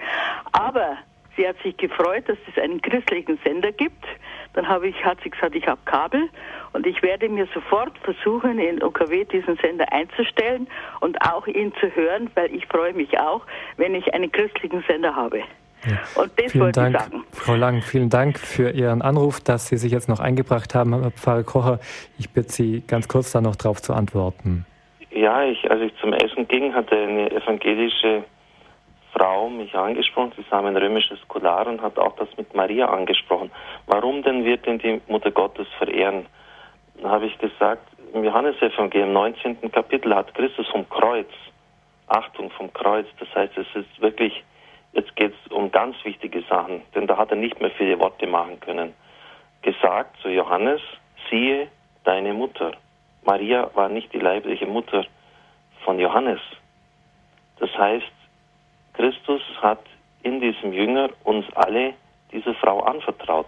[0.51, 0.97] Aber
[1.35, 4.05] sie hat sich gefreut, dass es einen christlichen Sender gibt.
[4.53, 6.29] Dann habe ich, hat sie gesagt, ich habe Kabel
[6.73, 10.67] und ich werde mir sofort versuchen, in OKW diesen Sender einzustellen
[10.99, 13.41] und auch ihn zu hören, weil ich freue mich auch,
[13.77, 15.39] wenn ich einen christlichen Sender habe.
[15.85, 16.21] Ja.
[16.21, 17.23] Und das vielen wollte Dank, ich sagen.
[17.31, 21.11] Frau Lang, vielen Dank für Ihren Anruf, dass Sie sich jetzt noch eingebracht haben, Herr
[21.11, 21.79] Pfarrer Kocher.
[22.17, 24.65] Ich bitte Sie ganz kurz da noch darauf zu antworten.
[25.11, 28.23] Ja, ich, als ich zum Essen ging, hatte eine evangelische
[29.13, 30.33] Frau mich angesprochen.
[30.35, 33.51] Sie sah ein römisches Scholar und hat auch das mit Maria angesprochen.
[33.87, 36.25] Warum denn wird denn die Mutter Gottes verehren?
[36.95, 39.71] Dann habe ich gesagt, im Johannesevangelium, im 19.
[39.71, 41.29] Kapitel, hat Christus vom Kreuz,
[42.07, 44.43] Achtung vom Kreuz, das heißt, es ist wirklich
[44.93, 48.27] Jetzt geht es um ganz wichtige Sachen, denn da hat er nicht mehr viele Worte
[48.27, 48.93] machen können.
[49.63, 50.81] Gesagt zu Johannes,
[51.29, 51.67] siehe
[52.03, 52.73] deine Mutter.
[53.25, 55.05] Maria war nicht die leibliche Mutter
[55.83, 56.39] von Johannes.
[57.57, 58.11] Das heißt,
[58.93, 59.83] Christus hat
[60.23, 61.93] in diesem Jünger uns alle
[62.31, 63.47] diese Frau anvertraut.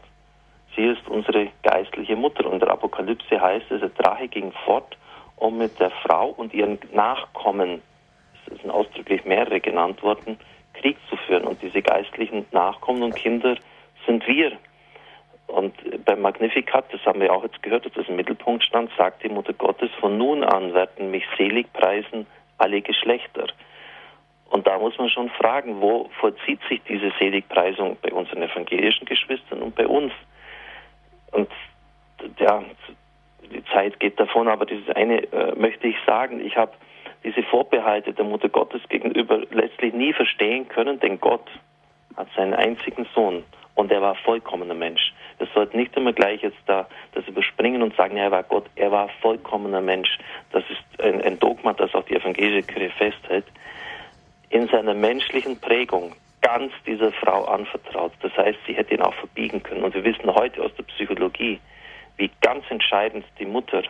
[0.76, 2.46] Sie ist unsere geistliche Mutter.
[2.50, 4.98] Und der Apokalypse heißt es, der Drache ging fort,
[5.38, 7.82] um mit der Frau und ihren Nachkommen,
[8.48, 10.38] es sind ausdrücklich mehrere genannt worden,
[10.74, 11.46] Krieg zu führen.
[11.46, 13.56] Und diese geistlichen Nachkommen und Kinder
[14.06, 14.52] sind wir.
[15.48, 15.74] Und
[16.06, 19.30] beim Magnificat, das haben wir auch jetzt gehört, dass das im Mittelpunkt stand, sagt die
[19.30, 22.26] Mutter Gottes, von nun an werden mich selig preisen
[22.58, 23.48] alle Geschlechter.
[24.50, 29.62] Und da muss man schon fragen, wo vollzieht sich diese Seligpreisung bei unseren evangelischen Geschwistern
[29.62, 30.14] und bei uns?
[31.32, 31.50] Und
[32.40, 32.64] ja,
[33.52, 36.46] die Zeit geht davon, aber dieses eine äh, möchte ich sagen.
[36.46, 36.72] Ich habe
[37.24, 41.48] diese Vorbehalte der Mutter Gottes gegenüber letztlich nie verstehen können, denn Gott
[42.16, 43.44] hat seinen einzigen Sohn
[43.74, 45.14] und er war vollkommener Mensch.
[45.38, 48.66] Wir sollten nicht immer gleich jetzt da das überspringen und sagen, ja, er war Gott,
[48.76, 50.18] er war vollkommener Mensch.
[50.52, 53.46] Das ist ein, ein Dogma, das auch die evangelische Kirche festhält.
[54.50, 58.12] In seiner menschlichen Prägung ganz dieser Frau anvertraut.
[58.22, 59.84] Das heißt, sie hätte ihn auch verbiegen können.
[59.84, 61.60] Und wir wissen heute aus der Psychologie,
[62.18, 63.84] wie ganz entscheidend die Mutter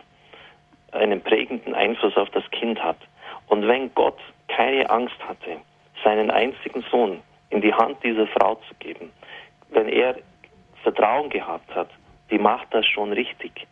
[0.92, 2.96] einen prägenden Einfluss auf das Kind hat.
[3.48, 4.18] Und wenn Gott
[4.48, 5.58] keine Angst hatte,
[6.02, 7.20] seinen einzigen Sohn
[7.50, 9.12] in die Hand dieser Frau zu geben,
[9.70, 10.16] wenn er
[10.82, 11.90] Vertrauen gehabt hat,
[12.30, 13.66] die macht das schon richtig.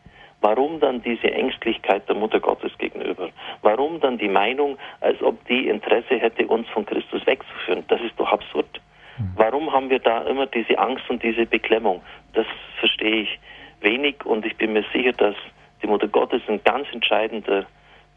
[0.45, 3.31] Warum dann diese Ängstlichkeit der Mutter Gottes gegenüber?
[3.63, 7.83] Warum dann die Meinung, als ob die Interesse hätte, uns von Christus wegzuführen?
[7.89, 8.69] Das ist doch absurd.
[9.17, 9.33] Hm.
[9.37, 12.03] Warum haben wir da immer diese Angst und diese Beklemmung?
[12.35, 12.45] Das
[12.79, 13.39] verstehe ich
[13.81, 15.35] wenig und ich bin mir sicher, dass
[15.83, 17.65] die Mutter Gottes ein ganz entscheidender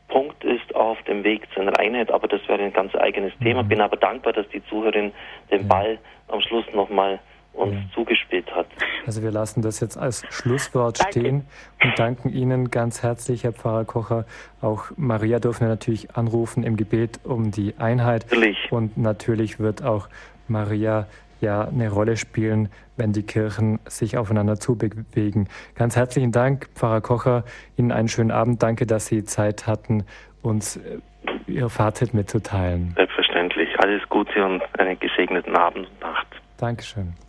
[0.09, 3.63] Punkt ist auf dem Weg zur Reinheit, aber das wäre ein ganz eigenes Thema.
[3.63, 3.69] Mhm.
[3.69, 5.13] Bin aber dankbar, dass die Zuhörerin
[5.49, 5.97] den Ball
[6.27, 7.19] am Schluss nochmal
[7.57, 7.79] uns ja.
[7.93, 8.67] zugespielt hat.
[9.05, 11.11] Also wir lassen das jetzt als Schlusswort Danke.
[11.11, 11.45] stehen
[11.83, 14.25] und danken Ihnen ganz herzlich, Herr Pfarrer Kocher.
[14.61, 18.25] Auch Maria dürfen wir natürlich anrufen im Gebet um die Einheit.
[18.29, 18.71] Natürlich.
[18.71, 20.07] Und natürlich wird auch
[20.47, 21.07] Maria
[21.41, 25.49] ja eine Rolle spielen, wenn die Kirchen sich aufeinander zubewegen.
[25.75, 27.43] Ganz herzlichen Dank, Pfarrer Kocher.
[27.77, 28.63] Ihnen einen schönen Abend.
[28.63, 30.05] Danke, dass Sie Zeit hatten,
[30.41, 30.99] uns äh,
[31.47, 32.93] Ihr Fazit mitzuteilen.
[32.95, 33.69] Selbstverständlich.
[33.79, 36.27] Alles Gute und einen gesegneten Abend und Nacht.
[36.57, 37.13] Dankeschön.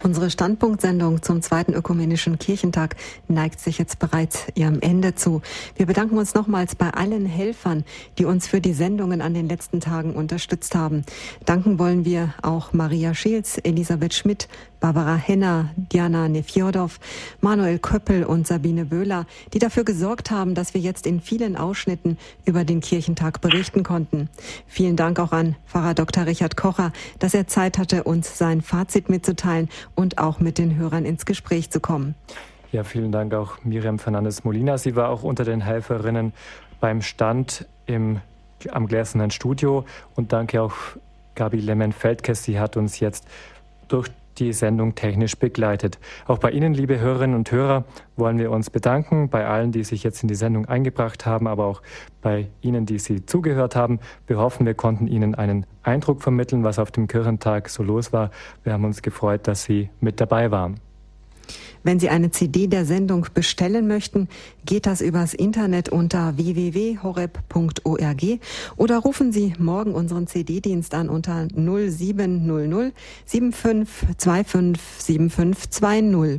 [0.00, 2.94] Unsere Standpunktsendung zum zweiten ökumenischen Kirchentag
[3.26, 5.42] neigt sich jetzt bereits ihrem Ende zu.
[5.76, 7.84] Wir bedanken uns nochmals bei allen Helfern,
[8.16, 11.04] die uns für die Sendungen an den letzten Tagen unterstützt haben.
[11.44, 14.48] Danken wollen wir auch Maria Scheels, Elisabeth Schmidt,
[14.80, 17.00] Barbara Henner, Diana Nefjordov,
[17.40, 22.16] Manuel Köppel und Sabine Böhler, die dafür gesorgt haben, dass wir jetzt in vielen Ausschnitten
[22.44, 24.28] über den Kirchentag berichten konnten.
[24.68, 26.26] Vielen Dank auch an Pfarrer Dr.
[26.26, 29.68] Richard Kocher, dass er Zeit hatte, uns sein Fazit mitzuteilen
[29.98, 32.14] und auch mit den Hörern ins Gespräch zu kommen.
[32.70, 34.78] Ja, vielen Dank auch Miriam Fernandes Molina.
[34.78, 36.32] Sie war auch unter den Helferinnen
[36.78, 38.20] beim Stand im,
[38.70, 39.84] am gläsernen Studio
[40.14, 40.74] und danke auch
[41.34, 42.44] Gabi Lemmen-Feldkes.
[42.44, 43.26] Sie hat uns jetzt
[43.88, 44.08] durch
[44.38, 45.98] die Sendung technisch begleitet.
[46.26, 47.84] Auch bei Ihnen, liebe Hörerinnen und Hörer,
[48.16, 51.66] wollen wir uns bedanken, bei allen, die sich jetzt in die Sendung eingebracht haben, aber
[51.66, 51.82] auch
[52.22, 54.00] bei Ihnen, die Sie zugehört haben.
[54.26, 58.30] Wir hoffen, wir konnten Ihnen einen Eindruck vermitteln, was auf dem Kirchentag so los war.
[58.64, 60.80] Wir haben uns gefreut, dass Sie mit dabei waren.
[61.82, 64.28] Wenn Sie eine CD der Sendung bestellen möchten,
[64.64, 68.22] geht das übers Internet unter www.horeb.org
[68.76, 72.92] oder rufen Sie morgen unseren CD-Dienst an unter 0700
[73.24, 76.36] 7525 7520.